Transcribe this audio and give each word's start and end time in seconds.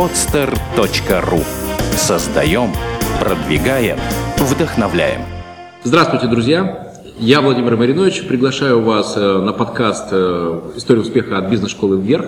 podster.ru 0.00 1.44
Создаем, 1.94 2.72
продвигаем, 3.20 3.98
вдохновляем. 4.38 5.20
Здравствуйте, 5.84 6.26
друзья! 6.26 6.90
Я 7.18 7.42
Владимир 7.42 7.76
Маринович, 7.76 8.26
приглашаю 8.26 8.80
вас 8.80 9.12
э, 9.18 9.20
на 9.20 9.52
подкаст 9.52 10.08
э, 10.10 10.72
«История 10.76 11.02
успеха 11.02 11.36
от 11.36 11.50
бизнес-школы 11.50 12.00
вверх». 12.00 12.24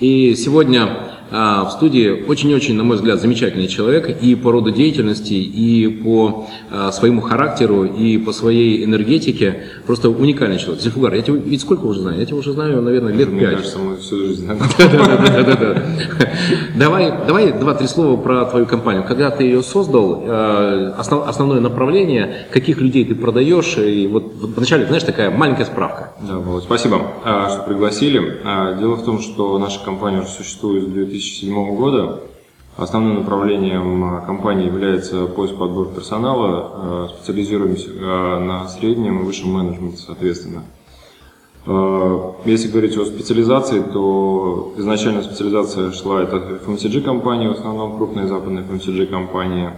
И 0.00 0.34
сегодня 0.34 1.07
в 1.30 1.70
студии 1.70 2.24
очень-очень, 2.26 2.74
на 2.74 2.84
мой 2.84 2.96
взгляд, 2.96 3.20
замечательный 3.20 3.68
человек 3.68 4.22
и 4.22 4.34
по 4.34 4.50
роду 4.52 4.70
деятельности, 4.70 5.34
и 5.34 5.86
по 5.88 6.46
а, 6.70 6.90
своему 6.92 7.20
характеру, 7.20 7.84
и 7.84 8.18
по 8.18 8.32
своей 8.32 8.84
энергетике. 8.84 9.64
Просто 9.86 10.08
уникальный 10.10 10.58
человек. 10.58 10.82
Зельфугар, 10.82 11.14
я 11.14 11.22
тебя 11.22 11.36
ведь 11.36 11.60
сколько 11.60 11.84
уже 11.86 12.00
знаю? 12.00 12.18
Я 12.18 12.26
тебя 12.26 12.36
уже 12.36 12.52
знаю, 12.52 12.80
наверное, 12.82 13.12
лет 13.12 13.28
Мне 13.28 13.40
пять. 13.40 13.50
кажется, 13.56 13.78
мы 13.78 13.96
всю 13.96 14.16
жизнь. 14.18 14.48
Давай, 16.76 17.12
давай 17.26 17.52
два-три 17.52 17.86
слова 17.86 18.16
про 18.16 18.44
твою 18.44 18.66
компанию. 18.66 19.04
Когда 19.06 19.30
ты 19.30 19.44
ее 19.44 19.62
создал, 19.62 20.22
э, 20.24 20.94
основ- 20.98 21.24
основное 21.26 21.60
направление, 21.60 22.46
каких 22.52 22.80
людей 22.80 23.04
ты 23.04 23.14
продаешь, 23.14 23.76
и 23.78 24.06
вот 24.06 24.32
вначале, 24.56 24.86
знаешь, 24.86 25.02
такая 25.02 25.30
маленькая 25.30 25.64
справка. 25.64 26.12
Да, 26.26 26.36
Володь, 26.38 26.64
спасибо, 26.64 27.00
а, 27.24 27.48
что 27.50 27.62
пригласили. 27.62 28.40
А, 28.44 28.74
Дело 28.78 28.94
в 28.96 29.04
том, 29.04 29.20
что 29.20 29.58
наша 29.58 29.84
компания 29.84 30.20
уже 30.20 30.28
существует 30.28 30.84
с 30.84 30.88
2007 31.18 31.76
года. 31.76 32.20
Основным 32.76 33.16
направлением 33.16 34.04
а, 34.04 34.20
компании 34.20 34.66
является 34.66 35.26
поиск 35.26 35.56
подбор 35.56 35.88
персонала. 35.88 36.70
А, 36.72 37.08
Специализируемся 37.16 37.90
а, 37.90 38.38
на 38.38 38.68
среднем 38.68 39.20
и 39.20 39.24
высшем 39.24 39.50
менеджменте, 39.50 39.98
соответственно. 39.98 40.62
Если 42.46 42.68
говорить 42.70 42.96
о 42.96 43.04
специализации, 43.04 43.82
то 43.82 44.72
изначально 44.78 45.22
специализация 45.22 45.92
шла 45.92 46.22
это 46.22 46.36
FMCG 46.36 47.02
компании, 47.02 47.48
в 47.48 47.58
основном 47.58 47.98
крупные 47.98 48.26
западные 48.26 48.64
FMCG 48.64 49.06
компании. 49.06 49.72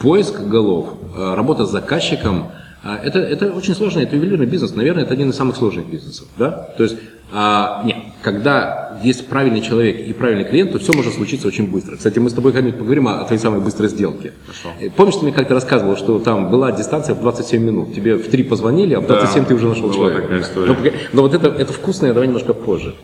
поиск 0.00 0.40
голов, 0.40 0.88
а, 1.16 1.36
работа 1.36 1.66
с 1.66 1.70
заказчиком, 1.70 2.48
это, 2.96 3.18
это 3.18 3.52
очень 3.52 3.74
сложный, 3.74 4.04
это 4.04 4.16
ювелирный 4.16 4.46
бизнес, 4.46 4.74
наверное, 4.74 5.02
это 5.04 5.12
один 5.12 5.30
из 5.30 5.36
самых 5.36 5.56
сложных 5.56 5.86
бизнесов, 5.86 6.28
да? 6.38 6.50
То 6.76 6.84
есть, 6.84 6.96
а, 7.32 7.82
нет, 7.84 7.96
когда 8.22 8.98
есть 9.02 9.28
правильный 9.28 9.60
человек 9.60 10.00
и 10.00 10.12
правильный 10.12 10.44
клиент, 10.44 10.72
то 10.72 10.78
все 10.78 10.92
может 10.92 11.14
случиться 11.14 11.46
очень 11.48 11.70
быстро. 11.70 11.96
Кстати, 11.96 12.18
мы 12.18 12.30
с 12.30 12.32
тобой 12.32 12.52
когда-нибудь 12.52 12.78
поговорим 12.78 13.08
о, 13.08 13.20
о 13.20 13.24
твоей 13.24 13.40
самой 13.40 13.60
быстрой 13.60 13.88
сделке. 13.88 14.32
Э, 14.80 14.90
Помнишь, 14.90 15.16
ты 15.16 15.24
мне 15.24 15.32
как-то 15.32 15.54
рассказывал, 15.54 15.96
что 15.96 16.18
там 16.18 16.50
была 16.50 16.72
дистанция 16.72 17.14
в 17.14 17.20
27 17.20 17.62
минут, 17.62 17.94
тебе 17.94 18.16
в 18.16 18.28
3 18.28 18.42
позвонили, 18.44 18.94
а 18.94 19.00
в 19.00 19.06
27 19.06 19.44
ты 19.44 19.54
уже 19.54 19.68
нашел 19.68 19.92
человека. 19.92 20.22
такая 20.22 20.40
история. 20.40 20.68
Но, 20.68 20.74
погоди, 20.74 20.96
но 21.12 21.22
вот 21.22 21.34
это, 21.34 21.48
это 21.48 21.72
вкусное, 21.72 22.12
давай 22.12 22.26
немножко 22.28 22.54
позже. 22.54 22.94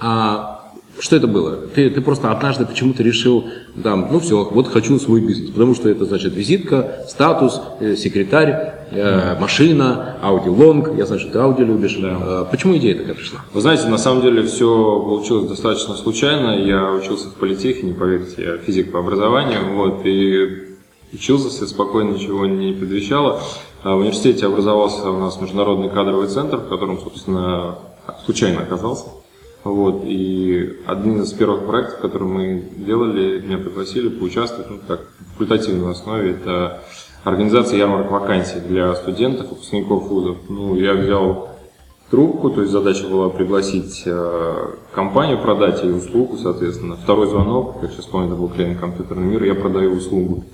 А 0.00 0.55
что 0.98 1.16
это 1.16 1.26
было? 1.26 1.56
Ты, 1.74 1.90
ты 1.90 2.00
просто 2.00 2.30
однажды 2.30 2.64
почему-то 2.64 3.02
решил, 3.02 3.44
там, 3.82 4.08
ну 4.10 4.20
все, 4.20 4.44
вот 4.44 4.68
хочу 4.68 4.98
свой 4.98 5.20
бизнес, 5.20 5.50
потому 5.50 5.74
что 5.74 5.88
это 5.88 6.04
значит 6.06 6.34
визитка, 6.34 7.04
статус, 7.08 7.60
э, 7.80 7.96
секретарь, 7.96 8.74
э, 8.90 9.38
машина, 9.38 10.16
аудиолонг, 10.22 10.96
я 10.96 11.06
знаю, 11.06 11.20
что 11.20 11.30
ты 11.30 11.38
аудио 11.38 11.64
любишь. 11.64 11.98
Э, 12.00 12.46
почему 12.50 12.76
идея 12.78 12.96
такая 12.96 13.14
пришла? 13.14 13.40
Вы 13.52 13.60
знаете, 13.60 13.88
на 13.88 13.98
самом 13.98 14.22
деле 14.22 14.42
все 14.42 14.66
получилось 14.66 15.48
достаточно 15.48 15.94
случайно. 15.94 16.58
Я 16.58 16.90
учился 16.92 17.28
в 17.28 17.34
политехе, 17.34 17.82
не 17.86 17.92
поверите, 17.92 18.42
я 18.42 18.58
физик 18.58 18.92
по 18.92 19.00
образованию, 19.00 19.74
вот, 19.74 20.00
и 20.04 20.76
учился, 21.12 21.50
все 21.50 21.66
спокойно, 21.66 22.12
ничего 22.12 22.46
не 22.46 22.72
предвещало. 22.72 23.40
А 23.82 23.94
В 23.94 24.00
университете 24.00 24.46
образовался 24.46 25.10
у 25.10 25.18
нас 25.18 25.40
международный 25.40 25.90
кадровый 25.90 26.28
центр, 26.28 26.56
в 26.56 26.68
котором, 26.68 26.98
собственно, 26.98 27.76
случайно 28.24 28.62
оказался. 28.62 29.04
Вот, 29.66 30.02
и 30.04 30.78
один 30.86 31.22
из 31.22 31.32
первых 31.32 31.66
проектов, 31.66 31.98
который 32.00 32.28
мы 32.28 32.64
делали, 32.76 33.40
меня 33.40 33.58
пригласили 33.58 34.08
поучаствовать, 34.08 34.70
ну, 34.70 34.78
так, 34.86 35.00
в 35.00 35.32
факультативной 35.32 35.90
основе, 35.90 36.30
это 36.30 36.84
организация 37.24 37.78
ярмарок 37.78 38.12
вакансий 38.12 38.60
для 38.60 38.94
студентов, 38.94 39.50
выпускников 39.50 40.04
вузов. 40.04 40.36
Ну, 40.48 40.76
я 40.76 40.94
взял 40.94 41.48
трубку, 42.10 42.50
то 42.50 42.60
есть 42.60 42.72
задача 42.72 43.08
была 43.08 43.28
пригласить 43.28 44.04
э, 44.06 44.66
компанию, 44.94 45.42
продать 45.42 45.82
ей 45.82 45.92
услугу, 45.92 46.36
соответственно. 46.36 46.96
Второй 46.96 47.26
звонок, 47.26 47.80
как 47.80 47.90
сейчас 47.90 48.06
помню, 48.06 48.28
это 48.28 48.36
был 48.36 48.48
клиент 48.48 48.78
компьютерный 48.78 49.26
мир, 49.26 49.42
я 49.42 49.56
продаю 49.56 49.94
услугу. 49.94 50.44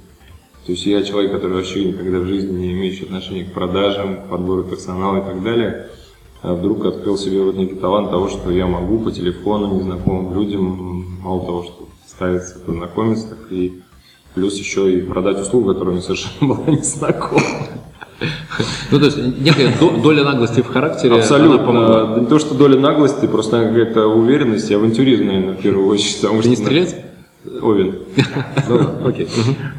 То 0.64 0.72
есть 0.72 0.86
я 0.86 1.02
человек, 1.02 1.32
который 1.32 1.56
вообще 1.56 1.84
никогда 1.84 2.20
в 2.20 2.24
жизни 2.24 2.56
не 2.56 2.72
имеющий 2.72 3.04
отношения 3.04 3.44
к 3.44 3.52
продажам, 3.52 4.22
к 4.22 4.30
подбору 4.30 4.62
персонала 4.64 5.18
и 5.18 5.24
так 5.24 5.42
далее, 5.42 5.88
вдруг 6.42 6.84
открыл 6.84 7.16
себе 7.16 7.42
вот 7.42 7.56
некий 7.56 7.76
талант 7.76 8.10
того, 8.10 8.28
что 8.28 8.50
я 8.50 8.66
могу 8.66 8.98
по 8.98 9.10
телефону 9.12 9.75
незнакомым 9.75 10.34
людям, 10.34 11.20
мало 11.22 11.41
того, 11.47 11.62
что 11.62 11.88
ставиться, 12.06 12.58
познакомиться, 12.58 13.28
так 13.28 13.38
и 13.50 13.80
плюс 14.34 14.58
еще 14.58 14.92
и 14.92 15.00
продать 15.03 15.38
услугу, 15.41 15.72
которая 15.72 15.94
мне 15.94 16.03
совершенно 16.03 16.32
была 16.54 16.66
незнакома. 16.66 17.42
Ну, 18.91 18.98
то 18.98 19.06
есть 19.06 19.19
некая 19.41 19.75
до- 19.80 20.00
доля 20.00 20.22
наглости 20.25 20.60
в 20.60 20.66
характере. 20.69 21.16
Абсолютно. 21.16 22.20
Не 22.20 22.26
то, 22.26 22.38
что 22.38 22.54
доля 22.54 22.78
наглости, 22.78 23.26
просто 23.26 23.64
какая-то 23.64 24.06
уверенность 24.06 24.70
и 24.70 24.74
авантюризм, 24.74 25.26
наверное, 25.26 25.54
в 25.54 25.60
первую 25.60 25.88
очередь. 25.88 26.20
Ты 26.42 26.48
не 26.48 26.56
стрелец? 26.56 26.94
Овен. 27.60 27.97
Окей. 29.04 29.28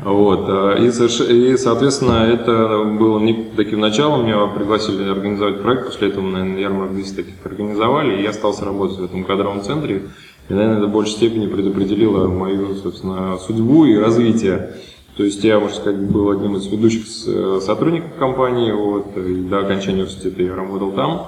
Вот. 0.04 0.46
а, 0.50 0.76
И, 0.76 1.58
соответственно, 1.58 2.26
это 2.26 2.84
было 3.00 3.20
не 3.20 3.52
таким 3.56 3.80
началом. 3.80 4.26
Меня 4.26 4.46
пригласили 4.48 5.10
организовать 5.10 5.62
проект. 5.62 5.86
После 5.88 6.10
этого, 6.10 6.26
наверное, 6.26 6.60
ярмарок 6.60 6.94
200 6.94 7.16
таких 7.16 7.34
организовали. 7.46 8.18
И 8.20 8.24
я 8.24 8.32
остался 8.32 8.66
работать 8.66 8.98
в 8.98 9.04
этом 9.06 9.24
кадровом 9.24 9.62
центре. 9.62 10.04
И, 10.50 10.54
наверное, 10.54 10.80
это 10.80 10.88
в 10.88 10.92
большей 10.92 11.14
степени 11.14 11.48
предопределило 11.48 12.28
мою, 12.28 12.76
собственно, 12.76 13.38
судьбу 13.38 13.86
и 13.86 13.98
развитие. 13.98 14.74
То 15.16 15.24
есть 15.24 15.44
я, 15.44 15.60
можно 15.60 15.76
сказать, 15.78 16.02
был 16.02 16.32
одним 16.32 16.58
из 16.58 16.66
ведущих 16.68 17.08
с- 17.08 17.62
сотрудников 17.62 18.16
компании. 18.20 18.72
Вот, 18.74 19.16
и 19.16 19.36
до 19.36 19.60
окончания 19.60 20.00
университета 20.04 20.42
я 20.44 20.54
работал 20.56 20.92
там. 20.92 21.28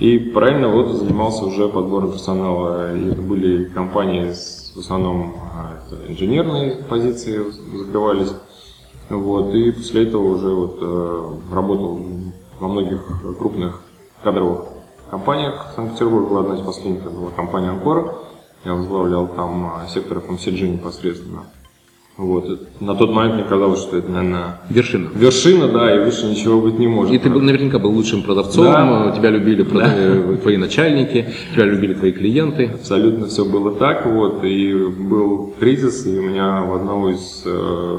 И 0.00 0.18
параллельно 0.18 0.68
вот 0.68 0.96
занимался 0.96 1.44
уже 1.44 1.68
подбором 1.68 2.10
персонала. 2.12 2.96
И 2.96 3.10
это 3.10 3.20
были 3.20 3.64
компании 3.66 4.32
с 4.32 4.59
в 4.80 4.82
основном 4.82 5.34
а, 5.52 5.78
инженерные 6.08 6.82
позиции 6.84 7.44
закрывались. 7.76 8.32
Вот, 9.10 9.54
и 9.54 9.72
после 9.72 10.08
этого 10.08 10.22
уже 10.22 10.48
вот, 10.48 10.78
э, 10.80 11.54
работал 11.54 12.00
во 12.58 12.68
многих 12.68 13.02
крупных 13.38 13.82
кадровых 14.22 14.68
компаниях. 15.10 15.72
Санкт-Петербург 15.76 16.28
была 16.30 16.40
одна 16.40 16.54
из 16.54 16.60
последних, 16.60 17.02
это 17.02 17.10
была 17.10 17.30
компания 17.30 17.70
«Анкор». 17.70 18.24
Я 18.64 18.74
возглавлял 18.74 19.28
там 19.28 19.66
а, 19.66 19.86
сектор 19.88 20.18
FMCG 20.18 20.68
непосредственно. 20.68 21.44
Вот. 22.20 22.60
На 22.80 22.94
тот 22.94 23.12
момент 23.12 23.36
мне 23.36 23.44
казалось, 23.44 23.80
что 23.80 23.96
это, 23.96 24.10
наверное, 24.10 24.60
Вершина. 24.68 25.08
вершина, 25.14 25.68
да, 25.68 25.94
и 25.96 26.04
выше 26.04 26.26
ничего 26.26 26.60
быть 26.60 26.78
не 26.78 26.86
может. 26.86 27.14
И 27.14 27.18
ты 27.18 27.30
был, 27.30 27.40
наверняка 27.40 27.78
был 27.78 27.92
лучшим 27.92 28.22
продавцом, 28.22 28.64
Да. 28.66 29.14
тебя 29.16 29.30
любили 29.30 29.64
прода- 29.64 29.94
э, 29.96 30.36
твои 30.42 30.58
начальники, 30.58 31.26
тебя 31.54 31.64
любили 31.64 31.94
твои 31.94 32.12
клиенты. 32.12 32.72
Абсолютно 32.74 33.26
все 33.26 33.46
было 33.46 33.74
так, 33.74 34.04
вот, 34.04 34.44
и 34.44 34.74
был 34.74 35.54
кризис, 35.58 36.06
и 36.06 36.18
у 36.18 36.22
меня 36.22 36.60
в 36.62 36.74
одного 36.74 37.08
из, 37.08 37.42
э, 37.46 37.98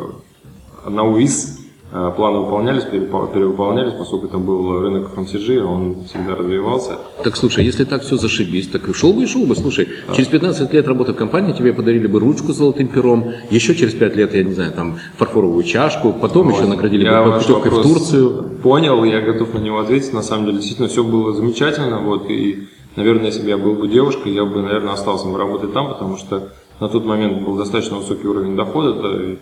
одного 0.85 1.17
из 1.17 1.57
э, 1.57 1.60
планы 1.91 2.39
выполнялись, 2.39 2.83
перевыполнялись, 2.83 3.93
поскольку 3.93 4.27
это 4.27 4.37
был 4.37 4.79
рынок 4.79 5.11
FMCG, 5.15 5.59
он 5.59 6.05
всегда 6.05 6.35
развивался. 6.35 6.97
Так 7.23 7.35
слушай, 7.35 7.65
если 7.65 7.83
так 7.83 8.03
все 8.03 8.15
зашибись, 8.15 8.67
так 8.67 8.87
и 8.87 8.93
шел 8.93 9.13
бы 9.13 9.23
и 9.23 9.27
шел 9.27 9.45
бы. 9.45 9.55
Слушай, 9.55 9.89
через 10.15 10.27
15 10.27 10.73
лет 10.73 10.87
работы 10.87 11.11
в 11.13 11.15
компании 11.15 11.53
тебе 11.53 11.73
подарили 11.73 12.07
бы 12.07 12.19
ручку 12.19 12.53
с 12.53 12.57
золотым 12.57 12.87
пером, 12.87 13.33
еще 13.49 13.75
через 13.75 13.93
5 13.93 14.15
лет, 14.15 14.33
я 14.33 14.43
не 14.43 14.53
знаю, 14.53 14.71
там 14.71 14.99
фарфоровую 15.17 15.63
чашку, 15.63 16.13
потом 16.13 16.49
еще 16.49 16.65
наградили 16.65 17.03
Я 17.03 17.23
бы 17.23 17.39
путевкой 17.39 17.71
в 17.71 17.81
Турцию. 17.81 18.59
Понял, 18.63 19.03
я 19.03 19.21
готов 19.21 19.53
на 19.53 19.59
него 19.59 19.79
ответить. 19.79 20.13
На 20.13 20.21
самом 20.21 20.45
деле, 20.45 20.57
действительно, 20.57 20.87
все 20.87 21.03
было 21.03 21.33
замечательно. 21.33 21.99
Вот, 21.99 22.29
и, 22.29 22.67
наверное, 22.95 23.25
если 23.27 23.41
бы 23.41 23.49
я 23.49 23.57
был 23.57 23.75
бы 23.75 23.87
девушкой, 23.87 24.33
я 24.33 24.45
бы, 24.45 24.61
наверное, 24.61 24.93
остался 24.93 25.27
бы 25.27 25.37
работать 25.37 25.73
там, 25.73 25.89
потому 25.89 26.17
что 26.17 26.51
на 26.81 26.89
тот 26.89 27.05
момент 27.05 27.43
был 27.43 27.55
достаточно 27.57 27.97
высокий 27.97 28.27
уровень 28.27 28.55
дохода, 28.55 28.93
да, 28.93 29.23
и, 29.23 29.37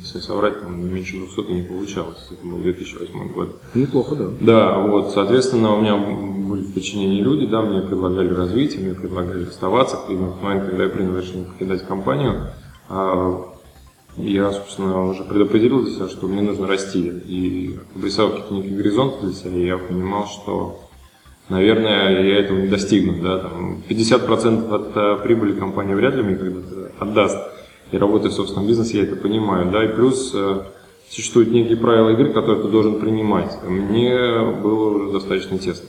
если 0.00 0.18
соврать, 0.18 0.60
там, 0.60 0.92
меньше 0.92 1.18
200 1.18 1.52
не 1.52 1.62
получалось. 1.62 2.28
Это 2.32 2.44
был 2.44 2.58
2008 2.58 3.32
год. 3.32 3.60
Неплохо, 3.74 4.16
да. 4.16 4.30
Да, 4.40 4.78
вот, 4.80 5.12
соответственно, 5.12 5.72
у 5.76 5.80
меня 5.80 5.96
были 5.96 6.62
в 6.62 6.74
подчинении 6.74 7.20
люди, 7.20 7.46
да, 7.46 7.62
мне 7.62 7.80
предлагали 7.80 8.34
развитие, 8.34 8.82
мне 8.82 8.94
предлагали 8.94 9.44
оставаться. 9.44 9.98
В 10.08 10.42
момент, 10.42 10.68
когда 10.68 10.82
я 10.82 10.90
принял 10.90 11.16
решение 11.16 11.44
покидать 11.44 11.86
компанию, 11.86 12.48
а, 12.88 13.40
я, 14.16 14.50
собственно, 14.50 15.06
уже 15.06 15.22
предопределил 15.22 15.84
для 15.84 15.94
себя, 15.94 16.08
что 16.08 16.26
мне 16.26 16.42
нужно 16.42 16.66
расти. 16.66 17.08
И 17.08 17.78
обрисовал 17.94 18.32
какие-то 18.32 18.54
некие 18.54 18.76
горизонты 18.76 19.26
для 19.26 19.32
себя, 19.32 19.56
и 19.56 19.66
я 19.66 19.78
понимал, 19.78 20.26
что, 20.26 20.80
наверное, 21.48 22.20
я 22.20 22.40
этого 22.40 22.58
не 22.58 22.66
достигну. 22.66 23.22
Да? 23.22 23.38
Там 23.38 23.80
50% 23.88 24.74
от 24.74 24.96
э, 24.96 25.22
прибыли 25.22 25.52
компания 25.52 25.94
вряд 25.94 26.16
ли 26.16 26.24
мне 26.24 26.34
когда-то 26.34 26.79
отдаст. 27.00 27.38
И 27.90 27.98
работая 27.98 28.30
в 28.30 28.34
собственном 28.34 28.68
бизнесе, 28.68 28.98
я 28.98 29.04
это 29.04 29.16
понимаю. 29.16 29.70
Да? 29.72 29.84
И 29.84 29.88
плюс 29.88 30.32
э, 30.34 30.62
существуют 31.08 31.50
некие 31.50 31.76
правила 31.76 32.10
игры, 32.10 32.32
которые 32.32 32.62
ты 32.62 32.68
должен 32.68 33.00
принимать. 33.00 33.58
Мне 33.66 34.14
было 34.62 34.90
уже 34.90 35.12
достаточно 35.12 35.58
тесно. 35.58 35.88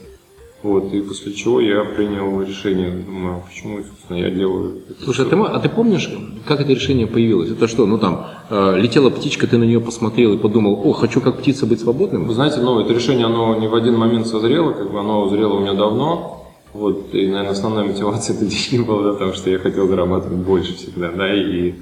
Вот, 0.62 0.92
и 0.92 1.00
после 1.00 1.32
чего 1.32 1.60
я 1.60 1.82
принял 1.82 2.40
решение, 2.40 2.90
думаю, 2.90 3.36
а 3.36 3.48
почему, 3.48 3.78
собственно, 3.82 4.16
я 4.16 4.30
делаю 4.30 4.82
это 4.88 5.02
Слушай, 5.02 5.26
а 5.26 5.28
ты, 5.28 5.36
а 5.36 5.58
ты 5.58 5.68
помнишь, 5.68 6.08
как 6.46 6.60
это 6.60 6.72
решение 6.72 7.08
появилось? 7.08 7.50
Это 7.50 7.66
что, 7.66 7.84
ну 7.84 7.98
там, 7.98 8.28
э, 8.48 8.78
летела 8.78 9.10
птичка, 9.10 9.48
ты 9.48 9.58
на 9.58 9.64
нее 9.64 9.80
посмотрел 9.80 10.34
и 10.34 10.38
подумал, 10.38 10.80
о, 10.84 10.92
хочу 10.92 11.20
как 11.20 11.38
птица 11.38 11.66
быть 11.66 11.80
свободным? 11.80 12.28
Вы 12.28 12.34
знаете, 12.34 12.60
ну, 12.60 12.78
это 12.78 12.92
решение, 12.92 13.26
оно 13.26 13.56
не 13.56 13.66
в 13.66 13.74
один 13.74 13.96
момент 13.96 14.28
созрело, 14.28 14.70
как 14.70 14.92
бы 14.92 15.00
оно 15.00 15.28
зрело 15.30 15.54
у 15.54 15.60
меня 15.60 15.74
давно, 15.74 16.41
вот, 16.72 17.14
и, 17.14 17.26
наверное, 17.26 17.50
основная 17.50 17.84
мотивация 17.84 18.36
это 18.36 18.46
деньги 18.46 18.82
была, 18.82 19.12
потому 19.12 19.34
что 19.34 19.50
я 19.50 19.58
хотел 19.58 19.88
зарабатывать 19.88 20.38
больше 20.38 20.74
всегда, 20.74 21.10
да, 21.10 21.34
и 21.34 21.74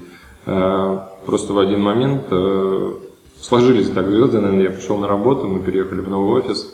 э, 0.45 0.99
просто 1.25 1.53
в 1.53 1.59
один 1.59 1.81
момент 1.81 2.23
э, 2.29 2.93
сложились 3.39 3.89
так 3.89 4.09
звезды, 4.09 4.39
наверное, 4.39 4.65
я 4.65 4.71
пришел 4.71 4.97
на 4.97 5.07
работу, 5.07 5.47
мы 5.47 5.61
переехали 5.61 6.01
в 6.01 6.09
новый 6.09 6.41
офис, 6.41 6.67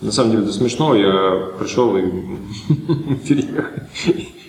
на 0.00 0.12
самом 0.12 0.30
деле 0.30 0.44
это 0.44 0.52
смешно, 0.52 0.94
я 0.94 1.48
пришел 1.58 1.96
и 1.96 2.02
переехал. 3.28 3.82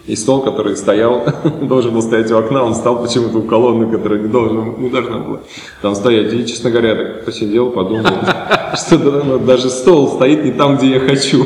И 0.05 0.15
стол, 0.15 0.41
который 0.41 0.75
стоял, 0.75 1.23
должен 1.61 1.93
был 1.93 2.01
стоять 2.01 2.31
у 2.31 2.37
окна, 2.37 2.63
он 2.63 2.75
стал 2.75 3.01
почему-то 3.01 3.39
у 3.39 3.41
колонны, 3.43 3.91
которая 3.91 4.19
не, 4.19 4.27
должен, 4.27 4.79
не 4.81 4.89
должна 4.89 5.17
была 5.19 5.41
там 5.81 5.95
стоять. 5.95 6.33
И, 6.33 6.45
честно 6.47 6.71
говоря, 6.71 6.95
так 6.95 7.25
посидел, 7.25 7.71
подумал, 7.71 8.05
что 8.75 9.39
даже 9.39 9.69
стол 9.69 10.07
стоит 10.09 10.43
не 10.43 10.51
там, 10.51 10.77
где 10.77 10.91
я 10.91 10.99
хочу. 10.99 11.45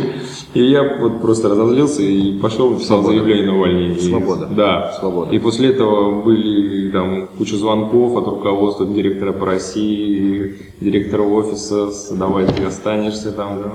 И 0.54 0.64
я 0.64 0.98
вот 1.00 1.22
просто 1.22 1.50
разозлился 1.50 2.04
и 2.04 2.38
пошел 2.40 2.70
написал 2.70 3.02
Свобода. 3.02 3.14
заявление 3.14 3.46
на 3.48 3.56
увольнение. 3.56 4.00
Свобода. 4.00 4.46
Да. 4.46 4.94
Свобода. 5.00 5.34
И 5.34 5.40
после 5.40 5.70
этого 5.70 6.22
были 6.22 6.92
там 6.92 7.28
куча 7.38 7.58
звонков 7.58 8.16
от 8.18 8.28
руководства 8.28 8.86
директора 8.86 9.34
по 9.34 9.48
России, 9.48 10.56
директора 10.80 11.24
офиса, 11.24 11.90
давай 12.16 12.46
ты 12.46 12.64
останешься 12.66 13.32
там. 13.32 13.64
Да. 13.64 13.72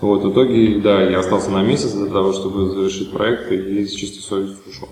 Вот, 0.00 0.24
в 0.24 0.32
итоге, 0.32 0.80
да, 0.80 1.00
я 1.02 1.20
остался 1.20 1.50
на 1.50 1.62
месяц 1.62 1.92
для 1.92 2.06
того, 2.06 2.32
чтобы 2.32 2.70
завершить 2.70 3.12
проект 3.12 3.52
и 3.52 3.84
с 3.84 3.92
чистой 3.92 4.20
совестью 4.20 4.58
ушел. 4.68 4.88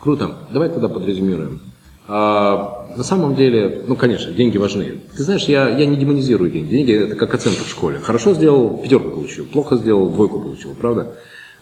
Круто. 0.00 0.38
Давай 0.52 0.68
тогда 0.70 0.88
подрезюмируем. 0.88 1.60
А, 2.08 2.86
на 2.96 3.04
самом 3.04 3.34
деле, 3.34 3.84
ну, 3.86 3.96
конечно, 3.96 4.32
деньги 4.32 4.58
важны. 4.58 5.00
Ты 5.16 5.22
знаешь, 5.22 5.44
я, 5.44 5.68
я 5.68 5.86
не 5.86 5.96
демонизирую 5.96 6.50
деньги. 6.50 6.70
Деньги 6.70 6.92
это 6.92 7.16
как 7.16 7.34
оценка 7.34 7.64
в 7.64 7.68
школе. 7.68 7.98
Хорошо 8.00 8.34
сделал, 8.34 8.78
пятерку 8.78 9.10
получил. 9.10 9.46
Плохо 9.46 9.76
сделал, 9.76 10.10
двойку 10.10 10.40
получил, 10.40 10.74
правда? 10.74 11.14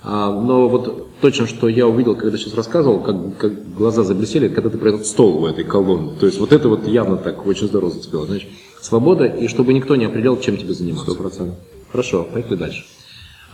А, 0.02 0.32
но 0.32 0.68
вот 0.68 1.08
точно, 1.20 1.46
что 1.46 1.68
я 1.68 1.86
увидел, 1.86 2.16
когда 2.16 2.38
сейчас 2.38 2.54
рассказывал, 2.54 3.00
как, 3.00 3.36
как 3.36 3.74
глаза 3.74 4.02
заблестели, 4.02 4.48
когда 4.48 4.70
ты 4.70 4.78
про 4.78 4.88
этот 4.88 5.06
стол 5.06 5.42
у 5.42 5.46
этой 5.46 5.64
колонны. 5.64 6.16
То 6.18 6.26
есть 6.26 6.40
вот 6.40 6.52
это 6.52 6.68
вот 6.68 6.86
явно 6.88 7.16
так 7.16 7.46
очень 7.46 7.66
здорово 7.66 7.90
зацепило. 7.90 8.26
Значит, 8.26 8.48
свобода, 8.80 9.26
и 9.26 9.46
чтобы 9.46 9.74
никто 9.74 9.96
не 9.96 10.06
определял, 10.06 10.40
чем 10.40 10.56
тебе 10.56 10.72
заниматься. 10.72 11.10
Сто 11.10 11.22
процентов. 11.22 11.58
Хорошо, 11.92 12.24
поехали 12.24 12.56
дальше. 12.56 12.84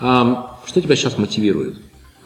А, 0.00 0.58
что 0.66 0.80
тебя 0.80 0.94
сейчас 0.94 1.18
мотивирует? 1.18 1.76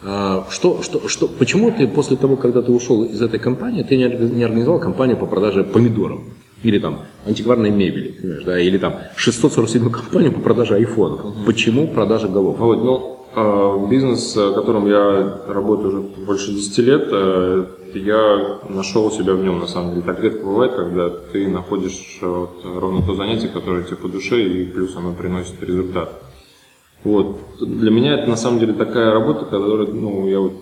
А, 0.03 0.47
что, 0.49 0.81
что, 0.81 1.07
что, 1.07 1.27
почему 1.27 1.71
ты 1.71 1.87
после 1.87 2.17
того, 2.17 2.35
когда 2.35 2.61
ты 2.61 2.71
ушел 2.71 3.03
из 3.03 3.21
этой 3.21 3.39
компании, 3.39 3.83
ты 3.83 3.97
не 3.97 4.43
организовал 4.43 4.79
компанию 4.79 5.17
по 5.17 5.25
продаже 5.25 5.63
помидоров? 5.63 6.21
Или 6.63 6.79
там 6.79 6.99
антикварной 7.25 7.71
мебели, 7.71 8.11
понимаешь, 8.19 8.43
да, 8.43 8.59
или 8.59 8.77
там 8.77 8.95
647 9.15 9.89
компанию 9.89 10.31
по 10.31 10.41
продаже 10.41 10.75
айфонов. 10.75 11.25
Угу. 11.25 11.33
Почему 11.45 11.87
продажа 11.87 12.27
голов? 12.27 12.59
Вот, 12.59 12.83
ну, 12.83 13.19
а, 13.33 13.87
бизнес, 13.87 14.35
в 14.35 14.53
котором 14.53 14.87
я 14.87 15.39
работаю 15.47 15.89
уже 15.89 16.25
больше 16.25 16.51
10 16.51 16.77
лет, 16.79 17.07
э, 17.11 17.65
я 17.95 18.59
нашел 18.69 19.11
себя 19.11 19.33
в 19.33 19.43
нем, 19.43 19.59
на 19.59 19.67
самом 19.67 19.91
деле. 19.91 20.01
Так 20.03 20.19
редко 20.19 20.45
бывает, 20.45 20.73
когда 20.73 21.09
ты 21.09 21.47
находишь 21.47 22.19
вот, 22.21 22.61
ровно 22.63 23.05
то 23.05 23.15
занятие, 23.15 23.49
которое 23.49 23.83
тебе 23.83 23.97
по 23.97 24.07
душе, 24.07 24.41
и 24.41 24.65
плюс 24.65 24.95
оно 24.95 25.13
приносит 25.13 25.61
результат. 25.63 26.30
Вот. 27.03 27.37
Для 27.59 27.91
меня 27.91 28.13
это 28.13 28.29
на 28.29 28.35
самом 28.35 28.59
деле 28.59 28.73
такая 28.73 29.11
работа, 29.11 29.45
которая, 29.45 29.87
ну, 29.87 30.27
я 30.27 30.39
вот, 30.39 30.53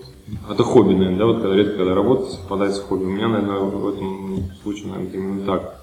это 0.50 0.64
хобби, 0.64 0.94
наверное, 0.94 1.18
да, 1.18 1.26
вот 1.26 1.42
когда 1.42 1.56
редко, 1.56 1.78
когда 1.78 1.96
работа 1.96 2.32
совпадает 2.32 2.76
с 2.76 2.80
хобби. 2.80 3.04
У 3.04 3.10
меня, 3.10 3.28
наверное, 3.28 3.60
в 3.60 3.88
этом 3.90 4.44
случае, 4.64 4.88
наверное, 4.88 5.14
именно 5.14 5.46
так. 5.46 5.76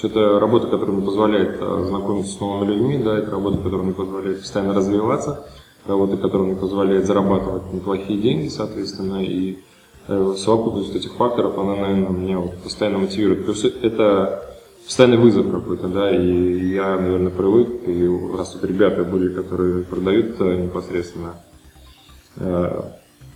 Это 0.00 0.38
работа, 0.38 0.68
которая 0.68 0.94
мне 0.96 1.04
позволяет 1.04 1.58
а, 1.60 1.84
знакомиться 1.84 2.32
с 2.32 2.40
новыми 2.40 2.70
людьми, 2.70 2.98
да, 2.98 3.18
это 3.18 3.32
работа, 3.32 3.56
которая 3.58 3.82
мне 3.82 3.94
позволяет 3.94 4.40
постоянно 4.40 4.72
развиваться, 4.72 5.44
работа, 5.86 6.16
которая 6.16 6.46
мне 6.46 6.56
позволяет 6.56 7.04
зарабатывать 7.04 7.72
неплохие 7.72 8.20
деньги, 8.20 8.46
соответственно, 8.46 9.24
и 9.24 9.58
э, 10.06 10.34
совокупность 10.38 10.94
этих 10.94 11.14
факторов, 11.14 11.58
она, 11.58 11.74
наверное, 11.74 12.10
меня 12.10 12.38
вот 12.38 12.58
постоянно 12.58 12.98
мотивирует. 12.98 13.44
Плюс 13.44 13.64
это 13.64 14.44
постоянный 14.88 15.18
вызов 15.18 15.50
какой-то, 15.50 15.86
да, 15.88 16.10
и 16.16 16.70
я, 16.70 16.96
наверное, 16.96 17.30
привык, 17.30 17.86
и 17.86 18.08
раз 18.34 18.52
тут 18.52 18.64
ребята 18.64 19.04
были, 19.04 19.34
которые 19.34 19.84
продают 19.84 20.36
э, 20.40 20.62
непосредственно 20.64 21.34
э, 22.36 22.80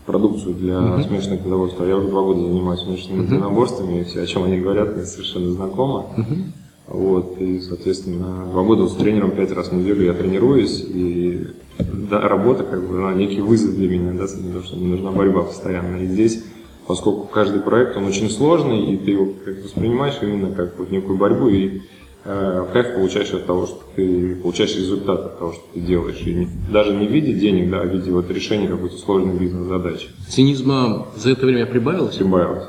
продукцию 0.07 0.55
для 0.55 0.77
uh-huh. 0.77 1.07
смешанных 1.07 1.41
единоборств, 1.41 1.79
а 1.79 1.87
я 1.87 1.99
уже 1.99 2.09
два 2.09 2.23
года 2.23 2.41
занимаюсь 2.41 2.81
смешанными 2.81 3.25
uh-huh. 3.25 3.35
единоборствами, 3.35 4.01
и 4.01 4.05
все, 4.05 4.23
о 4.23 4.27
чем 4.27 4.45
они 4.45 4.61
говорят, 4.61 4.97
мне 4.97 5.05
совершенно 5.05 5.51
знакомо. 5.51 6.07
Uh-huh. 6.17 6.43
Вот, 6.87 7.37
и, 7.39 7.61
соответственно, 7.61 8.47
два 8.51 8.63
года 8.63 8.89
с 8.89 8.95
тренером 8.95 9.33
пять 9.33 9.53
раз 9.53 9.69
в 9.69 9.75
неделю 9.75 10.07
я 10.07 10.15
тренируюсь, 10.15 10.83
и 10.83 11.49
да, 11.79 12.21
работа, 12.21 12.65
как 12.65 12.83
бы, 12.89 12.97
она 12.97 13.13
некий 13.13 13.43
вызов 13.43 13.75
для 13.75 13.91
меня, 13.91 14.13
да, 14.13 14.25
потому 14.25 14.63
что 14.63 14.77
мне 14.77 14.89
нужна 14.89 15.11
борьба 15.11 15.43
постоянно. 15.43 15.97
И 15.97 16.07
здесь 16.07 16.45
поскольку 16.93 17.27
каждый 17.27 17.63
проект, 17.63 17.97
он 17.97 18.05
очень 18.05 18.29
сложный, 18.29 18.93
и 18.93 18.99
ты 18.99 19.13
его 19.13 19.33
как 19.47 19.65
воспринимаешь 19.65 20.17
именно 20.21 20.55
как 20.55 20.79
вот 20.79 20.91
некую 20.91 21.17
борьбу, 21.17 21.49
и 21.49 21.81
э, 22.27 22.67
кайф 22.71 22.95
получаешь 22.97 23.33
от 23.33 23.47
того, 23.47 23.67
что 23.67 23.83
ты 23.97 24.37
получаешь 24.37 24.77
результат 24.77 25.21
от 25.21 25.39
того, 25.39 25.53
что 25.55 25.63
ты 25.73 25.81
делаешь. 25.81 26.21
И 26.27 26.35
не, 26.35 26.49
даже 26.71 26.95
не 26.95 27.07
в 27.07 27.11
виде 27.11 27.33
денег, 27.33 27.71
да, 27.71 27.81
а 27.81 27.85
в 27.85 27.89
виде 27.95 28.11
вот 28.11 28.31
решения 28.31 28.69
какой-то 28.69 28.99
сложной 28.99 29.39
бизнес-задачи. 29.39 30.09
Цинизма 30.29 31.07
за 31.17 31.31
это 31.31 31.47
время 31.47 31.65
прибавилось? 31.65 32.17
Прибавилось. 32.17 32.65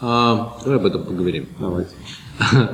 А, 0.00 0.58
давай 0.64 0.80
об 0.80 0.86
этом 0.86 1.04
поговорим. 1.04 1.46
Давайте. 1.60 1.90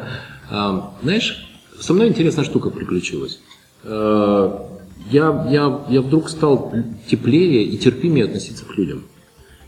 А, 0.55 0.95
знаешь, 1.03 1.49
со 1.81 1.95
мной 1.95 2.09
интересная 2.09 2.45
штука 2.45 2.71
приключилась. 2.71 3.41
А, 3.85 4.81
я, 5.11 5.47
я, 5.51 5.85
я 5.91 6.01
вдруг 6.01 6.31
стал 6.31 6.73
теплее 7.09 7.63
и 7.63 7.77
терпимее 7.77 8.25
относиться 8.25 8.65
к 8.65 8.75
людям. 8.77 9.05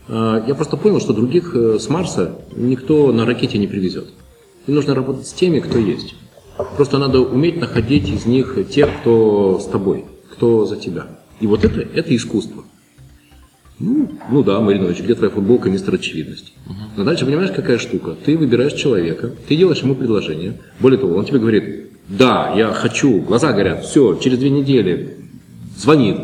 А, 0.07 0.43
я 0.47 0.55
просто 0.55 0.77
понял, 0.77 0.99
что 0.99 1.13
других 1.13 1.55
э, 1.55 1.79
с 1.79 1.89
Марса 1.89 2.39
никто 2.55 3.11
на 3.11 3.25
ракете 3.25 3.57
не 3.57 3.67
привезет. 3.67 4.07
И 4.67 4.71
нужно 4.71 4.95
работать 4.95 5.27
с 5.27 5.33
теми, 5.33 5.59
кто 5.59 5.77
есть. 5.77 6.15
Просто 6.77 6.97
надо 6.97 7.19
уметь 7.19 7.57
находить 7.59 8.07
из 8.09 8.25
них 8.25 8.57
тех, 8.69 8.89
кто 9.01 9.59
с 9.59 9.65
тобой, 9.65 10.05
кто 10.31 10.65
за 10.65 10.77
тебя. 10.77 11.07
И 11.39 11.47
вот 11.47 11.65
это, 11.65 11.81
это 11.81 12.15
искусство. 12.15 12.63
Ну, 13.77 14.09
ну 14.31 14.41
да, 14.41 14.61
Маринович, 14.61 15.01
где 15.01 15.15
твоя 15.15 15.31
футболка, 15.31 15.69
мистер 15.69 15.95
очевидность? 15.95 16.53
Угу. 16.65 16.75
Но 16.97 17.03
дальше 17.03 17.25
понимаешь, 17.25 17.51
какая 17.51 17.77
штука? 17.77 18.15
Ты 18.23 18.37
выбираешь 18.37 18.73
человека, 18.73 19.31
ты 19.47 19.57
делаешь 19.57 19.81
ему 19.81 19.95
предложение. 19.95 20.61
Более 20.79 20.97
того, 20.97 21.15
он 21.15 21.25
тебе 21.25 21.39
говорит, 21.39 21.89
да, 22.07 22.53
я 22.55 22.71
хочу, 22.71 23.19
глаза 23.19 23.51
горят, 23.51 23.83
все, 23.83 24.15
через 24.15 24.37
две 24.37 24.49
недели 24.49 25.17
звонит, 25.77 26.17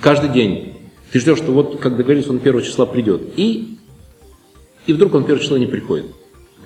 каждый 0.00 0.30
день 0.30 0.73
ты 1.14 1.20
ждешь, 1.20 1.38
что 1.38 1.52
вот, 1.52 1.78
как 1.78 1.96
договорились, 1.96 2.28
он 2.28 2.40
первого 2.40 2.60
числа 2.60 2.86
придет. 2.86 3.22
И, 3.36 3.78
и 4.88 4.92
вдруг 4.92 5.14
он 5.14 5.22
первого 5.22 5.40
числа 5.40 5.60
не 5.60 5.66
приходит. 5.66 6.06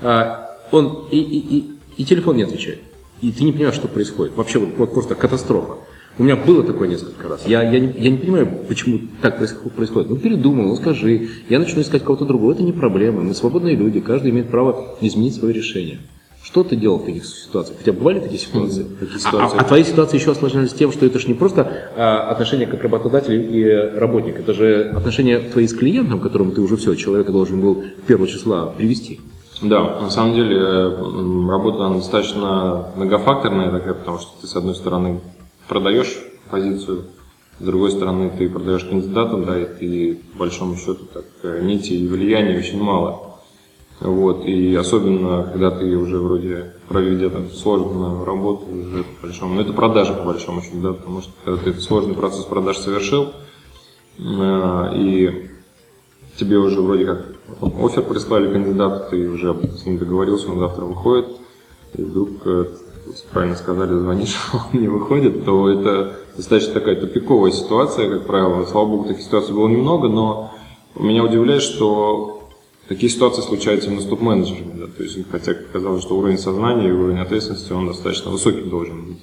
А, 0.01 0.57
он, 0.71 1.05
и, 1.11 1.19
и, 1.19 1.59
и, 1.59 1.71
и 1.99 2.05
телефон 2.07 2.39
не 2.39 2.45
отвечает. 2.45 2.79
И 3.21 3.31
ты 3.31 3.45
не 3.45 3.53
понимаешь, 3.53 3.75
что 3.75 3.89
происходит. 3.89 4.35
Вообще 4.37 4.59
вот, 4.59 4.71
вот 4.79 4.95
просто 4.95 5.17
катастрофа. 5.17 5.75
У 6.17 6.23
меня 6.23 6.35
было 6.35 6.63
такое 6.63 6.89
несколько 6.89 7.29
раз. 7.29 7.47
Я, 7.47 7.63
я, 7.63 7.79
не, 7.79 7.93
я 8.03 8.11
не 8.11 8.17
понимаю, 8.17 8.49
почему 8.67 9.01
так 9.21 9.37
происходит. 9.37 10.09
Ну, 10.09 10.17
передумай, 10.17 10.65
ну, 10.65 10.77
скажи. 10.77 11.29
Я 11.51 11.59
начну 11.59 11.83
искать 11.83 12.03
кого-то 12.03 12.25
другого. 12.25 12.53
Это 12.53 12.63
не 12.63 12.73
проблема. 12.73 13.21
Мы 13.21 13.35
свободные 13.35 13.77
люди. 13.77 14.01
Каждый 14.01 14.31
имеет 14.31 14.49
право 14.49 14.97
изменить 15.03 15.35
свое 15.35 15.53
решение. 15.53 15.99
Что 16.49 16.65
ты 16.65 16.77
делал 16.77 16.97
в 16.97 17.05
таких 17.05 17.27
ситуациях? 17.27 17.77
Хотя 17.79 17.93
бывали 17.93 18.21
такие 18.21 18.39
ситуации? 18.39 18.87
Такие 18.99 19.21
ситуации? 19.21 19.59
А, 19.59 19.61
а, 19.61 19.65
а 19.65 19.65
твои 19.65 19.85
ситуации 19.85 20.17
еще 20.17 20.31
осложнялись 20.31 20.73
тем, 20.73 20.93
что 20.93 21.05
это 21.05 21.19
же 21.19 21.29
не 21.29 21.35
просто 21.35 21.91
а, 21.95 22.31
отношения 22.31 22.65
как 22.65 22.83
работодатель 22.83 23.55
и 23.55 23.71
работник, 23.99 24.41
это 24.41 24.55
же 24.55 24.91
отношения 24.97 25.41
твои 25.41 25.67
с 25.67 25.75
клиентом, 25.75 26.21
которому 26.21 26.53
ты 26.53 26.63
уже 26.63 26.79
все, 26.79 26.95
человека 26.95 27.33
должен 27.33 27.61
был 27.61 27.85
первого 28.07 28.27
числа 28.27 28.65
привести. 28.65 29.21
Да, 29.61 30.01
на 30.01 30.09
самом 30.09 30.37
деле 30.37 30.59
работа 31.51 31.85
она 31.85 31.97
достаточно 31.97 32.93
многофакторная 32.97 33.71
такая, 33.71 33.93
потому 33.93 34.19
что 34.19 34.31
ты 34.41 34.47
с 34.47 34.57
одной 34.57 34.75
стороны 34.75 35.21
продаешь 35.69 36.17
позицию 36.51 37.05
с 37.61 37.63
другой 37.65 37.91
стороны, 37.91 38.31
ты 38.39 38.49
продаешь 38.49 38.85
кандидатам, 38.85 39.45
да, 39.45 39.61
и 39.61 39.67
ты, 39.67 40.21
по 40.33 40.39
большому 40.41 40.77
счету, 40.77 41.05
так, 41.13 41.25
э, 41.43 41.61
нити 41.63 41.93
и 41.93 42.07
влияния 42.07 42.57
очень 42.57 42.81
мало. 42.81 43.28
Вот, 44.01 44.45
и 44.45 44.77
особенно, 44.77 45.51
когда 45.53 45.73
ты 45.73 45.97
уже 45.97 46.19
вроде 46.19 46.73
проведя 46.89 47.31
там 47.31 47.51
сложную 47.51 48.25
работу, 48.25 48.67
уже 48.67 49.03
по 49.03 49.27
большому, 49.27 49.55
ну 49.55 49.61
это 49.61 49.73
продажа 49.73 50.15
по 50.15 50.25
большому 50.25 50.63
счету, 50.63 50.81
да, 50.81 50.93
потому 50.93 51.21
что 51.21 51.33
когда 51.45 51.61
ты 51.61 51.81
сложный 51.81 52.15
процесс 52.15 52.45
продаж 52.45 52.79
совершил, 52.79 53.33
э, 54.19 54.91
и 54.95 55.51
тебе 56.37 56.59
уже 56.59 56.81
вроде 56.81 57.07
как 57.07 57.27
офер 57.61 58.05
прислали 58.05 58.53
кандидату, 58.53 59.11
ты 59.11 59.29
уже 59.29 59.57
с 59.77 59.85
ним 59.85 59.99
договорился, 59.99 60.49
он 60.49 60.61
завтра 60.61 60.85
выходит, 60.85 61.27
и 61.95 62.03
вдруг, 62.03 62.29
э, 62.45 62.67
правильно 63.33 63.57
сказали, 63.57 63.99
звонишь, 63.99 64.37
он 64.53 64.81
не 64.81 64.87
выходит, 64.87 65.45
то 65.45 65.69
это 65.69 66.19
достаточно 66.37 66.75
такая 66.75 66.95
тупиковая 66.95 67.51
ситуация, 67.51 68.09
как 68.09 68.29
правило. 68.29 68.65
Слава 68.65 68.87
богу, 68.87 69.09
таких 69.09 69.25
ситуаций 69.25 69.53
было 69.53 69.67
немного, 69.67 70.07
но 70.07 70.53
меня 70.95 71.25
удивляет, 71.25 71.63
что 71.63 72.38
Такие 72.89 73.11
ситуации 73.11 73.43
случаются 73.43 73.89
именно 73.89 74.01
с 74.01 74.07
топ-менеджерами, 74.07 74.73
да, 74.81 74.87
то 74.87 75.03
есть, 75.03 75.19
хотя 75.31 75.53
казалось, 75.53 76.03
что 76.03 76.17
уровень 76.17 76.39
сознания 76.39 76.89
и 76.89 76.93
уровень 76.93 77.19
ответственности, 77.19 77.73
он 77.73 77.87
достаточно 77.87 78.31
высокий 78.31 78.63
должен 78.63 79.05
быть. 79.05 79.19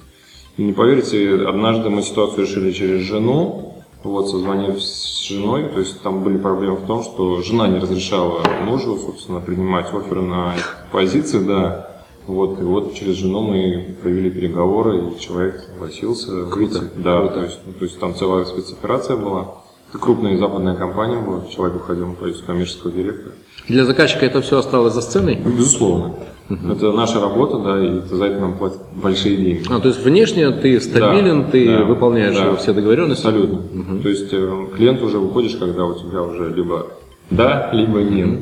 И 0.56 0.62
не 0.62 0.72
поверите, 0.72 1.34
однажды 1.46 1.90
мы 1.90 2.02
ситуацию 2.02 2.46
решили 2.46 2.70
через 2.70 3.00
жену, 3.00 3.82
вот, 4.04 4.30
созвонив 4.30 4.80
с 4.80 5.26
женой, 5.26 5.68
то 5.68 5.80
есть 5.80 6.00
там 6.02 6.22
были 6.22 6.38
проблемы 6.38 6.76
в 6.76 6.86
том, 6.86 7.02
что 7.02 7.42
жена 7.42 7.66
не 7.66 7.80
разрешала 7.80 8.40
мужу, 8.62 8.96
собственно, 8.98 9.40
принимать 9.40 9.92
оферы 9.92 10.22
на 10.22 10.54
позиции, 10.92 11.40
да, 11.40 12.04
вот, 12.28 12.60
и 12.60 12.62
вот 12.62 12.94
через 12.94 13.16
жену 13.16 13.42
мы 13.42 13.96
провели 14.00 14.30
переговоры, 14.30 14.98
и 14.98 15.20
человек 15.20 15.60
согласился 15.60 16.46
Круто. 16.46 16.88
Да, 16.96 17.18
Круто. 17.18 17.34
То, 17.34 17.42
есть, 17.42 17.60
ну, 17.66 17.72
то 17.72 17.84
есть 17.84 17.98
там 17.98 18.14
целая 18.14 18.44
спецоперация 18.44 19.16
была. 19.16 19.56
Это 19.88 19.98
крупная 19.98 20.36
западная 20.36 20.74
компания 20.74 21.20
была, 21.20 21.46
человек 21.46 21.76
уходил 21.76 22.06
на 22.08 22.14
позицию 22.14 22.46
коммерческого 22.46 22.92
директора. 22.92 23.34
Для 23.68 23.84
заказчика 23.84 24.24
это 24.26 24.40
все 24.42 24.58
осталось 24.58 24.94
за 24.94 25.00
сценой? 25.00 25.38
Ну, 25.42 25.50
безусловно. 25.50 26.14
Это 26.48 26.92
наша 26.92 27.20
работа, 27.20 27.58
да, 27.58 27.84
и 27.84 28.00
за 28.08 28.24
это 28.26 28.40
нам 28.40 28.56
платят 28.56 28.78
большие 28.94 29.36
деньги. 29.36 29.64
А, 29.68 29.80
то 29.80 29.88
есть 29.88 30.00
внешне 30.04 30.50
ты 30.52 30.80
стабилен, 30.80 31.42
Да, 31.42 31.50
ты 31.50 31.66
да, 31.66 31.84
выполняешь 31.84 32.36
да. 32.36 32.54
все 32.54 32.72
договоренности? 32.72 33.26
Абсолютно. 33.26 34.00
То 34.00 34.08
есть 34.08 34.28
э, 34.32 34.66
клиент 34.76 35.02
уже 35.02 35.18
выходишь, 35.18 35.56
когда 35.56 35.84
у 35.84 35.94
тебя 35.98 36.22
уже 36.22 36.54
либо 36.54 36.86
да, 37.30 37.70
либо 37.72 38.00
нет. 38.00 38.40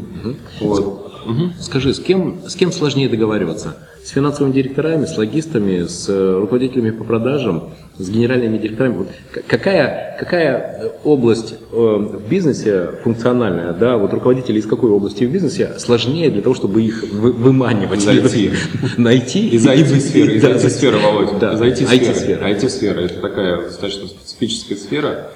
Вот. 0.61 1.13
Скажи, 1.61 1.95
с 1.95 2.01
кем, 2.01 2.41
с 2.47 2.55
кем 2.55 2.71
сложнее 2.71 3.09
договариваться? 3.09 3.79
С 4.05 4.11
финансовыми 4.11 4.53
директорами, 4.53 5.07
с 5.07 5.17
логистами, 5.17 5.87
с 5.87 6.11
э, 6.11 6.39
руководителями 6.39 6.91
по 6.91 7.05
продажам, 7.05 7.71
с 7.97 8.11
генеральными 8.11 8.59
директорами? 8.59 8.97
Вот 8.99 9.09
какая, 9.47 10.19
какая 10.21 10.59
э, 10.83 10.91
область 11.05 11.55
э, 11.73 11.75
в 11.75 12.29
бизнесе 12.29 12.91
функциональная, 13.03 13.73
да, 13.73 13.97
вот 13.97 14.13
руководители 14.13 14.59
из 14.59 14.67
какой 14.67 14.91
области 14.91 15.25
в 15.25 15.33
бизнесе 15.33 15.79
сложнее 15.79 16.29
для 16.31 16.43
того, 16.43 16.55
чтобы 16.55 16.83
их 16.83 17.03
вы- 17.15 17.33
выманивать? 17.33 18.03
Зайти. 18.03 18.51
Найти? 18.99 19.49
Из 19.49 19.67
IT-сферы, 19.67 20.35
из 20.35 20.45
IT-сферы, 20.45 20.99
Володь. 20.99 21.39
Да, 21.41 21.55
Из 21.55 21.63
IT-сферы. 21.63 22.45
IT-сфера. 22.53 23.01
Это 23.01 23.21
такая 23.23 23.63
достаточно 23.63 24.07
специфическая 24.09 24.77
сфера. 24.77 25.31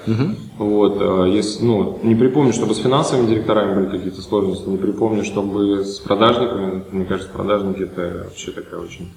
Вот, 0.59 1.27
если, 1.33 1.63
ну, 1.65 1.97
не 2.03 2.13
припомню, 2.13 2.53
чтобы 2.53 2.75
с 2.75 2.79
финансовыми 2.79 3.29
директорами 3.29 3.73
были 3.83 3.97
какие-то 3.97 4.21
сложности, 4.21 4.69
не 4.69 4.77
припомню, 4.77 5.23
чтобы 5.23 5.83
с 5.83 5.97
продажниками, 5.99 6.83
мне 6.91 7.05
кажется, 7.05 7.31
продажники 7.33 7.81
это 7.83 8.25
вообще 8.25 8.51
такая 8.61 8.79
очень 8.81 9.11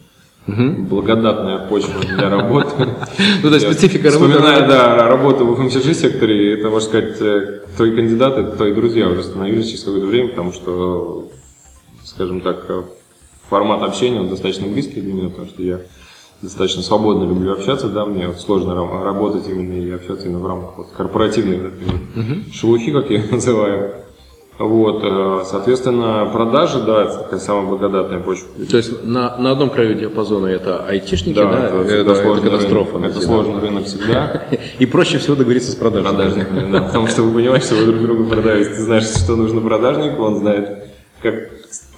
благодатная 0.88 1.58
почва 1.68 2.00
для 2.00 2.28
работы. 2.28 2.70
Ну, 3.42 3.48
то 3.48 3.54
есть 3.54 3.66
специфика 3.66 4.10
работы, 4.10 4.32
Вспоминаю, 4.32 4.64
она- 4.64 4.68
да, 4.68 5.08
работу 5.08 5.44
в 5.46 5.60
FMCG 5.60 5.94
секторе, 5.94 6.54
это, 6.58 6.68
можно 6.70 6.88
сказать, 6.88 7.20
э, 7.20 7.60
твои 7.76 7.94
кандидаты, 7.94 8.44
твои 8.56 8.72
друзья 8.74 9.08
уже 9.08 9.22
становились 9.22 9.68
через 9.68 9.84
какое-то 9.84 10.06
время, 10.06 10.28
потому 10.30 10.52
что, 10.52 11.28
скажем 12.04 12.40
так, 12.40 12.64
э, 12.68 12.82
формат 13.48 13.82
общения 13.82 14.20
он 14.20 14.28
достаточно 14.28 14.66
близкий 14.66 15.00
для 15.00 15.12
меня, 15.12 15.28
потому 15.28 15.48
что 15.48 15.62
я 15.62 15.80
достаточно 16.40 16.82
свободно 16.82 17.24
люблю 17.24 17.52
общаться, 17.52 17.88
да, 17.88 18.04
мне 18.04 18.26
вот 18.26 18.40
сложно 18.40 18.74
работать 18.74 19.48
именно 19.48 19.74
и 19.80 19.90
общаться 19.92 20.26
именно 20.26 20.40
в 20.40 20.46
рамках 20.46 20.78
вот 20.78 20.86
корпоративной 20.96 21.58
вот 21.58 21.66
этой 21.72 21.86
вот 21.86 22.54
шелухи, 22.54 22.90
как 22.92 23.10
я 23.10 23.18
ее 23.18 23.28
называю. 23.30 23.94
Вот, 24.58 25.00
э, 25.02 25.44
соответственно, 25.46 26.28
продажи, 26.32 26.80
да, 26.82 27.04
это 27.04 27.18
такая 27.18 27.40
самая 27.40 27.66
благодатная 27.66 28.20
почва. 28.20 28.46
То 28.70 28.76
есть 28.76 29.02
на, 29.04 29.36
на 29.38 29.50
одном 29.52 29.70
краю 29.70 29.94
диапазона 29.94 30.46
это 30.46 30.84
айтишники, 30.86 31.34
да, 31.36 31.50
Да, 31.50 31.58
это, 31.66 31.76
это, 31.76 31.84
всегда 31.88 32.12
это 32.12 32.22
сложный 32.22 32.50
катастрофа. 32.50 32.92
рынок. 32.94 33.10
Это 33.10 33.20
сложный 33.22 33.60
рынок 33.60 33.84
всегда. 33.86 34.42
И 34.78 34.86
проще 34.86 35.18
всего 35.18 35.36
договориться 35.36 35.72
с 35.72 35.74
продажниками. 35.74 36.16
продажниками, 36.16 36.72
да, 36.72 36.82
потому 36.82 37.06
что 37.08 37.22
вы 37.22 37.34
понимаете, 37.34 37.66
что 37.66 37.74
вы 37.76 37.86
друг 37.86 38.02
другу 38.02 38.24
продаете. 38.24 38.70
Ты 38.70 38.82
знаешь, 38.82 39.04
что 39.04 39.36
нужно 39.36 39.60
продажнику, 39.62 40.22
он 40.22 40.36
знает, 40.36 40.92
как 41.22 41.34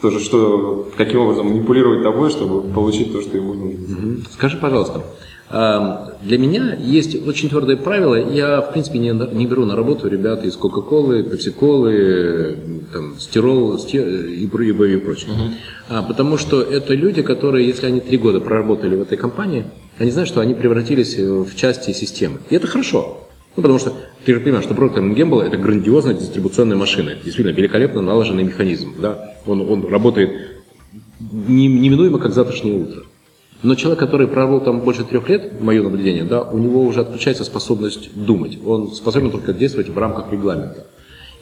тоже 0.01 0.21
что, 0.21 0.89
каким 0.97 1.21
образом 1.21 1.47
манипулировать 1.49 2.03
тобой, 2.03 2.31
чтобы 2.31 2.63
получить 2.73 3.13
то, 3.13 3.21
что 3.21 3.37
ему 3.37 3.55
нужно. 3.55 4.25
Скажи, 4.33 4.57
пожалуйста, 4.59 5.03
для 5.55 6.39
меня 6.39 6.75
есть 6.75 7.27
очень 7.29 7.49
твердое 7.49 7.77
правило. 7.77 8.17
Я, 8.17 8.61
в 8.61 8.73
принципе, 8.73 8.99
не, 8.99 9.11
не 9.11 9.47
беру 9.47 9.65
на 9.65 9.77
работу 9.77 10.09
ребят 10.09 10.45
из 10.45 10.57
Кока-Колы, 10.57 11.23
Пепси-Колы, 11.23 12.57
там, 12.93 13.15
Стирол 13.21 13.79
Сти- 13.79 13.99
и, 14.35 14.45
и, 14.45 14.95
и 14.95 14.97
прочее. 14.97 15.31
А, 15.89 16.03
потому 16.03 16.39
что 16.39 16.61
это 16.61 16.95
люди, 16.95 17.23
которые, 17.23 17.69
если 17.69 17.87
они 17.87 18.01
три 18.01 18.19
года 18.19 18.41
проработали 18.41 18.97
в 18.97 19.03
этой 19.03 19.17
компании, 19.17 19.65
они 19.99 20.11
знают, 20.11 20.29
что 20.29 20.41
они 20.41 20.55
превратились 20.55 21.17
в 21.17 21.55
части 21.55 21.93
системы. 21.93 22.39
И 22.51 22.57
это 22.57 22.67
хорошо. 22.67 23.21
Ну, 23.57 23.63
потому 23.63 23.79
что 23.79 23.93
ты 24.25 24.35
же 24.35 24.41
понимаешь, 24.41 24.65
что 24.65 24.75
Procter 24.75 25.15
Gamble– 25.15 25.41
это 25.47 25.57
грандиозная 25.57 26.15
дистрибуционная 26.15 26.77
машина. 26.77 27.11
Это 27.11 27.23
действительно 27.25 27.55
великолепно 27.55 28.03
налаженный 28.03 28.43
механизм. 28.43 28.95
Да? 29.01 29.37
Он, 29.47 29.61
он 29.71 29.87
работает 29.87 30.31
не- 31.21 31.69
неминуемо, 31.69 32.19
как 32.19 32.33
завтрашнее 32.33 32.75
утро. 32.83 33.03
Но 33.65 33.75
человек, 33.77 33.99
который 33.99 34.27
проработал 34.27 34.67
там 34.67 34.81
больше 34.81 35.05
трех 35.05 35.27
лет, 35.31 35.61
мое 35.61 35.83
наблюдение, 35.83 36.25
да, 36.25 36.43
у 36.43 36.59
него 36.59 36.83
уже 36.83 37.01
отключается 37.01 37.45
способность 37.45 38.11
думать. 38.15 38.59
Он 38.65 38.93
способен 38.93 39.31
только 39.31 39.55
действовать 39.55 39.89
в 39.89 39.97
рамках 39.97 40.31
регламента. 40.31 40.87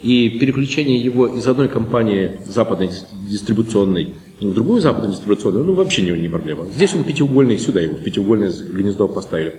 И 0.02 0.30
переключение 0.30 0.98
его 0.98 1.26
из 1.26 1.46
одной 1.48 1.68
компании 1.68 2.38
западной 2.46 2.86
дис- 2.88 3.06
дистрибуционной 3.28 4.14
в 4.40 4.54
другую 4.54 4.80
западную 4.80 5.12
дистрибуционную, 5.12 5.64
ну 5.64 5.74
вообще 5.74 6.02
не, 6.02 6.12
не 6.12 6.28
проблема. 6.28 6.66
Здесь 6.66 6.94
он 6.94 7.02
пятиугольный, 7.02 7.58
сюда 7.58 7.80
его 7.80 7.96
в 7.96 8.02
пятиугольное 8.04 8.52
гнездо 8.72 9.08
поставили. 9.08 9.54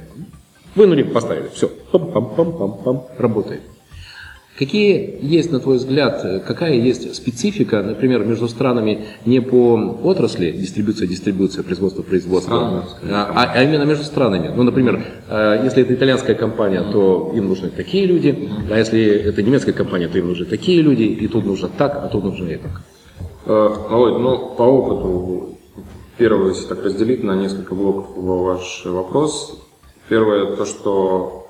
Вынули, 0.76 1.04
поставили. 1.04 1.50
Все. 1.54 1.70
Пам-пам-пам-пам-пам. 1.92 3.04
Работает. 3.18 3.62
Какие 4.58 5.18
есть, 5.22 5.52
на 5.52 5.60
твой 5.60 5.78
взгляд, 5.78 6.24
э, 6.24 6.40
какая 6.40 6.76
есть 6.76 7.16
специфика, 7.16 7.82
например, 7.82 8.24
между 8.24 8.48
странами 8.48 9.06
не 9.26 9.40
по 9.42 9.98
отрасли, 10.04 10.52
дистрибуция, 10.52 11.08
дистрибуция, 11.08 11.64
производство, 11.64 12.04
производство, 12.04 12.84
скажем, 12.88 13.16
а, 13.16 13.32
а- 13.34 13.52
а 13.52 13.64
именно 13.64 13.84
между 13.84 14.04
странами? 14.04 14.52
Ну, 14.56 14.62
например, 14.62 15.04
э, 15.28 15.62
если 15.64 15.82
это 15.82 15.96
итальянская 15.96 16.36
компания, 16.36 16.84
то 16.92 17.34
им 17.36 17.48
нужны 17.50 17.70
такие 17.70 18.06
люди, 18.06 18.48
а 18.70 18.78
если 18.78 19.04
это 19.04 19.42
немецкая 19.42 19.74
компания, 19.74 20.08
то 20.08 20.20
им 20.20 20.28
нужны 20.28 20.46
такие 20.46 20.84
люди, 20.84 21.04
и 21.04 21.28
тут 21.28 21.46
нужно 21.46 21.70
так, 21.76 22.00
а 22.04 22.08
тут 22.08 22.24
нужно 22.24 22.50
и 22.50 22.58
так. 22.58 22.82
Э, 23.48 23.70
Володь, 23.90 24.22
ну, 24.22 24.54
по 24.56 24.62
опыту, 24.64 25.58
первое, 26.20 26.50
если 26.50 26.68
так 26.68 26.84
разделить 26.86 27.24
на 27.24 27.36
несколько 27.36 27.74
блоков 27.74 28.12
ваш 28.18 28.84
вопрос. 28.86 29.60
Первое, 30.10 30.56
то, 30.58 30.66
что 30.66 31.43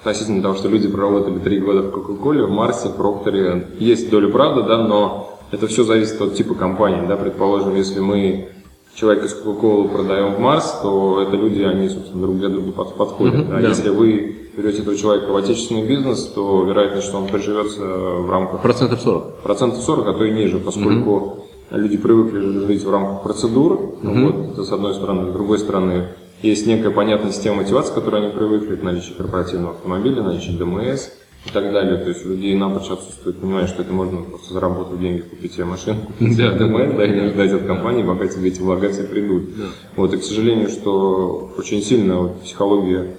относительно 0.00 0.42
того, 0.42 0.54
что 0.54 0.68
люди 0.68 0.88
проработали 0.88 1.38
три 1.38 1.60
года 1.60 1.82
в 1.82 1.90
Кока-Коле, 1.90 2.44
в 2.44 2.50
Марсе, 2.50 2.88
Прокторе, 2.88 3.68
есть 3.78 4.10
доля 4.10 4.28
правды, 4.28 4.62
да, 4.62 4.78
но 4.78 5.38
это 5.50 5.66
все 5.66 5.84
зависит 5.84 6.20
от 6.20 6.34
типа 6.34 6.54
компании, 6.54 7.06
да, 7.06 7.16
предположим, 7.16 7.74
если 7.76 8.00
мы 8.00 8.48
человек 8.94 9.24
из 9.24 9.34
Кока-Колы 9.34 9.88
продаем 9.88 10.34
в 10.34 10.40
Марс, 10.40 10.80
то 10.82 11.22
это 11.22 11.36
люди, 11.36 11.62
они, 11.62 11.88
собственно, 11.88 12.22
друг 12.22 12.38
для 12.38 12.48
друга 12.48 12.72
под- 12.72 12.94
подходят. 12.96 13.48
да. 13.48 13.60
да. 13.60 13.68
Если 13.68 13.90
вы 13.90 14.36
берете 14.56 14.82
этого 14.82 14.96
человека 14.96 15.30
в 15.30 15.36
отечественный 15.36 15.86
бизнес, 15.86 16.24
то 16.34 16.64
вероятность, 16.64 17.06
что 17.06 17.18
он 17.18 17.28
приживется 17.28 17.80
в 17.82 18.30
рамках 18.30 18.62
Процентов 18.62 19.00
40. 19.00 19.42
процентов 19.42 19.82
40, 19.82 20.06
а 20.08 20.12
то 20.14 20.24
и 20.24 20.32
ниже, 20.32 20.58
поскольку 20.58 21.46
люди 21.70 21.96
привыкли 21.98 22.66
жить 22.66 22.84
в 22.84 22.90
рамках 22.90 23.22
процедур, 23.22 23.96
ну 24.02 24.26
вот, 24.26 24.52
это 24.52 24.64
с 24.64 24.72
одной 24.72 24.94
стороны, 24.94 25.30
с 25.30 25.32
другой 25.32 25.58
стороны, 25.58 26.08
есть 26.42 26.66
некая 26.66 26.90
понятная 26.90 27.32
система 27.32 27.56
мотивации, 27.56 27.92
к 27.92 27.94
которой 27.94 28.22
они 28.22 28.32
привыкли, 28.32 28.74
это 28.74 28.84
наличие 28.84 29.14
корпоративного 29.14 29.74
автомобиля, 29.74 30.22
наличие 30.22 30.56
ДМС 30.56 31.08
и 31.46 31.50
так 31.52 31.72
далее. 31.72 31.98
То 31.98 32.08
есть 32.08 32.24
у 32.24 32.30
людей 32.30 32.56
напрочь 32.56 32.90
отсутствует 32.90 33.38
понимание, 33.38 33.68
что 33.68 33.82
это 33.82 33.92
можно 33.92 34.22
просто 34.22 34.52
заработать 34.52 35.00
деньги, 35.00 35.20
купить 35.20 35.54
себе 35.54 35.64
машину, 35.64 36.00
купить 36.06 36.34
себе 36.34 36.50
ДМС, 36.50 36.96
да, 36.96 37.04
и 37.04 37.20
не 37.20 37.28
ждать 37.28 37.52
от 37.52 37.66
компании, 37.66 38.02
пока 38.02 38.26
тебе 38.26 38.48
эти 38.48 38.60
все 38.92 39.04
придут. 39.04 39.50
Вот, 39.96 40.14
и, 40.14 40.18
к 40.18 40.22
сожалению, 40.22 40.68
что 40.68 41.52
очень 41.58 41.82
сильно 41.82 42.20
вот 42.20 42.42
психология 42.42 43.16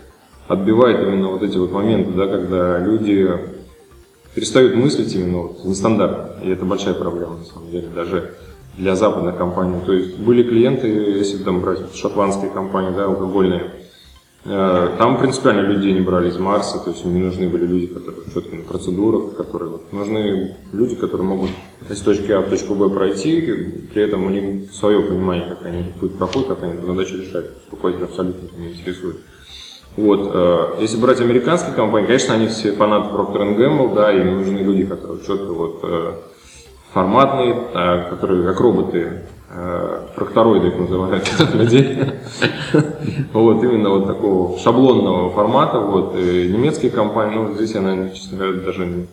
отбивает 0.48 1.02
именно 1.02 1.30
вот 1.30 1.44
эти 1.44 1.58
вот 1.58 1.72
моменты, 1.72 2.12
да, 2.12 2.28
когда 2.28 2.80
люди 2.80 3.30
перестают 4.36 4.76
мыслить 4.76 5.14
именно 5.16 5.40
вот 5.40 5.66
нестандартно. 5.66 6.44
И 6.44 6.50
это 6.50 6.66
большая 6.66 6.94
проблема, 6.94 7.38
на 7.38 7.46
самом 7.46 7.70
деле, 7.70 7.88
даже 7.94 8.34
для 8.78 8.96
западных 8.96 9.38
компаний. 9.38 9.80
То 9.86 9.94
есть 9.94 10.18
были 10.18 10.44
клиенты, 10.44 10.88
если 10.88 11.44
там 11.44 11.62
брать 11.62 11.96
шотландские 11.96 12.52
компании, 12.52 12.96
да, 12.96 13.06
алкогольные, 13.06 13.72
Э, 14.44 14.96
Там 14.98 15.20
принципиально 15.20 15.62
людей 15.62 15.94
не 15.94 16.02
брали 16.02 16.30
из 16.30 16.38
Марса, 16.40 16.80
то 16.80 16.90
есть 16.90 17.06
им 17.06 17.14
не 17.14 17.22
нужны 17.22 17.48
были 17.48 17.66
люди, 17.66 17.88
которые 17.88 18.24
четко 18.34 18.56
на 18.56 18.64
процедурах, 18.64 19.36
которые 19.36 19.70
вот, 19.70 19.94
нужны 19.94 20.58
люди, 20.74 20.96
которые 20.96 21.28
могут 21.28 21.52
из 21.88 22.00
точки 22.02 22.32
А 22.32 22.42
в 22.42 22.50
точку 22.50 22.74
Б 22.74 22.90
пройти, 22.90 23.40
при 23.94 24.02
этом 24.02 24.26
у 24.26 24.30
них 24.30 24.72
свое 24.72 25.02
понимание, 25.02 25.48
как 25.48 25.66
они 25.66 25.82
этот 25.82 25.94
путь 25.94 26.18
проходят, 26.18 26.48
как 26.48 26.64
они 26.64 26.74
эту 26.74 26.88
задачу 26.88 27.18
решают. 27.18 27.52
Руководитель 27.70 28.06
абсолютно 28.06 28.58
не 28.58 28.72
интересует. 28.72 29.18
Вот, 29.96 30.32
э, 30.34 30.82
если 30.82 30.98
брать 30.98 31.22
американские 31.22 31.76
компании, 31.76 32.08
конечно, 32.08 32.34
они 32.34 32.48
все 32.48 32.72
фанаты 32.72 33.14
Procter 33.14 33.56
Gamble, 33.56 33.94
да, 33.94 34.12
им 34.12 34.38
нужны 34.38 34.58
люди, 34.58 34.86
которые 34.86 35.20
четко 35.20 35.54
вот 35.54 35.82
э, 35.84 36.14
форматные, 36.94 37.56
э, 37.74 38.10
которые 38.10 38.44
как 38.48 38.60
роботы, 38.60 39.22
э, 39.50 40.00
проктороиды 40.16 40.68
их 40.68 40.80
называют 40.80 41.30
людей. 41.54 42.00
Вот, 43.34 43.64
именно 43.64 43.90
вот 43.90 44.08
такого 44.08 44.58
шаблонного 44.60 45.30
формата. 45.32 45.80
Вот, 45.80 46.16
и 46.18 46.52
немецкие 46.52 46.92
компании, 46.92 47.36
ну, 47.36 47.54
здесь 47.54 47.74
я, 47.74 47.82
наверное, 47.82 48.12
честно 48.12 48.38
говоря, 48.38 48.60
даже 48.60 49.08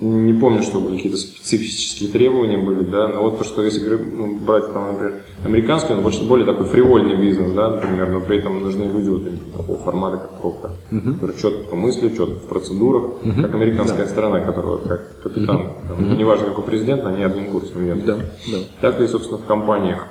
не, 0.00 0.32
помню, 0.32 0.62
чтобы 0.62 0.94
какие-то 0.94 1.18
специфические 1.18 2.10
требования 2.10 2.56
были, 2.58 2.84
да, 2.84 3.08
но 3.08 3.22
вот 3.22 3.38
то, 3.38 3.44
что 3.44 3.62
если 3.62 3.96
ну, 3.96 4.38
брать, 4.38 4.72
там, 4.72 4.92
например, 4.92 5.22
американский, 5.44 5.92
он 5.92 6.02
больше, 6.02 6.24
более 6.24 6.46
такой 6.46 6.66
фривольный 6.66 7.16
бизнес, 7.16 7.52
да, 7.52 7.70
например, 7.70 8.08
но 8.10 8.20
при 8.20 8.38
этом 8.38 8.62
нужны 8.62 8.84
люди 8.84 9.08
вот 9.08 9.56
такого 9.56 9.78
формата, 9.78 10.18
как 10.18 10.40
Проктор, 10.40 10.70
которые 10.90 11.36
четко 11.36 11.74
мыслят, 11.74 12.16
четко 12.16 12.34
в 12.34 12.48
процедурах, 12.48 13.14
как 13.40 13.54
американская 13.54 14.06
сторона, 14.06 14.40
которая 14.40 14.72
вот 14.72 14.82
как 14.86 15.22
капитан, 15.22 15.72
там, 15.88 16.16
неважно 16.16 16.46
какой 16.46 16.64
президент, 16.64 17.04
они 17.04 17.24
курсом 17.50 17.84
едут. 17.84 18.04
Да, 18.04 18.16
да. 18.16 18.58
Так 18.80 19.00
и, 19.00 19.06
собственно, 19.08 19.38
в 19.38 19.46
компаниях. 19.46 20.06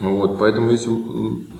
Вот, 0.00 0.38
поэтому 0.38 0.70
если, 0.70 0.90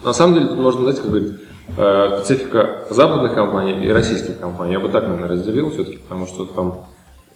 на 0.05 0.13
самом 0.13 0.35
деле, 0.35 0.47
тут 0.47 0.59
можно, 0.59 0.81
знаете, 0.81 1.03
как 1.03 1.11
говорить, 1.11 1.33
э, 1.77 2.19
специфика 2.25 2.85
западных 2.91 3.35
компаний 3.35 3.85
и 3.85 3.89
российских 3.91 4.41
компаний. 4.41 4.73
Я 4.73 4.81
бы 4.81 4.89
так, 4.89 5.05
наверное, 5.05 5.29
разделил 5.29 5.71
все-таки, 5.71 5.99
потому 5.99 6.27
что 6.27 6.47
там 6.47 6.87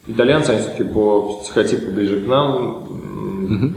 итальянцы, 0.09 0.51
они 0.51 0.61
все-таки 0.61 0.85
по 0.85 1.39
психотипу 1.43 1.93
ближе 1.93 2.21
к 2.21 2.27
нам, 2.27 2.85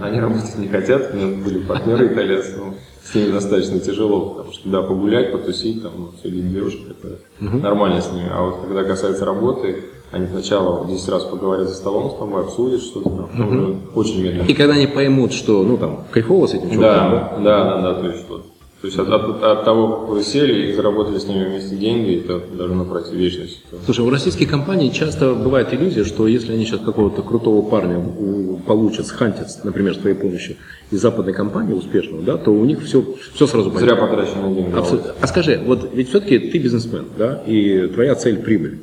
они 0.02 0.20
работать 0.20 0.58
не 0.58 0.68
хотят. 0.68 1.12
У 1.14 1.18
меня 1.18 1.44
были 1.44 1.60
партнеры 1.60 2.08
итальянцы, 2.08 2.58
но 2.58 2.74
с 3.04 3.16
ними 3.16 3.32
достаточно 3.32 3.80
тяжело, 3.80 4.32
потому 4.32 4.54
что, 4.54 4.70
да, 4.70 4.82
погулять, 4.82 5.32
потусить, 5.32 5.82
там, 5.82 6.12
среди 6.22 6.42
девушек, 6.42 6.82
это 6.90 7.20
нормально 7.40 8.02
с 8.02 8.12
ними. 8.12 8.30
А 8.32 8.44
вот 8.46 8.62
когда 8.68 8.84
касается 8.84 9.26
работы, 9.26 9.84
они 10.12 10.28
сначала 10.28 10.86
10 10.88 11.10
раз 11.10 11.24
поговорят 11.24 11.70
за 11.70 11.76
столом 11.76 12.12
с 12.12 12.16
тобой, 12.16 12.42
обсудят 12.42 12.82
что-то, 12.82 13.10
там, 13.10 13.30
потом 13.30 13.48
уже 13.48 13.78
очень 13.96 14.24
медленно. 14.24 14.46
И 14.46 14.54
когда 14.54 14.74
они 14.74 14.88
поймут, 14.88 15.32
что, 15.32 15.64
ну, 15.64 15.78
там, 15.78 16.06
кайфово 16.12 16.48
с 16.48 16.54
этим 16.54 16.70
чуваком, 16.72 17.12
Да, 17.12 17.38
да, 17.40 17.64
да, 17.64 17.82
да, 17.82 17.94
то 18.02 18.08
есть 18.08 18.30
вот. 18.30 18.46
То 18.82 18.88
есть 18.88 18.98
от, 18.98 19.10
от- 19.10 19.44
от 19.44 19.64
того, 19.64 19.88
как 20.00 20.10
вы 20.10 20.24
сели 20.24 20.72
и 20.72 20.74
заработали 20.74 21.20
с 21.20 21.28
ними 21.28 21.44
вместе 21.46 21.76
деньги, 21.76 22.18
это 22.26 22.42
должно 22.58 22.84
пройти 22.84 23.16
вечность. 23.16 23.62
Слушай, 23.86 24.04
у 24.04 24.10
российских 24.10 24.50
компаний 24.50 24.92
часто 24.92 25.36
бывает 25.36 25.72
иллюзия, 25.72 26.04
что 26.04 26.26
если 26.28 26.54
они 26.54 26.66
сейчас 26.66 26.80
какого-то 26.80 27.22
крутого 27.22 27.62
парня 27.62 28.00
у- 28.00 28.58
получат, 28.66 29.06
схантят, 29.06 29.48
например, 29.64 29.94
с 29.94 29.98
твоей 30.00 30.16
помощью, 30.16 30.56
из 30.90 31.00
западной 31.00 31.34
компании 31.34 31.74
успешного, 31.74 32.24
да, 32.24 32.38
то 32.38 32.50
у 32.52 32.66
них 32.66 32.82
все, 32.84 33.06
все 33.36 33.46
сразу 33.46 33.70
Зря 33.70 33.96
понятно. 33.96 34.08
потраченные 34.08 34.56
деньги. 34.56 34.76
Абсолютно. 34.76 35.14
А 35.22 35.28
скажи, 35.28 35.62
вот 35.64 35.90
ведь 35.94 36.10
все-таки 36.10 36.40
ты 36.40 36.58
бизнесмен, 36.58 37.06
да, 37.20 37.44
и 37.46 37.86
твоя 37.94 38.16
цель 38.16 38.38
прибыль. 38.40 38.80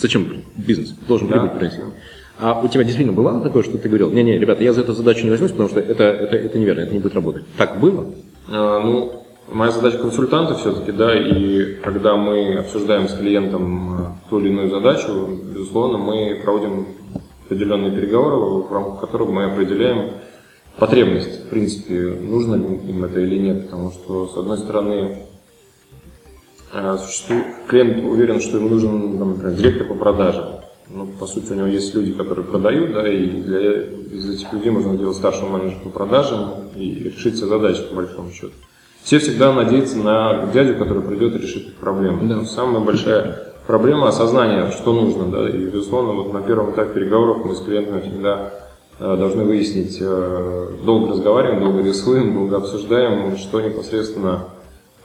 Зачем 0.00 0.42
бизнес? 0.56 0.94
Должен 1.06 1.28
Да. 1.28 1.34
прибыль 1.38 1.50
приносить. 1.58 1.80
А 2.40 2.60
у 2.60 2.66
тебя 2.66 2.82
действительно 2.82 3.12
бывало 3.16 3.40
такое, 3.40 3.62
что 3.62 3.78
ты 3.78 3.88
говорил, 3.88 4.10
не-не, 4.10 4.36
ребята, 4.38 4.64
я 4.64 4.72
за 4.72 4.80
эту 4.80 4.94
задачу 4.94 5.24
не 5.24 5.30
возьмусь, 5.30 5.52
потому 5.52 5.68
что 5.68 5.78
это, 5.78 6.02
это, 6.04 6.36
это 6.36 6.58
неверно, 6.58 6.80
это 6.80 6.92
не 6.92 6.98
будет 7.00 7.14
работать. 7.14 7.44
Так 7.56 7.78
было? 7.80 8.06
А, 8.48 8.80
ну, 8.80 9.24
моя 9.50 9.72
задача 9.72 9.98
консультанта 9.98 10.54
все-таки, 10.54 10.92
да, 10.92 11.14
и 11.14 11.74
когда 11.82 12.16
мы 12.16 12.56
обсуждаем 12.58 13.08
с 13.08 13.14
клиентом 13.14 13.92
а, 13.92 14.16
ту 14.28 14.38
или 14.40 14.48
иную 14.48 14.70
задачу, 14.70 15.28
безусловно, 15.54 15.98
мы 15.98 16.40
проводим 16.42 16.86
определенные 17.46 17.92
переговоры, 17.92 18.36
в 18.36 18.72
рамках 18.72 19.00
которых 19.00 19.30
мы 19.30 19.44
определяем 19.44 20.12
потребность, 20.78 21.46
в 21.46 21.48
принципе, 21.48 22.18
нужно 22.20 22.56
ли 22.56 22.90
им 22.90 23.04
это 23.04 23.20
или 23.20 23.38
нет, 23.38 23.64
потому 23.64 23.90
что, 23.90 24.28
с 24.28 24.36
одной 24.36 24.58
стороны, 24.58 25.26
существует, 26.98 27.46
клиент 27.68 28.04
уверен, 28.04 28.40
что 28.40 28.58
ему 28.58 28.68
нужен, 28.68 29.18
например, 29.18 29.54
директор 29.54 29.86
по 29.86 29.94
продажам. 29.94 30.60
Ну, 30.90 31.06
по 31.06 31.26
сути, 31.26 31.52
у 31.52 31.54
него 31.54 31.66
есть 31.66 31.94
люди, 31.94 32.12
которые 32.12 32.46
продают, 32.46 32.92
да, 32.92 33.10
и 33.10 33.26
для, 33.26 33.82
из 33.82 34.30
этих 34.30 34.52
людей 34.54 34.70
можно 34.70 34.94
сделать 34.94 35.16
старшего 35.16 35.48
менеджера 35.48 35.80
по 35.80 35.90
продажам 35.90 36.68
и 36.76 36.94
решить 36.94 37.34
все 37.34 37.46
задачи, 37.46 37.82
по 37.88 37.96
большому 37.96 38.30
счету. 38.30 38.52
Все 39.02 39.18
всегда 39.18 39.52
надеются 39.52 39.96
на 39.98 40.46
дядю, 40.52 40.76
который 40.76 41.02
придет 41.02 41.34
и 41.34 41.38
решит 41.38 41.68
их 41.68 41.74
проблему. 41.74 42.20
Да. 42.28 42.44
Самая 42.44 42.80
большая 42.80 43.48
проблема 43.68 44.08
осознания, 44.08 44.70
что 44.70 44.92
нужно, 44.92 45.26
да, 45.26 45.48
и, 45.48 45.66
безусловно, 45.66 46.12
вот 46.14 46.32
на 46.32 46.40
первом 46.40 46.72
этапе 46.72 46.94
переговоров 46.94 47.44
мы 47.44 47.54
с 47.54 47.60
клиентами 47.60 48.00
всегда 48.00 48.52
э, 48.98 49.16
должны 49.16 49.44
выяснить, 49.44 49.98
э, 50.00 50.70
долго 50.84 51.12
разговариваем, 51.12 51.60
долго 51.60 51.82
рисуем, 51.82 52.34
долго 52.34 52.56
обсуждаем, 52.56 53.36
что 53.36 53.60
непосредственно 53.60 54.44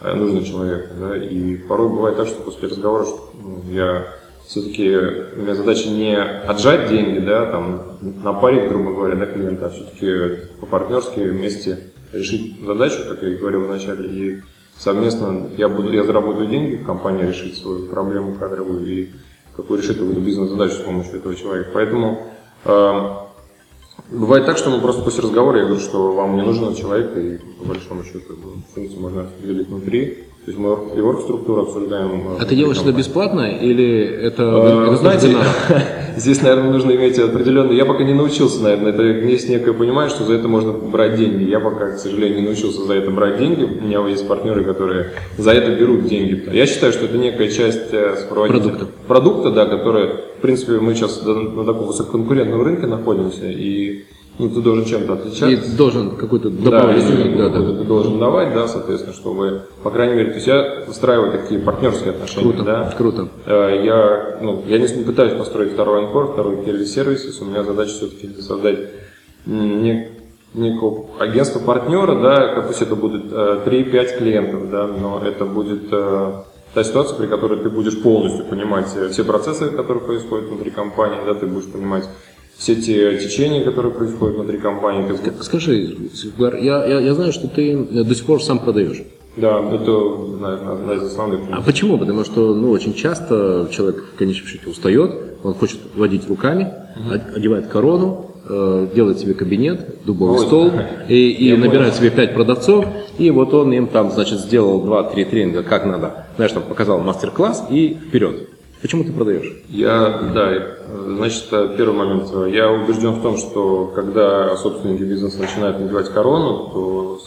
э, 0.02 0.14
нужно 0.14 0.46
человеку. 0.46 0.88
Да? 1.00 1.18
И 1.18 1.58
порой 1.58 1.90
бывает 1.90 2.16
так, 2.16 2.28
что 2.28 2.42
после 2.42 2.70
разговора 2.70 3.04
что, 3.04 3.32
ну, 3.42 3.62
я 3.70 4.06
все-таки 4.48 4.90
у 4.96 5.42
меня 5.42 5.56
задача 5.56 5.90
не 5.90 6.16
отжать 6.16 6.90
деньги, 6.90 7.20
да, 7.20 7.46
там, 7.46 7.82
на 8.02 8.34
паре, 8.34 8.68
грубо 8.68 8.94
говоря, 8.94 9.16
до 9.16 9.26
клиента, 9.26 9.68
а 9.68 9.70
все-таки 9.70 10.48
по-партнерски 10.60 11.20
вместе 11.20 11.80
решить 12.14 12.64
задачу, 12.66 12.98
как 13.10 13.22
я 13.24 13.30
и 13.30 13.38
говорил 13.38 13.66
вначале, 13.66 14.10
и 14.10 14.42
совместно 14.78 15.50
я 15.58 15.68
буду, 15.68 15.92
я 15.92 16.04
заработаю 16.04 16.48
деньги, 16.48 16.84
компания 16.84 17.28
решит 17.28 17.58
свою 17.58 17.88
проблему 17.88 18.36
кадровую 18.36 18.86
и 18.86 19.10
какую 19.56 19.82
решит 19.82 19.98
какую-то 19.98 20.22
бизнес-задачу 20.22 20.76
с 20.76 20.82
помощью 20.82 21.18
этого 21.18 21.36
человека. 21.36 21.72
Поэтому 21.74 22.28
э, 22.66 23.24
Бывает 24.10 24.46
так, 24.46 24.58
что 24.58 24.70
мы 24.70 24.80
просто 24.82 25.02
после 25.02 25.24
разговора 25.24 25.60
я 25.60 25.66
говорю, 25.66 25.82
что 25.82 26.14
вам 26.14 26.36
не 26.36 26.42
нужен 26.42 26.76
человек, 26.76 27.16
и 27.18 27.40
по 27.60 27.66
большому 27.66 28.04
счету 28.04 28.36
функцию 28.74 29.00
можно 29.00 29.22
определить 29.22 29.68
внутри. 29.68 30.26
То 30.46 30.52
есть 30.52 30.60
мы 30.60 30.78
и 30.98 31.00
орг-структуру 31.00 31.62
обсуждаем. 31.62 32.36
А 32.38 32.44
ты 32.44 32.58
делаешь 32.58 32.78
это 32.78 32.92
бесплатно 32.92 33.44
или 33.50 33.98
это... 33.98 34.44
Э, 34.44 34.88
это 34.88 34.98
знаете, 34.98 35.38
здесь, 36.18 36.42
наверное, 36.42 36.70
нужно 36.70 36.92
иметь 36.92 37.18
определенный... 37.18 37.78
Я 37.78 37.86
пока 37.86 38.04
не 38.04 38.14
научился, 38.14 38.62
наверное, 38.62 38.92
это 38.92 39.04
есть 39.04 39.48
некое 39.48 39.72
понимание, 39.72 40.14
что 40.14 40.26
за 40.26 40.34
это 40.34 40.50
можно 40.50 40.74
брать 40.74 41.16
деньги. 41.16 41.50
Я 41.50 41.62
пока, 41.62 41.92
к 41.92 41.98
сожалению, 41.98 42.42
не 42.42 42.46
научился 42.48 42.84
за 42.84 42.94
это 42.96 43.10
брать 43.10 43.38
деньги. 43.38 43.64
У 43.64 43.86
меня 43.86 44.06
есть 44.06 44.28
партнеры, 44.28 44.66
которые 44.66 45.12
за 45.38 45.52
это 45.52 45.72
берут 45.80 46.08
деньги. 46.08 46.44
Я 46.52 46.66
считаю, 46.66 46.92
что 46.92 47.06
это 47.06 47.18
некая 47.18 47.48
часть 47.48 47.94
э, 47.94 48.28
Продукта. 48.28 48.88
продукта, 49.08 49.50
да, 49.50 49.66
которая, 49.66 50.08
в 50.40 50.42
принципе, 50.42 50.74
мы 50.74 50.94
сейчас 50.94 51.24
на 51.24 51.64
таком 51.64 51.88
высококонкурентном 51.88 52.62
рынке 52.64 52.86
находимся, 52.86 53.46
и 53.46 54.04
ну, 54.40 54.50
ты 54.50 54.62
должен 54.62 54.86
чем-то 54.86 55.14
отличаться. 55.14 55.48
И 55.50 55.76
должен 55.78 56.16
какой-то 56.16 56.50
Да, 56.50 56.72
добавленный... 56.72 57.02
если 57.02 57.38
Да, 57.38 57.50
да, 57.50 57.60
ты 57.60 57.74
да. 57.74 57.84
должен 57.84 58.20
давать, 58.20 58.54
да, 58.54 58.68
соответственно, 58.68 59.14
чтобы, 59.14 59.62
по 59.84 59.92
крайней 59.92 60.16
мере, 60.16 60.30
то 60.30 60.36
есть 60.36 60.48
я 60.48 60.84
выстраиваю 60.88 61.32
такие 61.32 61.60
партнерские 61.60 62.12
отношения, 62.12 62.52
Круто, 62.54 62.64
да. 62.64 62.94
круто. 62.98 63.28
Э, 63.46 63.82
Я, 63.84 64.40
ну, 64.42 64.64
я 64.68 64.80
не 64.80 65.04
пытаюсь 65.04 65.34
построить 65.34 65.74
второй 65.74 66.06
анкор, 66.06 66.34
второй 66.34 66.64
сервис, 66.86 67.40
у 67.42 67.46
меня 67.46 67.64
задача 67.64 67.92
все-таки 67.92 68.42
создать 68.42 68.80
не- 69.46 70.10
некого 70.54 71.06
агентства 71.20 71.60
партнера, 71.60 72.16
да, 72.22 72.56
как 72.56 72.68
пусть 72.68 72.82
это 72.82 72.96
будет 72.96 73.24
э, 73.32 73.60
3-5 73.66 74.18
клиентов, 74.18 74.70
да, 74.70 74.88
но 74.88 75.22
это 75.26 75.46
будет 75.46 75.84
э, 75.92 76.32
та 76.74 76.84
ситуация, 76.84 77.18
при 77.18 77.28
которой 77.28 77.60
ты 77.60 77.70
будешь 77.70 78.02
полностью 78.02 78.46
понимать 78.46 78.88
э, 78.96 79.10
все 79.10 79.24
процессы, 79.24 79.70
которые 79.70 80.04
происходят 80.04 80.50
внутри 80.50 80.72
компании, 80.72 81.18
да, 81.26 81.34
ты 81.34 81.46
будешь 81.48 81.72
понимать 81.72 82.08
все 82.58 82.76
те 82.76 83.18
течения, 83.20 83.64
которые 83.64 83.94
происходят 83.94 84.36
внутри 84.36 84.58
компании. 84.60 85.06
Скажи, 85.42 85.96
я, 86.62 86.86
я, 86.86 87.00
я 87.00 87.14
знаю, 87.14 87.34
что 87.34 87.48
ты 87.48 87.76
до 87.76 88.16
сих 88.16 88.26
пор 88.26 88.42
сам 88.42 88.60
продаешь. 88.60 89.02
Да, 89.36 89.60
это, 89.60 89.92
наверное, 90.40 90.74
одна 90.74 90.94
из 90.94 91.04
основных. 91.04 91.40
А 91.52 91.62
почему? 91.62 91.98
Потому 91.98 92.24
что 92.24 92.54
ну, 92.54 92.70
очень 92.70 92.94
часто 92.94 93.68
человек 93.72 94.04
в 94.14 94.18
конечном 94.18 94.48
счете 94.48 94.70
устает, 94.70 95.12
он 95.44 95.56
хочет 95.56 95.80
водить 95.96 96.28
руками, 96.30 96.72
од- 97.12 97.36
одевает 97.36 97.68
корону, 97.68 98.30
э, 98.48 98.88
делает 98.94 99.18
себе 99.18 99.34
кабинет, 99.34 100.06
дубовый 100.06 100.40
Ой, 100.40 100.46
стол, 100.46 100.72
и, 101.10 101.32
и 101.32 101.58
набирает 101.58 101.94
понял. 101.94 101.98
себе 101.98 102.10
пять 102.12 102.36
продавцов, 102.36 102.86
и 103.18 103.32
вот 103.32 103.52
он 103.56 103.74
им 103.74 103.88
там, 103.88 104.12
значит, 104.12 104.40
сделал 104.40 104.82
два-три 104.82 105.26
тренинга, 105.26 105.64
как 105.64 105.86
надо, 105.88 106.28
знаешь, 106.36 106.52
там 106.52 106.62
показал 106.62 107.00
мастер-класс 107.00 107.66
и 107.72 107.98
вперед. 108.10 108.50
Почему 108.84 109.06
ты 109.06 109.14
продаешь? 109.14 109.50
Я, 109.70 110.30
да, 110.36 110.52
э, 110.52 111.16
значит, 111.16 111.50
первый 111.50 111.96
момент. 111.96 112.30
Я 112.54 112.70
убежден 112.70 113.12
в 113.12 113.22
том, 113.22 113.38
что 113.38 113.94
когда 113.96 114.58
собственники 114.58 115.04
бизнеса 115.04 115.40
начинают 115.40 115.80
надевать 115.80 116.10
корону, 116.10 116.70
то 116.74 117.22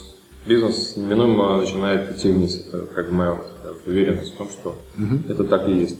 бизнес 0.44 0.98
неминуемо 0.98 1.56
начинает 1.56 2.14
идти 2.14 2.30
вниз. 2.30 2.62
Это 2.68 2.84
как 2.94 3.08
бы 3.08 3.14
моя 3.14 3.38
уверенность 3.86 4.34
в 4.34 4.36
том, 4.36 4.48
что 4.50 4.74
это 5.30 5.44
так 5.44 5.66
и 5.66 5.72
есть. 5.72 5.98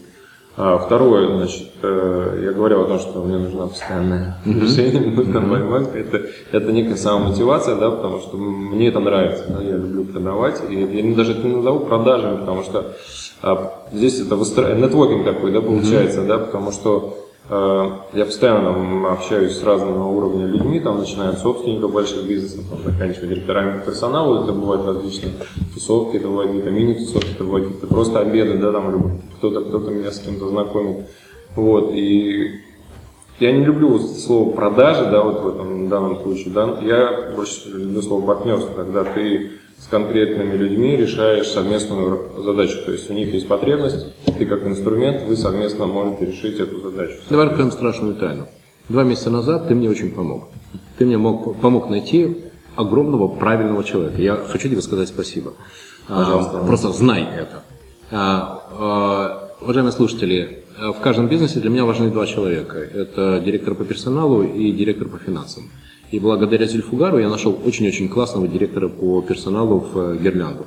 А 0.57 0.77
второе, 0.77 1.37
значит, 1.37 1.69
э, 1.81 2.41
я 2.45 2.51
говорил 2.51 2.81
о 2.81 2.85
том, 2.85 2.99
что 2.99 3.23
мне 3.23 3.39
нужна 3.39 3.65
постоянное 3.65 4.37
движение, 4.45 5.01
мне 5.01 5.11
нужна 5.11 5.39
борьба. 5.39 5.89
Это, 5.91 6.21
это 6.51 6.71
некая 6.71 6.97
самомотивация, 6.97 7.75
да, 7.77 7.89
потому 7.89 8.19
что 8.19 8.37
мне 8.37 8.89
это 8.89 8.99
нравится, 8.99 9.45
да, 9.49 9.63
я 9.63 9.75
люблю 9.75 10.05
продавать. 10.05 10.61
И 10.69 10.75
я 10.75 11.15
даже 11.15 11.31
это 11.31 11.47
не 11.47 11.55
назову 11.55 11.79
продажами, 11.79 12.37
потому 12.37 12.63
что 12.63 12.95
здесь 13.91 14.19
это 14.19 14.35
выстро... 14.35 14.73
нетворкинг 14.73 15.25
такой, 15.25 15.51
да, 15.51 15.61
получается, 15.61 16.23
да, 16.23 16.39
потому 16.39 16.71
что 16.71 17.17
э, 17.49 17.89
я 18.13 18.25
постоянно 18.25 18.73
там 18.73 19.05
общаюсь 19.05 19.57
с 19.57 19.63
разного 19.63 20.07
уровня 20.07 20.45
людьми, 20.47 20.79
там, 20.79 20.99
начиная 20.99 21.29
от 21.29 21.39
собственников 21.39 21.93
больших 21.93 22.27
бизнесов, 22.27 22.65
там, 22.69 22.79
заканчивая 22.83 23.29
директорами 23.29 23.81
персонала, 23.85 24.43
это 24.43 24.53
бывают 24.53 24.85
различные 24.85 25.33
тусовки, 25.73 26.17
это 26.17 26.27
бывают 26.27 26.51
какие-то 26.51 26.71
мини-тусовки, 26.71 27.31
это 27.35 27.43
бывают 27.43 27.67
какие-то 27.67 27.87
просто 27.87 28.19
обеды, 28.19 28.57
да, 28.57 28.71
там, 28.71 29.21
кто-то, 29.37 29.61
кто-то 29.61 29.91
меня 29.91 30.11
с 30.11 30.19
кем-то 30.19 30.49
знакомит, 30.49 31.07
вот, 31.55 31.91
и 31.93 32.61
я 33.39 33.51
не 33.51 33.63
люблю 33.63 33.99
слово 33.99 34.51
продажи, 34.51 35.05
да, 35.11 35.21
вот 35.21 35.41
в 35.41 35.47
этом 35.47 35.89
данном 35.89 36.21
случае, 36.23 36.53
да, 36.53 36.79
я 36.81 37.33
больше 37.35 37.69
люблю 37.69 38.01
слово 38.01 38.25
партнерство, 38.25 38.73
когда 38.73 39.03
ты 39.03 39.51
с 39.87 39.89
конкретными 39.89 40.57
людьми 40.57 40.97
решаешь 40.97 41.47
совместную 41.47 42.43
задачу. 42.43 42.77
То 42.85 42.91
есть 42.91 43.09
у 43.09 43.13
них 43.13 43.33
есть 43.33 43.47
потребность, 43.47 44.05
ты 44.37 44.45
как 44.45 44.65
инструмент, 44.65 45.23
вы 45.23 45.37
совместно 45.37 45.85
можете 45.85 46.25
решить 46.25 46.59
эту 46.59 46.81
задачу. 46.81 47.13
Давай 47.29 47.47
откроем 47.47 47.71
страшную 47.71 48.15
тайну. 48.15 48.47
Два 48.89 49.03
месяца 49.03 49.29
назад 49.29 49.69
ты 49.69 49.75
мне 49.75 49.89
очень 49.89 50.11
помог. 50.11 50.49
Ты 50.97 51.05
мне 51.05 51.17
мог, 51.17 51.59
помог 51.61 51.89
найти 51.89 52.37
огромного 52.75 53.29
правильного 53.29 53.83
человека. 53.83 54.21
Я 54.21 54.35
хочу 54.35 54.67
тебе 54.67 54.81
сказать 54.81 55.07
спасибо. 55.07 55.53
Пожалуйста. 56.07 56.59
А, 56.59 56.65
просто 56.65 56.91
знай 56.91 57.23
это. 57.23 57.63
А, 58.11 58.63
а, 58.71 59.51
уважаемые 59.61 59.93
слушатели, 59.93 60.65
в 60.77 60.99
каждом 61.01 61.27
бизнесе 61.27 61.59
для 61.61 61.69
меня 61.69 61.85
важны 61.85 62.11
два 62.11 62.25
человека. 62.25 62.77
Это 62.77 63.41
директор 63.43 63.73
по 63.73 63.85
персоналу 63.85 64.43
и 64.43 64.71
директор 64.73 65.07
по 65.07 65.17
финансам. 65.17 65.71
И 66.11 66.19
благодаря 66.19 66.65
Зельфугару 66.67 67.19
я 67.19 67.29
нашел 67.29 67.57
очень-очень 67.65 68.07
классного 68.09 68.47
директора 68.47 68.87
по 68.87 69.21
персоналу 69.21 69.79
в 69.79 69.97
э, 69.99 70.17
Гирлянду. 70.17 70.65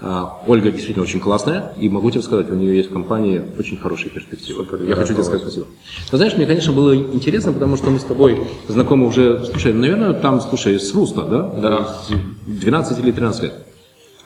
А, 0.00 0.42
Ольга 0.46 0.70
действительно 0.70 1.04
очень 1.04 1.20
классная, 1.20 1.72
и 1.78 1.88
могу 1.88 2.10
тебе 2.10 2.22
сказать, 2.22 2.50
у 2.50 2.54
нее 2.54 2.76
есть 2.76 2.90
в 2.90 2.92
компании 2.92 3.42
очень 3.58 3.78
хорошие 3.78 4.10
перспективы. 4.10 4.64
Супер, 4.64 4.82
я 4.82 4.90
я 4.90 4.94
хочу 4.96 5.14
тебе 5.14 5.22
сказать 5.24 5.40
спасибо. 5.42 5.66
Ты 6.10 6.16
знаешь, 6.18 6.36
мне, 6.36 6.44
конечно, 6.46 6.72
было 6.72 6.94
интересно, 6.94 7.52
потому 7.52 7.76
что 7.78 7.88
мы 7.90 7.98
с 7.98 8.04
тобой 8.04 8.42
знакомы 8.68 9.06
уже, 9.06 9.44
слушай, 9.46 9.72
наверное, 9.72 10.12
там, 10.12 10.40
слушай, 10.42 10.78
с 10.78 10.92
Руста, 10.94 11.22
да? 11.22 11.42
Да. 11.60 11.84
С 12.02 12.10
12 12.46 12.98
или 12.98 13.12
13 13.12 13.42
лет. 13.44 13.54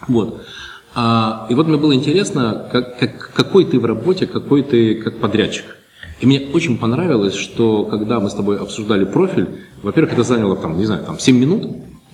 Вот. 0.08 0.40
А, 0.96 1.46
и 1.50 1.54
вот 1.54 1.68
мне 1.68 1.76
было 1.76 1.94
интересно, 1.94 2.68
как, 2.72 2.98
как- 2.98 3.30
какой 3.32 3.64
ты 3.64 3.78
в 3.78 3.84
работе, 3.84 4.26
какой 4.26 4.62
ты 4.64 4.96
как 4.96 5.18
подрядчик. 5.18 5.64
И 6.20 6.26
мне 6.26 6.48
очень 6.52 6.78
понравилось, 6.78 7.34
что 7.34 7.84
когда 7.84 8.18
мы 8.18 8.28
с 8.28 8.34
тобой 8.34 8.58
обсуждали 8.58 9.04
профиль, 9.04 9.48
во-первых, 9.82 10.14
это 10.14 10.24
заняло 10.24 10.56
там, 10.56 10.76
не 10.76 10.84
знаю, 10.84 11.04
там 11.04 11.18
7 11.18 11.38
минут, 11.38 11.66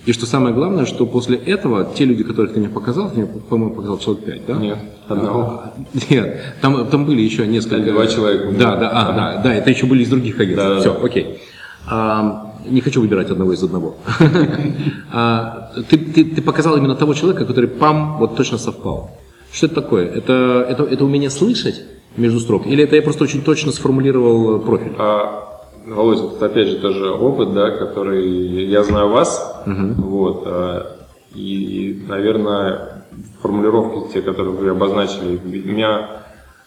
и 0.05 0.13
что 0.13 0.27
самое 0.27 0.53
главное, 0.53 0.85
что 0.85 1.07
после 1.07 1.37
этого 1.37 1.91
те 1.95 2.05
люди, 2.05 2.23
которых 2.23 2.53
ты 2.53 2.59
мне 2.59 2.69
показал, 2.69 3.09
ты 3.09 3.17
мне, 3.17 3.25
по-моему, 3.25 3.73
показал 3.73 3.97
человек 3.97 4.25
5, 4.25 4.45
да? 4.45 4.53
Нет, 4.53 4.77
одного. 5.07 5.63
Нет, 6.09 6.41
там, 6.61 6.87
там 6.87 7.05
были 7.05 7.21
еще 7.21 7.47
несколько... 7.47 7.91
Два 7.91 8.05
человека. 8.05 8.51
Да, 8.51 8.75
да, 8.75 8.89
а, 8.93 9.13
да, 9.13 9.41
да, 9.41 9.55
это 9.55 9.71
еще 9.71 9.87
были 9.87 10.03
из 10.03 10.09
других 10.09 10.39
агентств. 10.39 10.63
Да, 10.63 10.75
да, 10.75 10.79
Все, 10.81 10.93
да. 10.93 10.99
окей. 11.03 11.41
А, 11.87 12.53
не 12.67 12.81
хочу 12.81 13.01
выбирать 13.01 13.31
одного 13.31 13.53
из 13.53 13.63
одного. 13.63 13.95
А, 15.11 15.71
ты, 15.89 15.97
ты, 15.97 16.25
ты 16.25 16.41
показал 16.41 16.77
именно 16.77 16.95
того 16.95 17.13
человека, 17.13 17.45
который 17.45 17.69
пам, 17.69 18.17
вот 18.19 18.35
точно 18.35 18.57
совпал. 18.57 19.11
Что 19.51 19.67
это 19.67 19.75
такое? 19.75 20.07
Это, 20.07 20.65
это, 20.69 20.83
это 20.83 21.05
умение 21.05 21.29
слышать 21.29 21.81
между 22.17 22.39
строк? 22.39 22.65
Или 22.65 22.83
это 22.83 22.95
я 22.95 23.01
просто 23.01 23.23
очень 23.23 23.41
точно 23.41 23.71
сформулировал 23.71 24.59
профиль? 24.59 24.93
А, 24.97 25.61
Володь, 25.85 26.35
это 26.35 26.47
опять 26.47 26.67
же 26.67 26.77
тоже 26.77 27.11
опыт, 27.11 27.53
да, 27.53 27.71
который 27.71 28.65
я 28.65 28.83
знаю 28.83 29.09
вас, 29.09 29.63
вот, 29.65 30.43
а, 30.45 30.97
и, 31.33 32.03
наверное, 32.07 33.03
формулировки, 33.41 34.13
те, 34.13 34.21
которые 34.21 34.55
вы 34.55 34.69
обозначили, 34.69 35.39
у 35.43 35.71
меня 35.71 36.21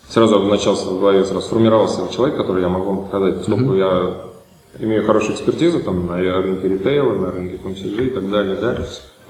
сразу 0.09 0.37
обозначался 0.37 0.89
в 0.89 1.01
голове, 1.01 1.25
сразу 1.25 1.47
сформировался 1.47 2.13
человек, 2.13 2.37
который 2.37 2.63
я 2.63 2.69
могу 2.69 2.87
вам 2.87 3.05
показать, 3.05 3.39
поскольку 3.39 3.75
я 3.75 4.15
имею 4.79 5.05
хорошую 5.05 5.35
экспертизу 5.35 5.81
там, 5.81 6.07
на 6.07 6.17
рынке 6.17 6.69
ритейла, 6.69 7.15
на 7.15 7.31
рынке 7.33 7.57
FMCG 7.57 8.07
и 8.07 8.11
так 8.11 8.31
далее, 8.31 8.57
да, 8.57 8.79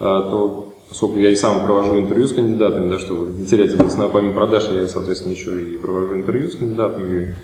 а, 0.00 0.22
то 0.22 0.74
поскольку 0.88 1.18
я 1.18 1.30
и 1.30 1.36
сам 1.36 1.64
провожу 1.64 1.98
интервью 1.98 2.26
с 2.26 2.32
кандидатами, 2.32 2.90
да, 2.90 2.98
чтобы 2.98 3.32
не 3.32 3.46
терять 3.46 3.74
это 3.74 3.84
на 3.96 4.08
память 4.08 4.34
продаж, 4.34 4.68
я, 4.72 4.86
соответственно, 4.88 5.32
еще 5.32 5.62
и 5.62 5.76
провожу 5.76 6.16
интервью 6.16 6.50
с 6.50 6.56
кандидатами, 6.56 7.36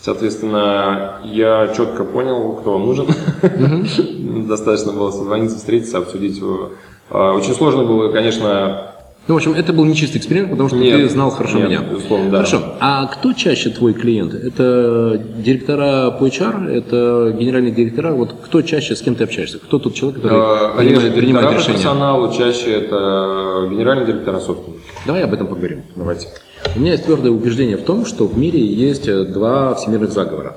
Соответственно, 0.00 1.20
я 1.24 1.74
четко 1.76 2.04
понял, 2.04 2.52
кто 2.54 2.74
вам 2.74 2.86
нужен. 2.86 3.08
Достаточно 4.46 4.92
было 4.92 5.10
созвониться, 5.10 5.56
встретиться, 5.56 5.98
обсудить 5.98 6.38
его. 6.38 6.70
А, 7.10 7.32
Очень 7.32 7.54
сложно 7.54 7.82
было, 7.82 8.12
конечно, 8.12 8.94
Ну, 9.28 9.34
в 9.34 9.36
общем, 9.36 9.52
это 9.52 9.74
был 9.74 9.84
нечистый 9.84 10.18
эксперимент, 10.18 10.50
потому 10.50 10.70
что 10.70 10.78
Нет, 10.78 10.96
ты 10.96 11.08
знал 11.10 11.30
хорошо 11.30 11.58
нет, 11.58 11.68
меня. 11.68 11.80
безусловно, 11.82 12.30
да. 12.30 12.36
Хорошо. 12.38 12.62
А 12.80 13.06
кто 13.06 13.34
чаще 13.34 13.68
твой 13.68 13.92
клиент? 13.92 14.32
Это 14.32 15.22
директора 15.36 16.10
по 16.12 16.24
HR? 16.24 16.66
Это 16.72 17.36
генеральные 17.38 17.72
директора? 17.72 18.12
Вот 18.12 18.34
кто 18.42 18.62
чаще, 18.62 18.96
с 18.96 19.02
кем 19.02 19.16
ты 19.16 19.24
общаешься? 19.24 19.58
Кто 19.58 19.78
тот 19.78 19.94
человек, 19.94 20.22
который 20.22 20.38
э, 20.38 20.76
конечно, 20.76 21.00
принимает, 21.00 21.16
принимает 21.18 21.58
решения? 21.58 21.74
персоналу 21.74 22.32
чаще 22.32 22.72
это 22.72 23.68
генеральный 23.70 24.06
директор 24.06 24.40
собственник. 24.40 24.80
Давай 25.04 25.24
об 25.24 25.34
этом 25.34 25.46
поговорим. 25.46 25.82
Давайте. 25.94 26.28
У 26.74 26.80
меня 26.80 26.92
есть 26.92 27.04
твердое 27.04 27.30
убеждение 27.30 27.76
в 27.76 27.82
том, 27.82 28.06
что 28.06 28.26
в 28.26 28.38
мире 28.38 28.64
есть 28.64 29.08
э, 29.08 29.24
два 29.24 29.74
всемирных 29.74 30.10
заговора. 30.10 30.56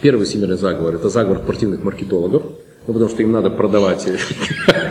Первый 0.00 0.24
всемирный 0.24 0.56
заговор– 0.56 0.94
это 0.96 1.10
заговор 1.10 1.40
спортивных 1.42 1.84
маркетологов, 1.84 2.42
ну, 2.86 2.94
потому 2.94 3.10
что 3.10 3.22
им 3.22 3.32
надо 3.32 3.50
продавать 3.50 4.06
э, 4.06 4.16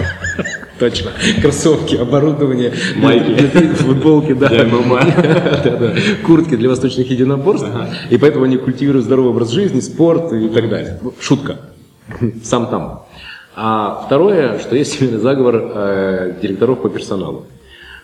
точно 0.79 1.11
кроссовки, 1.41 1.95
оборудование, 1.95 2.73
Майки. 2.95 3.47
футболки, 3.75 4.33
да, 4.33 4.49
ММА. 4.49 5.01
Куртки 6.25 6.55
для 6.55 6.69
восточных 6.69 7.09
единоборств, 7.09 7.67
и 8.09 8.17
поэтому 8.17 8.45
они 8.45 8.57
культивируют 8.57 9.05
здоровый 9.05 9.31
образ 9.31 9.49
жизни, 9.49 9.79
спорт 9.79 10.33
и 10.33 10.49
так 10.49 10.69
далее. 10.69 10.99
Шутка. 11.19 11.57
Сам 12.43 12.67
там. 12.67 13.03
А 13.55 14.03
второе, 14.05 14.59
что 14.59 14.75
есть 14.75 14.95
всемирный 14.95 15.19
заговор 15.19 15.71
э, 15.73 16.33
директоров 16.41 16.81
по 16.81 16.89
персоналу. 16.89 17.45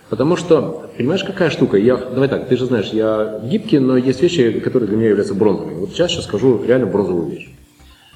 Потому 0.10 0.36
что, 0.36 0.90
понимаешь, 0.98 1.24
какая 1.24 1.50
штука? 1.50 1.78
Я, 1.78 1.96
давай 1.96 2.28
так, 2.28 2.48
ты 2.48 2.58
же 2.58 2.66
знаешь, 2.66 2.90
я 2.92 3.40
гибкий, 3.44 3.80
но 3.80 3.98
есть 3.98 4.22
вещи, 4.22 4.60
которые 4.60 4.88
для 4.88 4.98
меня 4.98 5.10
являются 5.10 5.36
бронзовыми. 5.36 5.76
Вот 5.76 5.92
сейчас 5.92 6.12
сейчас 6.12 6.26
скажу 6.26 6.64
реально 6.64 6.88
бронзовую 6.88 7.32
вещь. 7.32 7.50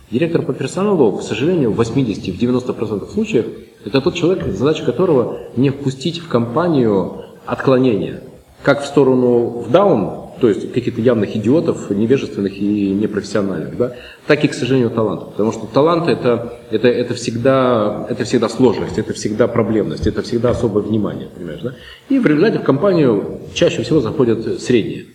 Директор 0.10 0.42
по 0.42 0.54
персоналу, 0.54 1.18
к 1.18 1.22
сожалению, 1.22 1.72
в 1.72 1.76
80, 1.76 2.34
в 2.34 2.42
90% 2.42 3.12
случаев, 3.12 3.46
это 3.86 4.00
тот 4.00 4.16
человек, 4.16 4.48
задача 4.48 4.86
которого 4.86 5.40
не 5.58 5.70
впустить 5.70 6.20
в 6.20 6.30
компанию 6.30 7.26
отклонения. 7.46 8.22
Как 8.64 8.84
в 8.84 8.86
сторону 8.86 9.60
в 9.60 9.70
даун, 9.70 10.28
то 10.40 10.48
есть 10.48 10.72
каких-то 10.72 11.02
явных 11.02 11.36
идиотов, 11.36 11.90
невежественных 11.90 12.58
и 12.58 12.90
непрофессиональных, 12.92 13.76
да, 13.78 13.96
так 14.28 14.46
и, 14.46 14.48
к 14.48 14.54
сожалению, 14.54 14.92
талантов. 14.92 15.32
Потому 15.32 15.52
что 15.52 15.68
талант 15.68 16.08
это, 16.08 16.58
это, 16.72 16.88
это, 16.88 17.14
всегда, 17.14 18.08
это 18.10 18.24
всегда 18.24 18.48
сложность, 18.48 18.98
это 18.98 19.14
всегда 19.14 19.48
проблемность, 19.50 20.08
это 20.08 20.22
всегда 20.22 20.52
особое 20.52 20.84
внимание, 20.84 21.28
понимаешь, 21.36 21.62
да? 21.62 21.74
И 22.08 22.18
в 22.18 22.26
результате 22.26 22.60
в 22.60 22.64
компанию 22.64 23.42
чаще 23.54 23.84
всего 23.84 24.00
заходят 24.00 24.62
средние. 24.62 25.08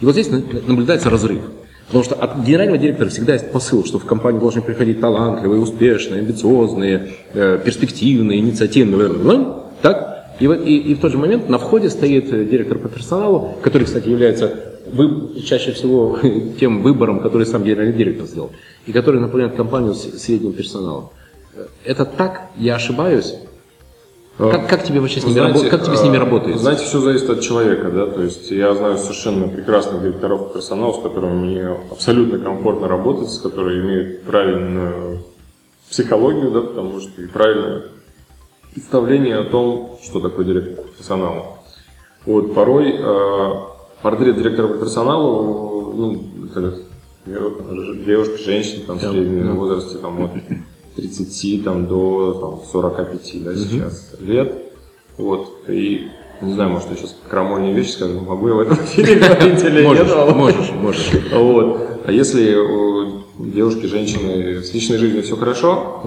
И 0.00 0.04
вот 0.04 0.12
здесь 0.12 0.28
на- 0.30 0.42
наблюдается 0.66 1.08
разрыв. 1.08 1.40
Потому 1.86 2.04
что 2.04 2.14
от 2.16 2.44
генерального 2.44 2.78
директора 2.78 3.08
всегда 3.08 3.34
есть 3.34 3.52
посыл, 3.52 3.84
что 3.84 3.98
в 3.98 4.04
компанию 4.04 4.40
должны 4.40 4.60
приходить 4.60 5.00
талантливые, 5.00 5.60
успешные, 5.60 6.20
амбициозные, 6.20 7.10
э, 7.32 7.60
перспективные, 7.64 8.40
инициативные. 8.40 9.08
ну, 9.08 9.62
Так? 9.82 10.14
И, 10.40 10.44
и- 10.46 10.78
и 10.90 10.94
в 10.94 11.00
тот 11.00 11.12
же 11.12 11.18
момент 11.18 11.48
на 11.48 11.58
входе 11.58 11.88
стоит 11.90 12.32
э, 12.32 12.44
директор 12.44 12.78
по 12.78 12.88
персоналу, 12.88 13.54
который, 13.62 13.84
кстати, 13.84 14.08
является 14.08 14.54
вы- 14.92 15.40
чаще 15.42 15.72
всего 15.72 16.18
тем 16.60 16.82
выбором, 16.82 17.20
который 17.20 17.46
сам 17.46 17.62
генеральный 17.62 17.92
директор 17.94 18.26
сделал, 18.26 18.50
и 18.86 18.92
который 18.92 19.20
наполняет 19.20 19.54
компанию 19.54 19.94
средним 19.94 20.52
персоналом. 20.54 21.10
Э, 21.54 21.66
Это 21.84 22.04
так? 22.04 22.50
Я 22.56 22.74
ошибаюсь? 22.76 23.34
Как, 24.38 24.68
как 24.68 24.84
тебе 24.84 25.00
вообще 25.00 25.20
с 25.20 25.24
ними, 25.24 25.38
рабо- 25.38 25.68
как 25.68 25.82
тебе 25.84 25.96
с 25.96 26.02
ними 26.02 26.16
э, 26.16 26.20
работает? 26.20 26.58
Знаете, 26.58 26.84
все 26.84 27.00
зависит 27.00 27.30
от 27.30 27.40
человека, 27.40 27.90
да, 27.90 28.06
то 28.06 28.22
есть 28.22 28.50
я 28.50 28.74
знаю 28.74 28.98
совершенно 28.98 29.48
прекрасных 29.48 30.02
директоров 30.02 30.52
персонала, 30.52 30.92
с 30.92 31.02
которыми 31.02 31.46
мне 31.46 31.66
абсолютно 31.90 32.38
комфортно 32.38 32.86
работать, 32.86 33.30
с 33.30 33.38
которыми 33.38 33.80
имеют 33.80 34.22
правильную 34.24 35.22
психологию, 35.88 36.50
да, 36.50 36.60
потому 36.60 37.00
что 37.00 37.22
и 37.22 37.26
правильное 37.26 37.84
представление 38.74 39.38
о 39.38 39.44
том, 39.44 39.98
что 40.02 40.20
такое 40.20 40.44
директор 40.44 40.84
по 40.84 40.90
персоналу. 40.90 41.44
Вот 42.26 42.54
порой 42.54 42.94
э, 42.98 43.50
портрет 44.02 44.36
директора 44.36 44.68
по 44.68 44.74
персоналу, 44.74 45.92
ну, 45.96 46.22
девушка, 47.24 48.36
женщина 48.38 48.82
там, 48.86 48.98
в 48.98 49.00
среднем 49.00 49.56
возрасте 49.56 49.96
там, 49.98 50.24
от 50.24 50.30
30 50.96 51.64
там, 51.64 51.86
до 51.86 52.32
там, 52.34 52.60
45 52.72 53.44
да, 53.44 53.54
сейчас 53.54 54.14
лет. 54.20 54.52
Вот. 55.18 55.68
И 55.68 56.08
не 56.40 56.52
знаю, 56.52 56.70
может, 56.70 56.90
я 56.90 56.96
сейчас 56.96 57.16
крамольные 57.28 57.74
вещи 57.74 57.90
скажу, 57.90 58.20
могу 58.20 58.48
я 58.48 58.54
в 58.54 58.60
этом 58.60 58.76
эфире 58.84 59.16
говорить 59.16 59.62
или 59.62 59.84
нет. 59.84 60.06
Можешь, 60.06 60.34
можешь, 60.34 60.70
можешь. 60.72 61.10
Вот. 61.32 62.00
А 62.06 62.12
если 62.12 62.54
у 62.54 63.25
девушки, 63.38 63.86
женщины 63.86 64.62
с 64.62 64.72
личной 64.72 64.98
жизнью 64.98 65.22
все 65.22 65.36
хорошо, 65.36 66.02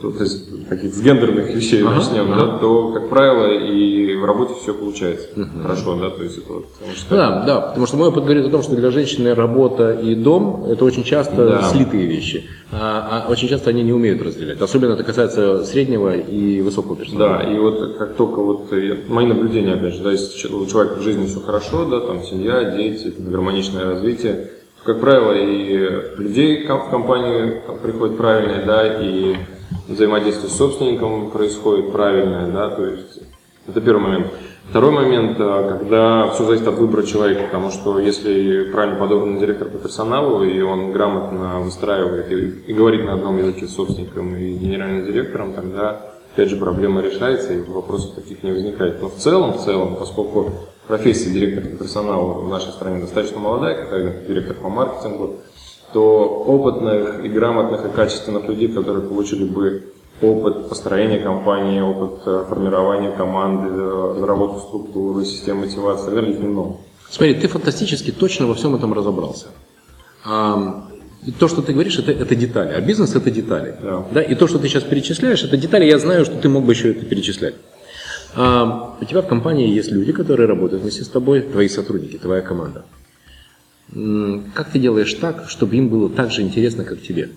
то, 0.00 0.10
то 0.10 0.22
есть 0.22 0.68
каких-то 0.68 1.00
гендерных 1.02 1.54
вещей 1.54 1.82
Ага, 1.82 1.94
начнем, 1.96 2.32
ага. 2.32 2.46
да, 2.52 2.58
то, 2.58 2.92
как 2.92 3.08
правило, 3.08 3.46
и 3.52 4.16
в 4.16 4.24
работе 4.24 4.54
все 4.62 4.74
получается 4.74 5.28
хорошо, 5.62 5.96
да, 5.96 6.10
то 6.10 6.22
есть 6.22 6.38
это 6.38 6.52
вот, 6.52 6.72
потому 6.72 6.92
что 6.94 7.14
Да, 7.14 7.44
да, 7.46 7.60
потому 7.60 7.86
что 7.86 7.96
мой 7.96 8.08
опыт 8.08 8.24
говорит 8.24 8.46
о 8.46 8.50
том, 8.50 8.62
что 8.62 8.74
для 8.74 8.90
женщины 8.90 9.34
работа 9.34 9.92
и 9.92 10.14
дом– 10.14 10.64
это 10.68 10.84
очень 10.84 11.04
часто 11.04 11.46
Да. 11.46 11.62
слитые 11.62 12.06
вещи. 12.06 12.44
А, 12.74 13.24
а 13.26 13.30
очень 13.30 13.48
часто 13.48 13.68
они 13.70 13.82
не 13.82 13.92
умеют 13.92 14.22
разделять. 14.22 14.58
Особенно 14.60 14.94
это 14.94 15.04
касается 15.04 15.62
среднего 15.64 16.16
и 16.16 16.62
высокого 16.62 16.96
персонала. 16.96 17.38
Да, 17.38 17.52
и 17.52 17.58
вот 17.58 17.96
как 17.98 18.14
только 18.16 18.40
вот 18.40 18.72
э, 18.72 18.96
мои 19.08 19.26
наблюдения, 19.26 19.74
опять 19.74 19.94
же, 19.94 20.02
да, 20.02 20.10
если 20.10 20.48
у 20.48 20.64
человека 20.66 20.94
в 20.98 21.02
жизни 21.02 21.26
все 21.26 21.40
хорошо, 21.40 21.84
да, 21.84 22.00
там 22.00 22.22
семья, 22.24 22.74
дети, 22.74 23.12
гармоничное 23.18 23.84
развитие, 23.84 24.50
как 24.84 25.00
правило, 25.00 25.32
и 25.32 26.20
людей 26.20 26.66
в 26.66 26.90
компанию 26.90 27.62
там 27.66 27.78
приходит 27.78 28.16
правильное, 28.16 28.64
да, 28.64 29.00
и 29.00 29.36
взаимодействие 29.88 30.50
с 30.50 30.56
собственником 30.56 31.30
происходит 31.30 31.92
правильное, 31.92 32.46
да, 32.48 32.70
то 32.70 32.84
есть 32.84 33.20
это 33.66 33.80
первый 33.80 34.02
момент. 34.02 34.26
Второй 34.70 34.92
момент, 34.92 35.38
э, 35.38 35.66
когда 35.68 36.30
все 36.30 36.44
зависит 36.44 36.66
от 36.66 36.76
выбора 36.76 37.02
человека, 37.02 37.44
потому 37.44 37.70
что 37.70 37.98
если 37.98 38.70
правильно 38.72 38.98
подобранный 38.98 39.38
директор 39.38 39.68
по 39.68 39.78
персоналу, 39.78 40.44
и 40.44 40.60
он 40.62 40.92
грамотно 40.92 41.60
выстраивает 41.60 42.32
и, 42.32 42.70
и 42.70 42.72
говорит 42.72 43.04
на 43.04 43.14
одном 43.14 43.38
языке 43.38 43.66
с 43.66 43.74
собственником 43.74 44.34
и 44.36 44.52
генеральным 44.54 45.04
директором, 45.04 45.52
тогда 45.52 46.12
опять 46.32 46.48
же 46.48 46.56
проблема 46.56 47.02
решается 47.02 47.52
и 47.52 47.60
вопросов 47.60 48.14
таких 48.14 48.42
не 48.42 48.52
возникает. 48.52 49.02
Но 49.02 49.08
в 49.08 49.16
целом, 49.16 49.52
в 49.52 49.62
целом, 49.62 49.96
поскольку 49.96 50.52
профессия 50.86 51.30
директора 51.30 51.66
по 51.66 51.76
персоналу 51.84 52.42
в 52.42 52.48
нашей 52.48 52.72
стране 52.72 53.00
достаточно 53.00 53.38
молодая, 53.38 53.86
как 53.86 54.26
директор 54.26 54.56
по 54.56 54.68
маркетингу, 54.68 55.36
то 55.92 56.26
опытных 56.46 57.24
и 57.24 57.28
грамотных 57.28 57.84
и 57.86 57.90
качественных 57.90 58.48
людей, 58.48 58.68
которые 58.68 59.06
получили 59.06 59.44
бы 59.44 59.92
опыт 60.20 60.68
построения 60.68 61.18
компании, 61.18 61.80
опыт 61.80 62.22
э, 62.26 62.44
формирования 62.48 63.10
команды, 63.10 63.68
э, 63.70 64.14
разработки 64.16 64.66
структуры, 64.66 65.24
системы 65.24 65.66
мотивации 65.66 66.02
и 66.02 66.06
так 66.06 66.14
далее, 66.14 66.32
их 66.32 66.40
немного. 66.40 66.76
Смотри, 67.10 67.34
ты 67.34 67.48
фантастически 67.48 68.10
точно 68.10 68.46
во 68.46 68.54
всем 68.54 68.74
этом 68.74 68.94
разобрался. 68.94 69.48
И 71.26 71.30
то, 71.30 71.46
что 71.46 71.62
ты 71.62 71.72
говоришь, 71.72 71.98
это, 71.98 72.10
это 72.10 72.34
детали, 72.34 72.72
а 72.72 72.80
бизнес 72.80 73.14
это 73.14 73.30
детали. 73.30 73.76
Да. 74.12 74.22
И 74.22 74.34
то, 74.34 74.48
что 74.48 74.58
ты 74.58 74.68
сейчас 74.68 74.82
перечисляешь, 74.82 75.44
это 75.44 75.56
детали, 75.56 75.84
я 75.84 75.98
знаю, 75.98 76.24
что 76.24 76.36
ты 76.36 76.48
мог 76.48 76.64
бы 76.64 76.72
еще 76.72 76.90
это 76.92 77.04
перечислять. 77.04 77.54
Ам, 78.34 78.94
у 79.00 79.04
тебя 79.04 79.22
в 79.22 79.26
компании 79.26 79.68
есть 79.68 79.90
люди, 79.90 80.12
которые 80.12 80.46
работают 80.48 80.82
вместе 80.82 81.04
с 81.04 81.08
тобой, 81.08 81.40
твои 81.42 81.68
сотрудники, 81.68 82.16
твоя 82.16 82.40
команда. 82.40 82.84
Как 84.54 84.70
ты 84.70 84.78
делаешь 84.78 85.12
так, 85.14 85.48
чтобы 85.48 85.76
им 85.76 85.88
было 85.88 86.08
так 86.08 86.30
же 86.30 86.40
интересно, 86.42 86.84
как 86.84 87.02
тебе? 87.02 87.30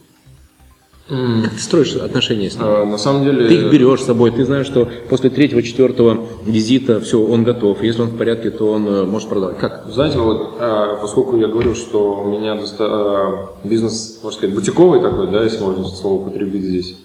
Как 1.08 1.51
ты 1.53 1.60
строишь 1.60 1.95
отношения 1.97 2.49
с 2.49 2.55
ними? 2.55 2.65
Э, 2.65 2.86
На 2.86 2.97
самом 2.97 3.25
деле... 3.25 3.47
Ты 3.47 3.55
их 3.55 3.71
берешь 3.71 4.01
с 4.01 4.05
собой, 4.05 4.31
ты 4.31 4.43
знаешь, 4.43 4.65
что 4.65 4.89
после 5.08 5.29
третьего, 5.29 5.62
четвертого 5.62 6.25
визита 6.47 6.99
все, 6.99 7.21
он 7.23 7.43
готов. 7.43 7.84
Если 7.84 8.01
он 8.01 8.08
в 8.08 8.17
порядке, 8.17 8.49
то 8.49 8.71
он 8.71 8.88
э, 8.88 9.03
может 9.03 9.29
продавать. 9.29 9.60
Как? 9.60 9.86
Знаете, 9.88 10.17
вот 10.17 10.55
а, 10.60 10.95
поскольку 10.99 11.38
я 11.38 11.47
говорю, 11.47 11.75
что 11.75 12.21
у 12.23 12.31
меня 12.31 12.55
доста- 12.55 12.88
а, 12.89 13.49
бизнес, 13.63 14.19
можно 14.23 14.38
сказать, 14.39 14.55
бутиковый 14.55 14.99
такой, 14.99 15.29
да, 15.29 15.43
если 15.43 15.62
можно 15.62 15.86
слово 15.86 16.21
употребить 16.23 16.63
здесь, 16.63 16.95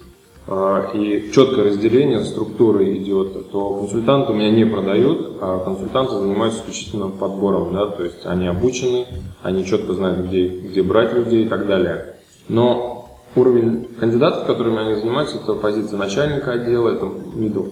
и 0.93 1.31
четкое 1.33 1.65
разделение 1.65 2.23
структуры 2.25 2.97
идет, 2.97 3.51
то 3.51 3.73
консультанты 3.75 4.33
у 4.33 4.35
меня 4.35 4.51
не 4.51 4.65
продают, 4.65 5.37
а 5.39 5.59
консультанты 5.59 6.15
занимаются 6.15 6.59
исключительно 6.59 7.07
подбором, 7.07 7.73
да, 7.73 7.87
то 7.87 8.03
есть 8.03 8.25
они 8.25 8.47
обучены, 8.47 9.05
они 9.43 9.65
четко 9.65 9.93
знают, 9.93 10.27
где, 10.27 10.47
где 10.47 10.83
брать 10.83 11.13
людей 11.13 11.45
и 11.45 11.47
так 11.47 11.67
далее. 11.67 12.15
Но 12.49 13.09
уровень 13.35 13.87
кандидатов, 13.97 14.45
которыми 14.45 14.79
они 14.79 14.95
занимаются, 14.95 15.37
это 15.37 15.53
позиция 15.53 15.97
начальника 15.97 16.51
отдела, 16.51 16.89
это 16.89 17.05
middle. 17.05 17.71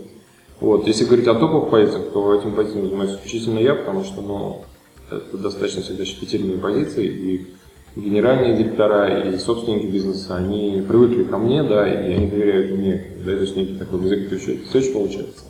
Вот. 0.61 0.87
Если 0.87 1.03
говорить 1.03 1.27
о 1.27 1.35
топовых 1.35 1.69
позициях, 1.69 2.11
то 2.13 2.33
этим 2.33 2.53
позициям 2.53 2.85
занимаюсь 2.85 3.11
исключительно 3.11 3.59
я, 3.59 3.75
потому 3.75 4.05
что 4.05 4.21
ну, 4.21 4.61
это 5.11 5.37
достаточно 5.37 5.81
всегда 5.81 6.05
щепетильные 6.05 6.57
позиции, 6.57 7.05
и 7.05 7.47
генеральные 7.95 8.57
директора 8.57 9.21
и 9.21 9.37
собственники 9.37 9.87
бизнеса, 9.87 10.35
они 10.35 10.83
привыкли 10.87 11.23
ко 11.23 11.37
мне, 11.37 11.63
да, 11.63 11.87
и 11.87 12.13
они 12.13 12.27
доверяют 12.27 12.71
мне, 12.71 13.03
да, 13.25 13.31
то 13.31 13.41
есть 13.41 13.55
некий 13.55 13.75
такой 13.75 13.99
executive 13.99 14.59
search 14.71 14.93
получается. 14.93 15.45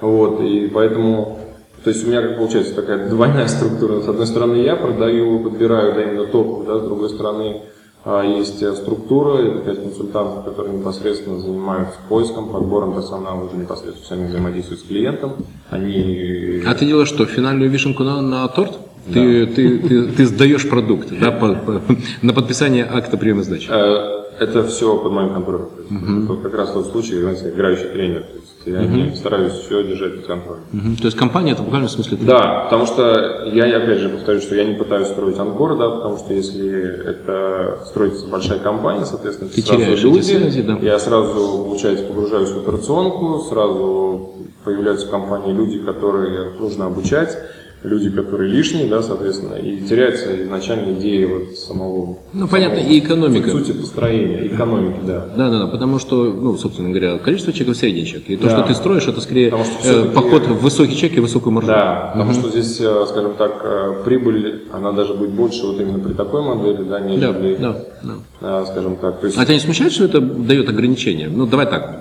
Вот, 0.00 0.40
и 0.40 0.68
поэтому, 0.68 1.38
то 1.84 1.90
есть 1.90 2.04
у 2.04 2.08
меня 2.08 2.22
как 2.22 2.36
получается 2.36 2.74
такая 2.74 3.08
двойная 3.08 3.46
структура. 3.46 4.00
С 4.00 4.08
одной 4.08 4.26
стороны 4.26 4.56
я 4.56 4.76
продаю, 4.76 5.40
подбираю, 5.40 5.94
да, 5.94 6.02
именно 6.02 6.26
топ, 6.26 6.66
да, 6.66 6.78
с 6.80 6.82
другой 6.82 7.10
стороны 7.10 7.62
а, 8.04 8.24
есть 8.24 8.60
э, 8.60 8.74
структура, 8.74 9.38
это 9.38 9.58
пять 9.60 9.80
консультантов, 9.80 10.44
которые 10.44 10.76
непосредственно 10.76 11.38
занимаются 11.38 11.94
поиском, 12.08 12.48
подбором 12.48 12.94
персонала, 12.94 13.44
уже 13.44 13.56
непосредственно 13.56 14.06
сами 14.06 14.26
взаимодействуют 14.26 14.80
с 14.80 14.84
клиентом. 14.84 15.34
Они 15.70 16.62
А 16.66 16.74
ты 16.74 16.84
делаешь 16.84 17.08
что, 17.08 17.26
финальную 17.26 17.70
вишенку 17.70 18.02
на, 18.02 18.20
на 18.20 18.48
торт? 18.48 18.76
Ты, 19.12 19.46
ты, 19.46 19.78
ты, 19.78 20.06
ты 20.12 20.26
сдаешь 20.26 20.68
продукт 20.68 21.08
да, 21.20 21.32
по- 21.32 21.54
по- 21.54 21.82
на 22.22 22.32
подписание 22.32 22.84
акта 22.90 23.16
приема 23.16 23.42
сдачи. 23.42 23.68
Э, 23.70 24.22
Это 24.40 24.62
все 24.64 24.96
под 24.96 25.12
моим 25.12 25.34
контролем. 25.34 25.68
Есть 25.90 26.24
Это 26.30 26.36
как 26.48 26.54
раз 26.54 26.70
тот 26.72 26.86
случай, 26.86 27.20
знаете, 27.20 27.50
играющий 27.50 27.88
тренер. 27.88 28.20
То 28.22 28.36
есть 28.36 28.52
я 28.66 28.86
не 28.86 29.14
стараюсь 29.16 29.52
все 29.54 29.82
держать 29.82 30.16
под 30.18 30.26
контролем. 30.26 30.62
Мгм. 30.72 30.96
То 30.96 31.04
есть 31.06 31.16
компания 31.16 31.52
это 31.52 31.62
буквально 31.62 31.88
в 31.88 31.90
смысле 31.90 32.16
ты. 32.16 32.24
Да, 32.24 32.64
потому 32.64 32.86
что 32.86 33.48
я, 33.52 33.66
я 33.66 33.78
опять 33.78 33.98
же 33.98 34.08
повторю, 34.08 34.40
что 34.40 34.54
я 34.54 34.64
не 34.64 34.74
пытаюсь 34.74 35.08
строить 35.08 35.38
анкор, 35.38 35.76
да, 35.76 35.90
потому 35.90 36.18
что 36.18 36.32
если 36.32 36.70
это 37.10 37.80
строится 37.86 38.26
большая 38.28 38.60
компания, 38.60 39.04
соответственно, 39.04 39.50
Ты 39.50 39.62
сразу 39.62 40.08
люди, 40.08 40.20
связи, 40.22 40.62
да. 40.62 40.78
я 40.80 40.98
сразу, 41.00 41.64
получается, 41.64 42.04
погружаюсь 42.04 42.50
в 42.50 42.58
операционку, 42.58 43.40
сразу 43.48 44.30
появляются 44.64 45.08
в 45.08 45.10
компании 45.10 45.52
люди, 45.52 45.78
которые 45.80 46.50
нужно 46.60 46.86
обучать, 46.86 47.36
люди, 47.84 48.10
которые 48.10 48.50
лишние, 48.52 48.86
да, 48.86 49.02
соответственно, 49.02 49.54
и 49.54 49.80
теряется 49.80 50.44
изначально 50.44 50.92
идея 50.98 51.26
вот 51.26 51.56
самого... 51.56 52.18
Ну, 52.32 52.48
понятно, 52.48 52.78
самого 52.78 52.92
и 52.92 52.98
экономика. 52.98 53.50
Сути 53.50 53.72
построения, 53.72 54.46
экономики, 54.46 55.00
да. 55.04 55.26
Да, 55.36 55.50
да, 55.50 55.58
да, 55.60 55.66
потому 55.66 55.98
что, 55.98 56.32
ну, 56.32 56.56
собственно 56.56 56.90
говоря, 56.90 57.18
количество 57.18 57.52
чеков 57.52 57.76
средний 57.76 58.06
чек. 58.06 58.28
И 58.28 58.36
то, 58.36 58.44
Да. 58.44 58.50
что 58.58 58.68
ты 58.68 58.74
строишь, 58.74 59.08
это 59.08 59.20
скорее 59.20 59.52
э, 59.84 60.04
поход 60.14 60.46
в 60.46 60.60
высокий 60.60 60.96
чек 60.96 61.16
и 61.16 61.20
высокую 61.20 61.52
маржу. 61.52 61.68
Да, 61.68 62.10
потому 62.12 62.32
что 62.34 62.50
здесь, 62.50 62.80
э, 62.80 63.06
скажем 63.08 63.34
так, 63.34 63.60
э, 63.64 64.02
прибыль, 64.04 64.62
она 64.72 64.92
даже 64.92 65.14
будет 65.14 65.30
больше 65.30 65.66
вот 65.66 65.80
именно 65.80 65.98
при 65.98 66.12
такой 66.12 66.42
модели, 66.42 66.82
да, 66.84 66.98
да, 66.98 67.00
нежели, 67.00 67.56
да, 67.56 67.76
да. 68.02 68.14
э, 68.62 68.64
скажем 68.70 68.96
так, 68.96 69.20
то 69.20 69.26
есть 69.26 69.38
А 69.38 69.44
тебя 69.44 69.54
не 69.54 69.60
смущает, 69.60 69.92
что 69.92 70.04
это 70.04 70.20
дает 70.20 70.68
ограничения? 70.68 71.28
Ну, 71.28 71.46
давай 71.46 71.66
так. 71.66 72.00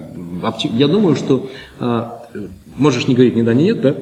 Я 0.73 0.87
думаю, 0.87 1.15
что 1.15 1.47
можешь 2.77 3.07
не 3.07 3.13
говорить 3.15 3.35
ни 3.35 3.41
да, 3.41 3.53
ни 3.53 3.63
нет, 3.63 3.81
да? 3.81 3.95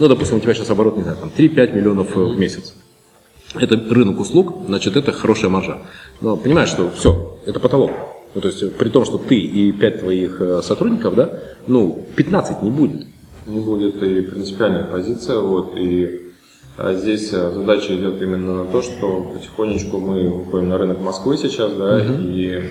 Ну, 0.00 0.08
допустим, 0.08 0.38
у 0.38 0.40
тебя 0.40 0.54
сейчас 0.54 0.70
оборот, 0.70 0.96
не 0.96 1.02
знаю, 1.02 1.18
там 1.18 1.30
3-5 1.36 1.76
миллионов 1.76 2.16
э, 2.16 2.20
в 2.20 2.38
месяц. 2.38 2.74
Это 3.54 3.76
рынок 3.76 4.18
услуг, 4.18 4.64
значит, 4.66 4.96
это 4.96 5.12
хорошая 5.12 5.50
маржа. 5.50 5.82
Но 6.22 6.38
понимаешь, 6.38 6.70
что 6.70 6.90
все, 6.90 7.36
это 7.44 7.60
потолок. 7.60 7.90
Ну, 8.34 8.40
то 8.40 8.48
есть, 8.48 8.76
при 8.76 8.88
том, 8.88 9.04
что 9.04 9.18
ты 9.18 9.38
и 9.38 9.72
5 9.72 10.00
твоих 10.00 10.40
э, 10.40 10.62
сотрудников, 10.62 11.14
да, 11.16 11.40
ну, 11.66 12.06
15 12.16 12.62
не 12.62 12.70
будет. 12.70 13.06
не 13.46 13.60
будет 13.60 14.02
и 14.02 14.22
принципиальная 14.22 14.84
позиция, 14.84 15.38
вот, 15.40 15.76
и 15.76 16.32
а, 16.78 16.94
здесь 16.94 17.30
э, 17.34 17.52
задача 17.52 17.94
идет 17.94 18.22
именно 18.22 18.64
на 18.64 18.72
то, 18.72 18.80
что 18.80 19.22
потихонечку 19.34 19.98
мы 19.98 20.30
выходим 20.30 20.70
на 20.70 20.78
рынок 20.78 21.00
Москвы 21.00 21.36
сейчас, 21.36 21.74
да, 21.74 22.00
и 22.00 22.62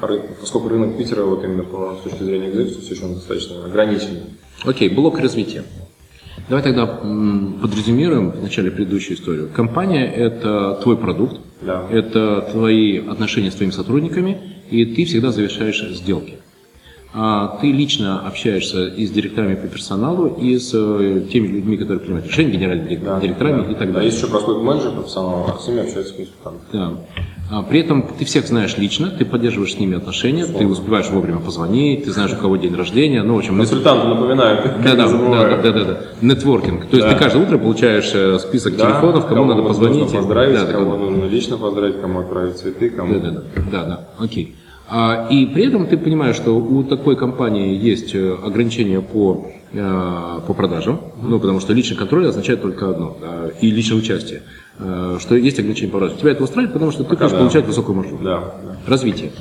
ры- 0.00 0.22
поскольку 0.40 0.68
рынок 0.68 0.96
Питера, 0.96 1.24
вот 1.24 1.44
именно 1.44 1.64
по, 1.64 1.98
с 2.00 2.04
точки 2.04 2.22
зрения 2.22 2.48
экзекуции, 2.48 2.80
все 2.80 2.94
еще 2.94 3.04
он 3.04 3.14
достаточно 3.16 3.62
ограниченный. 3.66 4.22
Окей, 4.64 4.88
блок 4.88 5.18
развития. 5.18 5.64
Давай 6.48 6.62
тогда 6.62 6.98
м, 7.02 7.58
подрезюмируем 7.62 8.30
в 8.30 8.42
начале 8.42 8.70
предыдущую 8.70 9.16
историю. 9.16 9.48
Компания– 9.54 10.06
это 10.16 10.78
твой 10.82 10.96
продукт, 10.96 11.40
Да. 11.60 11.86
это 11.90 12.48
твои 12.52 12.98
отношения 12.98 13.50
с 13.50 13.54
твоими 13.54 13.70
сотрудниками, 13.72 14.38
и 14.70 14.84
ты 14.84 15.04
всегда 15.04 15.30
завершаешь 15.30 15.82
сделки. 15.94 16.34
А 17.14 17.58
ты 17.60 17.70
лично 17.70 18.26
общаешься 18.26 18.86
и 18.86 19.06
с 19.06 19.10
директорами 19.10 19.54
по 19.54 19.66
персоналу, 19.68 20.28
и 20.28 20.56
с 20.58 20.70
э, 20.74 21.26
теми 21.30 21.46
людьми, 21.48 21.76
которые 21.76 22.00
принимают 22.00 22.26
решения, 22.26 22.52
генеральными 22.52 22.88
дирек- 22.88 23.04
Да, 23.04 23.20
директорами 23.20 23.66
да. 23.66 23.70
и 23.70 23.74
так 23.74 23.90
А 23.90 23.92
далее. 23.92 24.10
есть 24.10 24.16
еще 24.22 24.30
простой 24.30 24.62
менеджер 24.62 24.92
профессионал, 24.92 25.54
а 25.54 25.58
с 25.62 25.68
ними 25.68 25.80
общаются 25.80 26.14
консультанты. 26.14 26.60
Да. 26.72 26.92
А 27.54 27.62
при 27.62 27.80
этом 27.80 28.02
ты 28.18 28.24
всех 28.24 28.46
знаешь 28.46 28.78
лично, 28.78 29.10
ты 29.10 29.26
поддерживаешь 29.26 29.74
с 29.74 29.78
ними 29.78 29.94
отношения, 29.98 30.46
ты 30.46 30.66
успеваешь 30.66 31.10
вовремя 31.10 31.38
позвонить, 31.38 32.04
ты 32.04 32.10
знаешь, 32.10 32.32
у 32.32 32.36
кого 32.36 32.56
день 32.56 32.74
рождения, 32.74 33.22
ну, 33.22 33.34
в 33.34 33.38
общем, 33.40 33.58
Консультанты 33.58 34.08
напоминают, 34.08 34.62
как 34.62 34.82
Да, 34.82 34.94
да, 34.94 35.06
да, 35.06 35.56
да, 35.62 35.70
да, 35.72 35.84
да. 35.84 36.00
Нетворкинг. 36.22 36.86
То 36.86 36.96
есть 36.96 37.06
Да. 37.06 37.12
ты 37.12 37.18
каждое 37.22 37.42
утро 37.44 37.58
получаешь 37.58 38.10
э, 38.14 38.38
список 38.38 38.76
Да, 38.78 38.86
телефонов, 38.86 39.26
кому 39.26 39.44
надо 39.44 39.60
нужно 39.60 39.68
позвонить. 39.68 40.12
поздравить, 40.12 40.54
Да, 40.54 40.64
да, 40.64 40.72
кому- 40.72 40.96
нужно 40.96 41.24
лично 41.26 41.58
поздравить, 41.58 42.00
кому 42.00 42.20
отправить 42.20 42.56
цветы, 42.56 42.88
кому... 42.88 43.20
да, 43.20 43.20
да, 43.20 43.30
да, 43.30 43.42
да, 43.70 43.84
да, 43.84 44.08
окей. 44.18 44.56
А, 44.88 45.26
и 45.30 45.44
при 45.44 45.66
этом 45.66 45.86
ты 45.86 45.98
понимаешь, 45.98 46.36
что 46.36 46.56
у 46.56 46.82
такой 46.84 47.16
компании 47.16 47.76
есть 47.76 48.14
э, 48.14 48.34
ограничения 48.46 49.02
по 49.02 49.46
э, 49.74 50.40
по 50.46 50.54
продажам, 50.54 51.00
ну, 51.22 51.38
потому 51.38 51.60
что 51.60 51.74
личный 51.74 51.98
контроль 51.98 52.26
означает 52.28 52.62
только 52.62 52.88
одно, 52.90 53.16
и 53.60 53.70
личное 53.70 53.96
участие, 53.98 54.42
что 54.78 55.34
есть 55.34 55.58
ограничение 55.58 55.92
по 55.92 55.98
продажам. 55.98 56.18
Тебя 56.20 56.32
это 56.32 56.44
устраивает, 56.44 56.72
потому 56.72 56.90
что 56.90 57.04
ты 57.04 57.16
хочешь 57.16 57.32
да. 57.32 57.38
получать 57.38 57.66
высокую 57.66 57.96
маржу. 57.96 58.18
Да, 58.18 58.40
да. 58.40 58.76
Развитие. 58.86 59.32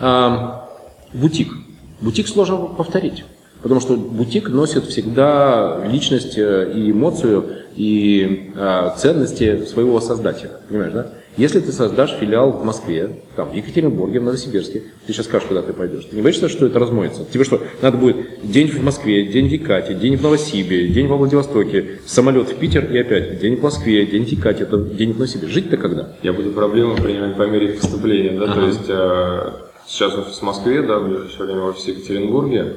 А, 0.00 0.68
бутик. 1.12 1.52
Бутик 2.00 2.28
сложно 2.28 2.56
повторить. 2.56 3.24
Потому 3.62 3.80
что 3.80 3.96
бутик 3.96 4.48
носит 4.50 4.84
всегда 4.84 5.84
личность 5.84 6.38
э, 6.38 6.72
и 6.74 6.92
эмоцию, 6.92 7.64
и 7.74 8.52
а, 8.54 8.94
ценности 8.96 9.64
своего 9.64 9.98
создателя. 10.00 10.52
Понимаешь, 10.68 10.92
да? 10.92 11.06
Если 11.38 11.60
ты 11.60 11.70
создашь 11.70 12.14
филиал 12.18 12.50
в 12.50 12.64
Москве, 12.64 13.20
там, 13.36 13.50
в 13.50 13.54
Екатеринбурге, 13.54 14.18
в 14.18 14.24
Новосибирске, 14.24 14.82
ты 15.06 15.12
сейчас 15.12 15.26
скажешь, 15.26 15.46
куда 15.46 15.62
ты 15.62 15.72
пойдешь. 15.72 16.04
Ты 16.06 16.16
не 16.16 16.22
боишься, 16.22 16.48
что 16.48 16.66
это 16.66 16.80
размоется? 16.80 17.24
Тебе 17.32 17.44
что, 17.44 17.62
надо 17.80 17.96
будет 17.96 18.16
день 18.42 18.66
в 18.66 18.82
Москве, 18.82 19.24
день 19.24 19.48
в 19.48 19.52
Екате, 19.52 19.94
день 19.94 20.16
в 20.16 20.22
Новосибе, 20.22 20.88
день 20.88 21.06
во 21.06 21.16
Владивостоке, 21.16 22.00
самолет 22.06 22.48
в 22.48 22.56
Питер 22.56 22.92
и 22.92 22.98
опять 22.98 23.38
день 23.38 23.54
в 23.54 23.62
Москве, 23.62 24.04
день 24.04 24.24
в 24.24 24.28
Екате, 24.28 24.64
это 24.64 24.78
день 24.78 25.12
в 25.12 25.14
Новосибе. 25.14 25.46
Жить-то 25.46 25.76
когда? 25.76 26.16
Я 26.24 26.32
буду 26.32 26.50
проблемы 26.50 26.96
принимать 26.96 27.36
по 27.36 27.42
мере 27.42 27.74
их 27.74 27.80
поступления, 27.80 28.36
да, 28.36 28.52
то 28.52 28.66
есть 28.66 28.88
э, 28.88 29.52
сейчас 29.86 30.14
офис 30.18 30.38
в 30.38 30.42
Москве, 30.42 30.82
да, 30.82 30.98
в 30.98 31.08
ближайшее 31.08 31.46
время 31.46 31.62
офис 31.62 31.84
в 31.84 31.88
Екатеринбурге, 31.88 32.74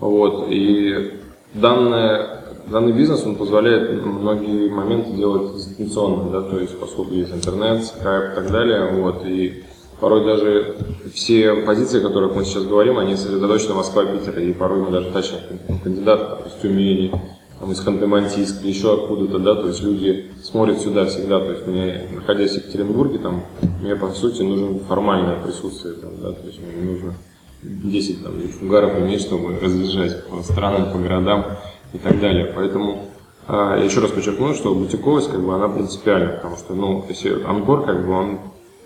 вот, 0.00 0.46
и 0.48 1.10
данное, 1.52 2.47
данный 2.70 2.92
бизнес, 2.92 3.24
он 3.24 3.36
позволяет 3.36 4.04
многие 4.04 4.68
моменты 4.68 5.12
делать 5.12 5.56
дистанционно, 5.56 6.30
да, 6.30 6.42
то 6.42 6.58
есть 6.58 6.78
поскольку 6.78 7.14
есть 7.14 7.32
интернет, 7.32 7.84
скайп 7.84 8.32
и 8.32 8.34
так 8.34 8.50
далее, 8.50 8.90
вот, 8.92 9.24
и 9.24 9.64
порой 10.00 10.24
даже 10.24 10.76
все 11.12 11.54
позиции, 11.54 12.00
о 12.00 12.06
которых 12.06 12.34
мы 12.34 12.44
сейчас 12.44 12.64
говорим, 12.64 12.98
они 12.98 13.16
сосредоточены 13.16 13.74
Москва-Питер, 13.74 14.38
и 14.38 14.52
порой 14.52 14.82
мы 14.82 14.90
даже 14.90 15.10
тащим 15.10 15.38
кандидатов 15.82 16.46
из 16.46 16.52
Тюмени, 16.62 17.12
там, 17.58 17.72
из 17.72 17.80
Ханты-Мансийска, 17.80 18.66
еще 18.66 18.94
откуда-то, 18.94 19.38
да, 19.38 19.54
то 19.54 19.68
есть 19.68 19.82
люди 19.82 20.30
смотрят 20.42 20.80
сюда 20.80 21.06
всегда, 21.06 21.40
то 21.40 21.50
есть 21.50 21.66
мне, 21.66 22.02
находясь 22.14 22.52
в 22.52 22.56
Екатеринбурге, 22.56 23.18
там, 23.18 23.42
мне, 23.82 23.96
по 23.96 24.10
сути, 24.10 24.42
нужно 24.42 24.78
формальное 24.80 25.42
присутствие, 25.42 25.94
там, 25.94 26.10
да, 26.20 26.32
то 26.32 26.46
есть 26.46 26.60
мне 26.60 26.92
нужно 26.92 27.14
10 27.62 28.22
там, 28.22 28.34
фугаров 28.60 28.98
иметь, 29.00 29.22
чтобы 29.22 29.58
разъезжать 29.60 30.24
по 30.26 30.42
странам, 30.42 30.92
по 30.92 30.98
городам 30.98 31.44
и 31.92 31.98
так 31.98 32.20
далее. 32.20 32.52
Поэтому 32.54 33.06
а, 33.46 33.76
я 33.76 33.84
еще 33.84 34.00
раз 34.00 34.10
подчеркну, 34.10 34.54
что 34.54 34.74
бутиковость, 34.74 35.30
как 35.30 35.40
бы, 35.42 35.54
она 35.54 35.68
принципиальна, 35.68 36.32
потому 36.32 36.56
что, 36.56 36.74
ну, 36.74 37.04
если 37.08 37.42
Анкор, 37.44 37.84
как 37.84 38.06
бы, 38.06 38.12
он, 38.12 38.38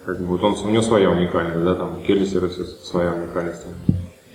как 0.05 0.21
бы, 0.21 0.27
вот 0.27 0.45
он, 0.45 0.55
у 0.65 0.71
него 0.71 0.83
своя 0.83 1.11
уникальность, 1.11 1.65
да, 1.65 1.75
там, 1.75 2.03
Келли 2.07 2.25
Сервис 2.25 2.59
своя 2.85 3.13
уникальность, 3.13 3.63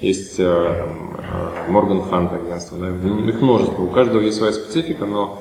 есть 0.02 0.38
там, 0.38 0.46
э, 0.48 1.72
Морган 1.72 2.04
Хант 2.04 2.34
агентство, 2.34 2.78
да, 2.78 2.90
их 2.90 3.42
множество, 3.42 3.82
у 3.82 3.90
каждого 3.90 4.22
есть 4.22 4.38
своя 4.38 4.54
специфика, 4.54 5.06
но 5.06 5.40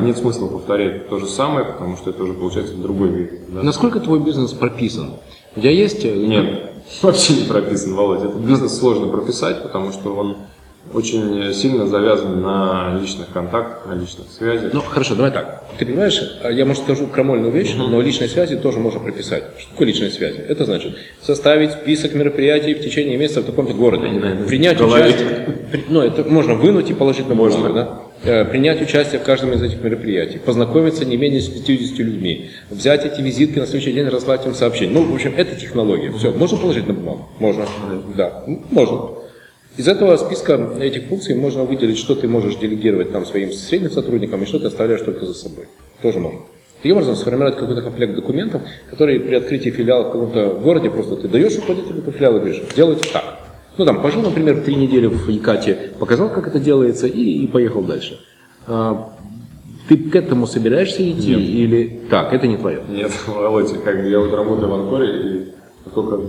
нет 0.00 0.16
смысла 0.16 0.46
повторять 0.46 1.10
то 1.10 1.18
же 1.18 1.26
самое, 1.26 1.66
потому 1.66 1.98
что 1.98 2.08
это 2.08 2.22
уже 2.22 2.32
получается 2.32 2.74
другой 2.74 3.10
вид. 3.10 3.32
Да? 3.48 3.62
Насколько 3.62 4.00
твой 4.00 4.18
бизнес 4.18 4.52
прописан? 4.52 5.16
У 5.54 5.60
тебя 5.60 5.72
есть... 5.72 6.04
э, 6.04 6.14
Нет, 6.14 6.72
вообще 7.02 7.34
не 7.34 7.44
прописан, 7.44 7.94
Володя. 7.94 8.28
Этот 8.28 8.40
бизнес 8.40 8.78
сложно 8.78 9.08
прописать, 9.08 9.62
потому 9.62 9.92
что 9.92 10.14
он 10.14 10.36
очень 10.94 11.52
сильно 11.54 11.86
завязан 11.86 12.40
на 12.40 12.98
личных 13.00 13.28
контактах, 13.30 13.86
на 13.86 13.98
личных 14.00 14.26
связях. 14.30 14.72
Ну, 14.72 14.80
хорошо, 14.80 15.14
давай 15.14 15.30
так. 15.30 15.64
Ты 15.78 15.86
понимаешь, 15.86 16.20
а 16.42 16.50
я, 16.50 16.64
может, 16.64 16.82
скажу 16.84 17.06
крамольную 17.06 17.52
вещь, 17.52 17.74
но 17.76 18.00
личные 18.00 18.28
связи 18.28 18.56
тоже 18.56 18.78
можно 18.78 19.00
прописать. 19.00 19.44
Что 19.58 19.70
такое 19.70 19.86
личные 19.88 20.10
связи? 20.10 20.38
Это 20.48 20.64
значит 20.64 20.94
составить 21.22 21.72
список 21.72 22.14
мероприятий 22.14 22.74
в 22.74 22.80
течение 22.80 23.16
месяца 23.16 23.40
в 23.42 23.44
таком-то 23.44 23.74
городе. 23.74 24.08
Принять 24.46 24.78
голове. 24.78 25.06
участие... 25.08 25.28
при- 25.70 25.84
Ну, 25.88 26.00
это 26.00 26.24
можно 26.24 26.54
вынуть 26.54 26.90
и 26.90 26.94
положить 26.94 27.28
на 27.28 27.34
бумагу, 27.34 27.72
да? 27.74 28.00
Э, 28.24 28.44
Принять 28.44 28.82
участие 28.82 29.20
в 29.20 29.24
каждом 29.24 29.52
из 29.52 29.62
этих 29.62 29.80
мероприятий, 29.82 30.38
познакомиться 30.38 31.04
не 31.04 31.16
менее 31.16 31.40
с 31.40 31.48
50 31.48 31.98
людьми, 32.00 32.50
взять 32.70 33.04
эти 33.04 33.20
визитки 33.20 33.60
на 33.60 33.66
следующий 33.66 33.92
день, 33.92 34.06
разослать 34.06 34.44
им 34.44 34.54
сообщение. 34.54 34.92
Ну, 34.92 35.04
в 35.04 35.14
общем, 35.14 35.34
это 35.36 35.54
технология. 35.54 36.10
Все, 36.12 36.32
можно 36.32 36.58
положить 36.58 36.88
на 36.88 36.94
бумагу? 36.94 37.28
Можно. 37.38 37.66
Да, 38.16 38.42
можно. 38.70 39.10
Из 39.78 39.86
этого 39.86 40.16
списка 40.16 40.54
этих 40.80 41.04
функций 41.04 41.36
можно 41.36 41.62
выделить, 41.62 41.98
что 41.98 42.16
ты 42.16 42.26
можешь 42.26 42.56
делегировать 42.56 43.12
там 43.12 43.24
своим 43.24 43.52
средним 43.52 43.92
сотрудникам 43.92 44.42
и 44.42 44.46
что 44.46 44.58
ты 44.58 44.66
оставляешь 44.66 45.02
только 45.02 45.24
за 45.24 45.34
собой. 45.34 45.66
Тоже 46.02 46.18
можно. 46.18 46.40
Таким 46.82 46.96
образом, 46.96 47.14
сформировать 47.14 47.56
какой-то 47.56 47.82
комплект 47.82 48.16
документов, 48.16 48.62
который 48.90 49.20
при 49.20 49.36
открытии 49.36 49.70
филиала 49.70 50.08
в 50.08 50.12
каком-то 50.12 50.58
городе 50.60 50.90
просто 50.90 51.14
ты 51.14 51.28
даешь 51.28 51.54
руководителю 51.54 52.00
этого 52.00 52.12
филиала 52.12 52.36
и 52.38 52.40
говоришь, 52.40 52.62
делайте 52.74 53.08
так. 53.12 53.38
Ну 53.76 53.84
там, 53.84 54.02
пожил, 54.02 54.22
например, 54.22 54.62
три 54.62 54.74
недели 54.74 55.06
в 55.06 55.28
Якате, 55.28 55.92
показал, 55.96 56.28
как 56.28 56.48
это 56.48 56.58
делается, 56.58 57.06
и, 57.06 57.44
и 57.44 57.46
поехал 57.46 57.82
дальше. 57.82 58.18
А, 58.66 59.12
ты 59.88 59.96
к 59.96 60.16
этому 60.16 60.48
собираешься 60.48 61.08
идти 61.08 61.34
или 61.34 62.00
так, 62.10 62.32
это 62.32 62.48
не 62.48 62.56
твое? 62.56 62.82
Нет, 62.88 63.12
Володя, 63.28 63.78
как 63.78 64.04
я 64.04 64.18
вот 64.18 64.34
работаю 64.34 64.70
в 64.70 64.74
Анкоре, 64.74 65.08
и 65.08 65.54
только 65.94 66.20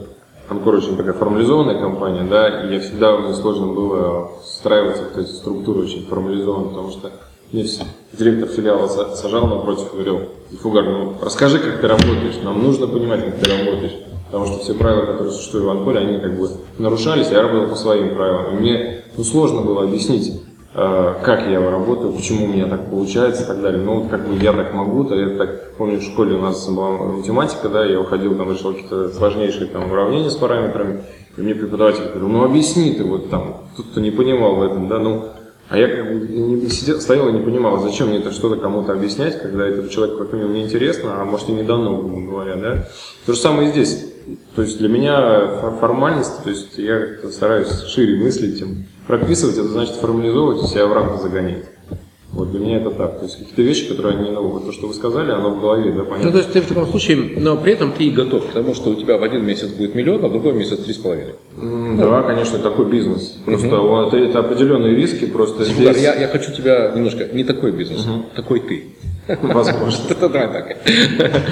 Анкор 0.49 0.75
очень 0.75 0.97
такая 0.97 1.13
формализованная 1.13 1.79
компания, 1.79 2.23
да, 2.23 2.63
и 2.63 2.73
я 2.73 2.79
всегда 2.79 3.17
мне 3.17 3.33
сложно 3.35 3.67
было 3.67 4.31
встраиваться 4.43 5.03
в 5.03 5.17
эти 5.17 5.29
структуры 5.29 5.81
очень 5.83 6.05
формализованные, 6.07 6.69
потому 6.69 6.89
что 6.89 7.11
мне 7.51 7.65
директор 8.13 8.49
филиала 8.49 8.87
са- 8.87 9.15
сажал 9.15 9.45
напротив 9.47 9.93
и 9.93 9.95
говорил, 9.95 10.21
Фугар, 10.61 10.85
ну 10.85 11.13
расскажи, 11.21 11.59
как 11.59 11.81
ты 11.81 11.87
работаешь, 11.87 12.41
нам 12.43 12.63
нужно 12.63 12.87
понимать, 12.87 13.23
как 13.25 13.39
ты 13.39 13.49
работаешь. 13.49 13.95
Потому 14.31 14.45
что 14.45 14.59
все 14.59 14.73
правила, 14.75 15.05
которые 15.05 15.31
существуют 15.33 15.65
в 15.65 15.69
Анкоре, 15.69 15.99
они 15.99 16.19
как 16.19 16.39
бы 16.39 16.49
нарушались, 16.77 17.31
а 17.31 17.33
я 17.33 17.41
работал 17.41 17.69
по 17.69 17.75
своим 17.75 18.13
правилам. 18.15 18.57
И 18.57 18.59
мне 18.59 19.03
ну, 19.17 19.23
сложно 19.23 19.61
было 19.61 19.83
объяснить, 19.83 20.39
как 20.73 21.47
я 21.47 21.59
работаю, 21.59 22.13
почему 22.13 22.45
у 22.45 22.47
меня 22.47 22.67
так 22.67 22.89
получается 22.89 23.43
и 23.43 23.45
так 23.47 23.61
далее. 23.61 23.81
Ну, 23.81 24.01
вот 24.01 24.09
как 24.09 24.27
бы 24.27 24.35
я 24.35 24.53
так 24.53 24.73
могу, 24.73 25.03
то 25.03 25.15
я 25.15 25.35
так 25.37 25.73
помню, 25.77 25.99
в 25.99 26.03
школе 26.03 26.35
у 26.35 26.41
нас 26.41 26.67
была 26.69 26.91
математика, 26.91 27.69
да, 27.69 27.85
я 27.85 27.99
уходил, 27.99 28.35
там 28.35 28.51
решал 28.51 28.73
какие-то 28.73 29.09
сложнейшие 29.09 29.67
там 29.67 29.91
уравнения 29.91 30.29
с 30.29 30.35
параметрами, 30.35 31.01
и 31.37 31.41
мне 31.41 31.55
преподаватель 31.55 32.03
говорил, 32.03 32.27
ну 32.27 32.43
объясни 32.43 32.93
ты 32.93 33.03
вот 33.03 33.31
там, 33.31 33.57
кто-то 33.73 33.99
не 33.99 34.11
понимал 34.11 34.55
в 34.55 34.61
этом, 34.61 34.87
да, 34.87 34.99
ну, 34.99 35.25
а 35.69 35.77
я 35.77 35.87
как 35.87 36.05
бы 36.05 36.27
не 36.27 36.69
сидел, 36.69 36.99
стоял 36.99 37.29
и 37.29 37.31
не 37.31 37.41
понимал, 37.41 37.79
зачем 37.79 38.09
мне 38.09 38.17
это 38.17 38.31
что-то 38.31 38.59
кому-то 38.59 38.91
объяснять, 38.93 39.39
когда 39.39 39.67
этот 39.67 39.89
человек 39.89 40.17
как 40.17 40.33
минимум 40.33 40.53
не 40.53 40.63
интересно, 40.63 41.21
а 41.21 41.25
может 41.25 41.49
и 41.49 41.51
не 41.51 41.63
дано, 41.63 41.97
грубо 41.97 42.31
говоря, 42.31 42.55
да. 42.55 42.87
То 43.25 43.33
же 43.33 43.39
самое 43.39 43.69
и 43.69 43.71
здесь. 43.71 44.05
То 44.55 44.61
есть 44.61 44.77
для 44.79 44.89
меня 44.89 45.47
фор- 45.61 45.77
формальность, 45.79 46.43
то 46.43 46.49
есть 46.49 46.77
я 46.77 46.99
как-то 46.99 47.29
стараюсь 47.31 47.83
шире 47.87 48.17
мыслить, 48.23 48.59
чем 48.59 48.85
прописывать, 49.07 49.57
это 49.57 49.67
значит 49.67 49.95
формализовывать 49.95 50.63
и 50.63 50.67
себя 50.67 50.85
в 50.87 50.93
рамки 50.93 51.21
загонять. 51.21 51.65
Вот 52.31 52.51
для 52.51 52.59
меня 52.59 52.77
это 52.77 52.91
так. 52.91 53.17
То 53.19 53.25
есть 53.25 53.39
какие-то 53.39 53.63
вещи, 53.63 53.87
которые 53.89 54.17
они, 54.17 54.29
ну, 54.29 54.47
вот 54.49 54.65
то, 54.67 54.71
что 54.71 54.85
вы 54.87 54.93
сказали, 54.93 55.31
оно 55.31 55.49
в 55.49 55.61
голове, 55.61 55.91
да, 55.91 56.03
Ну, 56.03 56.05
понятно. 56.05 56.31
то 56.31 56.37
есть 56.37 56.53
ты 56.53 56.61
в 56.61 56.67
таком 56.67 56.85
случае, 56.85 57.17
но 57.39 57.57
при 57.57 57.73
этом 57.73 57.91
ты 57.91 58.03
и 58.03 58.11
готов 58.11 58.45
к 58.47 58.51
тому, 58.53 58.75
что 58.75 58.91
у 58.91 58.95
тебя 58.95 59.17
в 59.17 59.23
один 59.23 59.43
месяц 59.43 59.69
будет 59.69 59.95
миллион, 59.95 60.23
а 60.23 60.27
в 60.27 60.31
другой 60.31 60.53
месяц 60.53 60.77
три 60.77 60.93
с 60.93 60.97
половиной. 60.97 61.33
Да, 61.97 62.21
конечно, 62.21 62.59
такой 62.59 62.85
бизнес. 62.85 63.35
Просто 63.45 63.77
вот 63.79 64.13
это, 64.13 64.39
определенные 64.39 64.95
риски, 64.95 65.25
просто 65.25 65.63
Фугар, 65.65 65.93
здесь... 65.93 66.03
я, 66.03 66.13
я 66.15 66.27
хочу 66.27 66.53
тебя 66.53 66.91
немножко, 66.95 67.27
не 67.33 67.43
такой 67.43 67.71
бизнес, 67.71 68.05
такой 68.35 68.59
ты. 68.59 68.85
Возможно. 69.41 70.15
Давай 70.19 70.47
так. 70.47 70.77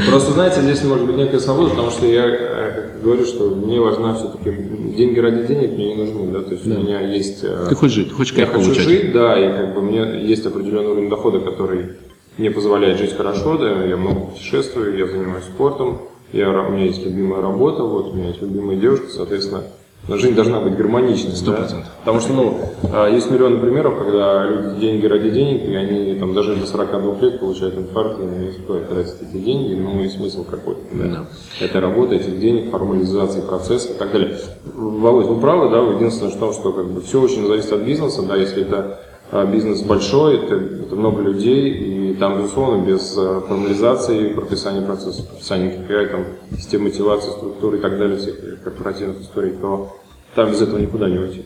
Просто, 0.09 0.31
знаете, 0.33 0.61
здесь 0.61 0.83
может 0.83 1.05
быть 1.05 1.15
некая 1.15 1.39
свобода, 1.39 1.69
потому 1.71 1.91
что 1.91 2.05
я 2.05 2.25
э, 2.27 2.89
говорю, 3.03 3.25
что 3.25 3.49
мне 3.49 3.79
важна 3.79 4.15
все-таки 4.15 4.51
деньги 4.95 5.19
ради 5.19 5.45
денег 5.47 5.71
мне 5.73 5.95
не 5.95 6.03
нужны, 6.03 6.31
да, 6.31 6.41
то 6.41 6.51
есть 6.53 6.65
у 6.65 6.69
меня 6.69 7.01
есть... 7.01 7.43
э, 7.43 7.65
Ты 7.69 7.75
хочешь 7.75 7.95
жить, 7.95 8.11
хочешь 8.11 8.33
Я 8.33 8.45
кайф 8.45 8.57
хочу 8.57 8.65
получать. 8.71 8.83
жить, 8.85 9.11
да, 9.13 9.39
и 9.39 9.51
как 9.55 9.75
бы 9.75 9.81
мне 9.81 10.21
есть 10.25 10.45
определенный 10.45 10.91
уровень 10.91 11.09
дохода, 11.09 11.39
который 11.39 11.89
мне 12.37 12.51
позволяет 12.51 12.97
жить 12.97 13.15
хорошо, 13.15 13.57
да, 13.57 13.83
я 13.85 13.97
много 13.97 14.21
путешествую, 14.21 14.97
я 14.97 15.07
занимаюсь 15.07 15.45
спортом, 15.45 16.01
я, 16.33 16.49
у 16.49 16.71
меня 16.71 16.85
есть 16.85 17.05
любимая 17.05 17.41
работа, 17.41 17.83
вот, 17.83 18.09
у 18.11 18.13
меня 18.13 18.29
есть 18.29 18.41
любимая 18.41 18.75
девушка, 18.77 19.07
соответственно, 19.09 19.63
но 20.07 20.17
жизнь 20.17 20.35
должна 20.35 20.59
быть 20.59 20.75
гармоничной. 20.75 21.31
Сто 21.31 21.51
да. 21.51 21.67
Потому 21.99 22.19
что, 22.19 22.33
ну, 22.33 22.59
а, 22.93 23.09
есть 23.09 23.29
миллионы 23.29 23.59
примеров, 23.59 23.97
когда 23.97 24.45
люди 24.45 24.79
деньги 24.79 25.05
ради 25.05 25.29
денег, 25.29 25.63
и 25.63 25.75
они 25.75 26.15
там 26.15 26.33
даже 26.33 26.55
до 26.55 26.65
42 26.65 27.19
лет 27.21 27.39
получают 27.39 27.77
инфаркт, 27.77 28.19
и 28.19 28.23
не 28.23 28.51
стоит 28.53 28.89
тратить 28.89 29.15
эти 29.21 29.37
деньги, 29.37 29.73
ну 29.73 30.01
и 30.01 30.07
смысл 30.07 30.45
какой-то. 30.45 30.81
Да. 30.93 31.25
Это 31.59 31.81
работа 31.81 32.15
этих 32.15 32.39
денег, 32.39 32.71
формализация 32.71 33.41
процесса 33.41 33.93
и 33.93 33.97
так 33.97 34.11
далее. 34.11 34.37
Володь, 34.73 35.27
вы 35.27 35.39
правы, 35.39 35.69
да, 35.69 35.79
единственное, 35.79 36.31
что, 36.31 36.53
что 36.53 36.71
как 36.71 36.85
бы 36.87 37.01
все 37.01 37.21
очень 37.21 37.45
зависит 37.45 37.71
от 37.73 37.81
бизнеса, 37.81 38.23
да, 38.23 38.35
если 38.35 38.61
это 38.61 38.99
а, 39.31 39.45
бизнес 39.45 39.81
большой, 39.81 40.37
это, 40.37 40.55
это 40.55 40.95
много 40.95 41.21
людей, 41.21 41.69
и 41.69 41.96
там, 42.17 42.37
безусловно, 42.37 42.85
без 42.85 43.17
а, 43.17 43.41
формализации, 43.41 44.33
прописания 44.33 44.81
процесса, 44.81 45.23
прописания 45.23 45.77
KPI, 45.77 46.07
там, 46.07 46.25
системы 46.57 46.85
мотивации, 46.85 47.31
структуры 47.31 47.77
и 47.77 47.81
так 47.81 47.97
далее, 47.97 48.17
всех 48.17 48.63
корпоративных 48.63 49.21
историй, 49.21 49.53
то 49.53 49.97
там 50.35 50.51
без 50.51 50.61
этого 50.61 50.79
никуда 50.79 51.09
не 51.09 51.17
уйти, 51.17 51.45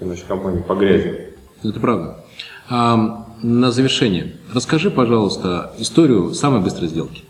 иначе 0.00 0.24
компания 0.28 0.62
погрязнет. 0.62 1.36
Это 1.64 1.80
правда. 1.80 2.24
А, 2.68 3.26
на 3.42 3.70
завершение, 3.70 4.36
расскажи, 4.52 4.90
пожалуйста, 4.90 5.72
историю 5.78 6.34
самой 6.34 6.60
быстрой 6.60 6.88
сделки. 6.88 7.24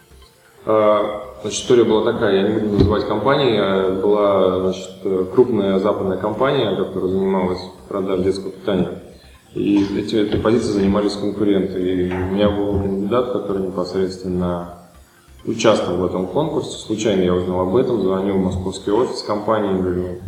А, 0.67 1.29
Значит, 1.43 1.61
история 1.61 1.85
была 1.85 2.13
такая, 2.13 2.35
я 2.35 2.49
не 2.49 2.59
буду 2.59 2.79
называть 2.79 3.07
компании, 3.07 3.59
а 3.61 3.93
была 4.03 4.61
значит, 4.61 4.91
крупная 5.33 5.79
западная 5.79 6.17
компания, 6.17 6.75
которая 6.75 7.11
занималась 7.11 7.61
продажей 7.89 8.25
детского 8.25 8.51
питания. 8.51 9.03
И 9.55 9.85
эти, 9.99 10.17
этой 10.17 10.41
позиции 10.41 10.73
занимались 10.73 11.15
конкуренты. 11.15 11.81
И 11.81 12.13
у 12.13 12.35
меня 12.35 12.51
был 12.51 12.81
кандидат, 12.81 13.33
который 13.33 13.67
непосредственно 13.67 14.75
участвовал 15.45 15.99
в 15.99 16.05
этом 16.05 16.27
конкурсе. 16.27 16.77
Случайно 16.79 17.23
я 17.23 17.35
узнал 17.35 17.69
об 17.69 17.77
этом, 17.77 18.03
звонил 18.03 18.35
в 18.35 18.45
московский 18.45 18.91
офис 18.91 19.23
компании, 19.23 19.81
говорю, 19.81 20.19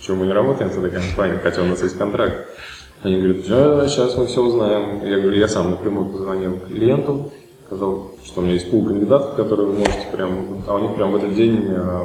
что 0.00 0.14
мы 0.14 0.26
не 0.26 0.32
работаем 0.32 0.70
с 0.70 0.76
этой 0.76 0.90
компанией, 0.90 1.38
хотя 1.42 1.62
у 1.62 1.66
нас 1.66 1.82
есть 1.82 1.98
контракт. 1.98 2.48
Они 3.02 3.16
говорят, 3.16 3.48
да, 3.48 3.88
сейчас 3.88 4.16
мы 4.16 4.26
все 4.26 4.42
узнаем. 4.42 5.04
Я 5.04 5.18
говорю, 5.18 5.36
я 5.36 5.48
сам 5.48 5.70
напрямую 5.70 6.10
позвонил 6.10 6.58
клиенту, 6.60 7.32
сказал, 7.66 8.12
что 8.24 8.40
у 8.40 8.44
меня 8.44 8.54
есть 8.54 8.70
пул 8.70 8.84
кандидатов, 8.86 9.34
которые 9.34 9.66
вы 9.68 9.78
можете 9.78 10.06
прям... 10.12 10.62
А 10.66 10.76
у 10.76 10.78
них 10.78 10.94
прям 10.94 11.10
в 11.10 11.16
этот 11.16 11.34
день 11.34 11.64
э, 11.68 12.00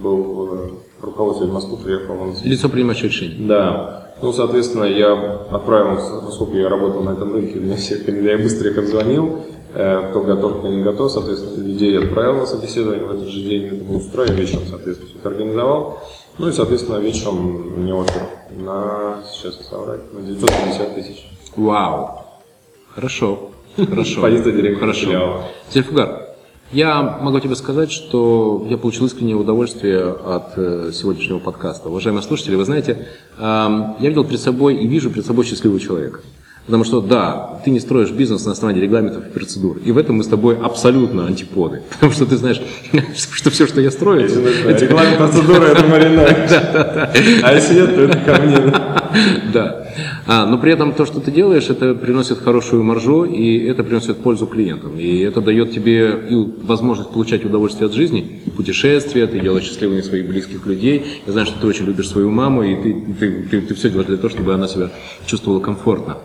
был 0.00 0.54
э, 0.54 0.70
руководитель 1.02 1.48
в 1.48 1.52
Москву, 1.52 1.76
приехал. 1.76 2.14
Он... 2.18 2.34
Лицо 2.42 2.68
принимающее 2.70 3.08
решение. 3.10 3.46
Да. 3.46 4.11
Ну, 4.22 4.32
соответственно, 4.32 4.84
я 4.84 5.14
отправился, 5.50 6.24
поскольку 6.24 6.56
я 6.56 6.68
работал 6.68 7.02
на 7.02 7.10
этом 7.10 7.34
рынке, 7.34 7.58
мне 7.58 7.74
всех 7.74 8.06
я 8.06 8.38
быстро 8.38 8.70
их 8.70 8.78
обзвонил, 8.78 9.40
э, 9.74 10.10
кто 10.10 10.20
готов, 10.20 10.60
кто 10.60 10.68
не 10.68 10.80
готов, 10.80 11.10
соответственно, 11.10 11.66
людей 11.66 11.98
отправил 11.98 12.36
на 12.36 12.46
собеседование 12.46 13.04
в 13.04 13.10
этот 13.10 13.28
же 13.28 13.40
день, 13.40 13.66
это 13.66 13.84
был 13.84 14.00
с 14.00 14.06
вечером, 14.30 14.62
соответственно, 14.70 15.10
все 15.10 15.18
это 15.18 15.28
организовал. 15.28 15.98
Ну 16.38 16.48
и, 16.48 16.52
соответственно, 16.52 16.98
вечером 16.98 17.82
мне 17.82 17.92
офер 17.92 18.22
на, 18.56 19.24
сейчас 19.32 19.58
соврать, 19.68 20.12
на 20.12 20.22
950 20.22 20.94
тысяч. 20.94 21.28
Вау. 21.56 22.24
Хорошо. 22.94 23.50
Хорошо. 23.76 24.20
Позиция 24.22 24.52
директора 24.52 24.92
Хорошо. 24.92 25.06
филиала. 25.06 26.21
Я 26.72 27.02
могу 27.20 27.38
тебе 27.38 27.54
сказать, 27.54 27.92
что 27.92 28.66
я 28.70 28.78
получил 28.78 29.04
искреннее 29.04 29.36
удовольствие 29.36 30.10
от 30.10 30.56
э, 30.56 30.90
сегодняшнего 30.94 31.38
подкаста. 31.38 31.90
Уважаемые 31.90 32.22
слушатели, 32.22 32.54
вы 32.54 32.64
знаете, 32.64 33.08
я 33.38 33.96
видел 33.98 34.24
перед 34.24 34.40
собой 34.40 34.76
и 34.76 34.86
вижу 34.86 35.10
перед 35.10 35.26
собой 35.26 35.44
счастливого 35.44 35.78
человека. 35.78 36.20
Потому 36.66 36.84
что, 36.84 37.00
да, 37.00 37.60
ты 37.64 37.70
не 37.70 37.80
строишь 37.80 38.10
бизнес 38.10 38.44
на 38.46 38.52
основании 38.52 38.80
регламентов 38.80 39.26
и 39.26 39.30
процедур. 39.30 39.78
И 39.84 39.90
в 39.90 39.98
этом 39.98 40.16
мы 40.16 40.24
с 40.24 40.28
тобой 40.28 40.56
абсолютно 40.56 41.26
антиподы. 41.26 41.82
Потому 41.90 42.12
что 42.12 42.24
ты 42.24 42.36
знаешь, 42.36 42.60
что 43.32 43.50
все, 43.50 43.66
что 43.66 43.80
я 43.80 43.90
строю, 43.90 44.26
это- 44.26 44.84
Регламент 44.84 45.18
процедуры 45.18 45.66
это 45.66 45.86
Марина. 45.86 46.22
А 47.42 47.54
если 47.54 47.74
нет, 47.74 47.94
то 47.94 48.02
это 48.02 48.18
ко 48.18 48.42
мне. 48.42 48.56
Да. 49.52 49.88
А, 50.26 50.46
но 50.46 50.56
при 50.58 50.72
этом 50.72 50.92
то, 50.94 51.04
что 51.04 51.20
ты 51.20 51.30
делаешь, 51.30 51.68
это 51.68 51.94
приносит 51.94 52.38
хорошую 52.38 52.84
маржу, 52.84 53.24
и 53.24 53.58
это 53.66 53.82
приносит 53.82 54.18
пользу 54.18 54.46
клиентам. 54.46 54.96
И 54.98 55.18
это 55.18 55.40
дает 55.40 55.72
тебе 55.72 56.12
и 56.30 56.34
возможность 56.62 57.10
получать 57.10 57.44
удовольствие 57.44 57.86
от 57.86 57.92
жизни, 57.92 58.40
путешествия, 58.56 59.26
ты 59.26 59.40
делаешь 59.40 59.64
счастливыми 59.64 60.00
своих 60.00 60.26
близких 60.28 60.64
людей. 60.64 61.22
Я 61.26 61.32
знаю, 61.32 61.46
что 61.46 61.60
ты 61.60 61.66
очень 61.66 61.86
любишь 61.86 62.08
свою 62.08 62.30
маму, 62.30 62.62
и 62.62 62.76
ты, 62.76 63.14
ты, 63.18 63.42
ты, 63.50 63.60
ты 63.62 63.74
все 63.74 63.90
делаешь 63.90 64.06
для 64.06 64.16
того, 64.16 64.28
чтобы 64.30 64.54
она 64.54 64.68
себя 64.68 64.90
чувствовала 65.26 65.60
комфортно. 65.60 66.18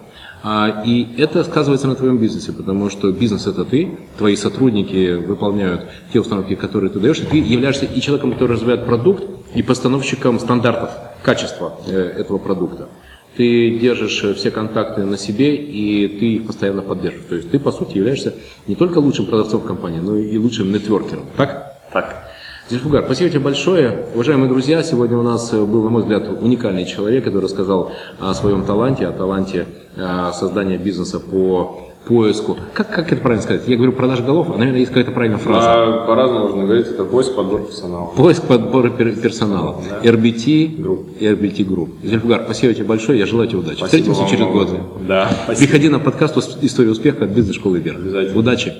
А, 0.43 0.83
и 0.85 1.15
это 1.17 1.43
сказывается 1.43 1.87
на 1.87 1.95
твоем 1.95 2.17
бизнесе, 2.17 2.51
потому 2.51 2.89
что 2.89 3.11
бизнес 3.11 3.47
это 3.47 3.65
ты, 3.65 3.97
твои 4.17 4.35
сотрудники 4.35 5.15
выполняют 5.15 5.87
те 6.13 6.19
установки, 6.19 6.55
которые 6.55 6.91
ты 6.91 6.99
даешь, 6.99 7.19
и 7.19 7.25
ты 7.25 7.37
являешься 7.37 7.85
и 7.85 7.99
человеком, 8.01 8.33
который 8.33 8.53
развивает 8.53 8.85
продукт, 8.85 9.23
и 9.55 9.63
постановщиком 9.63 10.39
стандартов 10.39 10.91
качества 11.23 11.79
э, 11.87 11.97
этого 12.17 12.37
продукта. 12.37 12.89
Ты 13.35 13.79
держишь 13.79 14.23
э, 14.23 14.33
все 14.33 14.51
контакты 14.51 15.03
на 15.03 15.17
себе, 15.17 15.55
и 15.55 16.07
ты 16.07 16.33
их 16.33 16.47
постоянно 16.47 16.81
поддерживаешь. 16.81 17.27
То 17.29 17.35
есть 17.35 17.51
ты, 17.51 17.59
по 17.59 17.71
сути, 17.71 17.97
являешься 17.97 18.33
не 18.67 18.75
только 18.75 18.99
лучшим 18.99 19.25
продавцом 19.25 19.61
компании, 19.61 19.99
но 19.99 20.17
и 20.17 20.37
лучшим 20.37 20.71
нетворкером. 20.71 21.25
Так? 21.37 21.77
Так. 21.91 22.26
Зельфугар, 22.69 23.05
спасибо 23.05 23.29
тебе 23.29 23.39
большое. 23.39 24.05
Уважаемые 24.13 24.49
друзья, 24.49 24.83
сегодня 24.83 25.17
у 25.17 25.21
нас 25.21 25.53
э, 25.53 25.63
был, 25.63 25.83
на 25.83 25.89
мой 25.89 26.01
взгляд, 26.01 26.27
уникальный 26.41 26.85
человек, 26.85 27.23
который 27.23 27.45
рассказал 27.45 27.93
о 28.19 28.33
своем 28.33 28.63
таланте, 28.65 29.07
о 29.07 29.13
таланте 29.13 29.67
э, 29.95 30.31
создания 30.33 30.77
бизнеса 30.77 31.21
по 31.21 31.79
поиску. 32.05 32.57
Как, 32.73 32.89
как 32.93 33.11
это 33.13 33.21
правильно 33.21 33.41
сказать? 33.41 33.63
Я 33.67 33.77
говорю 33.77 33.93
продаж 33.93 34.19
голов, 34.19 34.49
а, 34.49 34.57
наверное, 34.57 34.79
есть 34.79 34.91
какая-то 34.91 35.11
правильная 35.11 35.39
фраза. 35.39 35.65
А 35.73 36.05
по-разному 36.07 36.47
можно 36.47 36.63
говорить, 36.65 36.87
это 36.87 37.05
поиск, 37.05 37.35
подбор 37.35 37.67
персонала. 37.67 38.07
Поиск 38.17 38.43
подбора 38.43 38.89
пер- 38.89 39.15
персонала. 39.19 39.81
RBT 40.03 40.77
Group. 40.77 41.19
RBT 41.21 41.57
Group. 41.65 41.89
Зельфугар, 42.03 42.43
спасибо 42.43 42.73
тебе 42.73 42.85
большое, 42.85 43.17
я 43.19 43.25
желаю 43.25 43.47
тебе 43.47 43.59
удачи. 43.59 43.77
Спасибо 43.77 44.03
Встретимся 44.13 44.29
через 44.29 44.45
год. 44.51 44.67
огромное. 44.69 44.81
Да, 45.07 45.31
спасибо. 45.45 45.67
Приходи 45.67 45.87
на 45.89 45.99
подкаст 45.99 46.37
«История 46.61 46.89
успеха» 46.91 47.23
от 47.25 47.31
бизнес-школы 47.31 47.79
Вера. 47.79 47.95
Обязательно. 47.95 48.39
Удачи. 48.39 48.73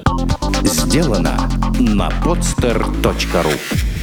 Сделано 0.63 1.49
на 1.79 2.09
podster.ru 2.09 3.96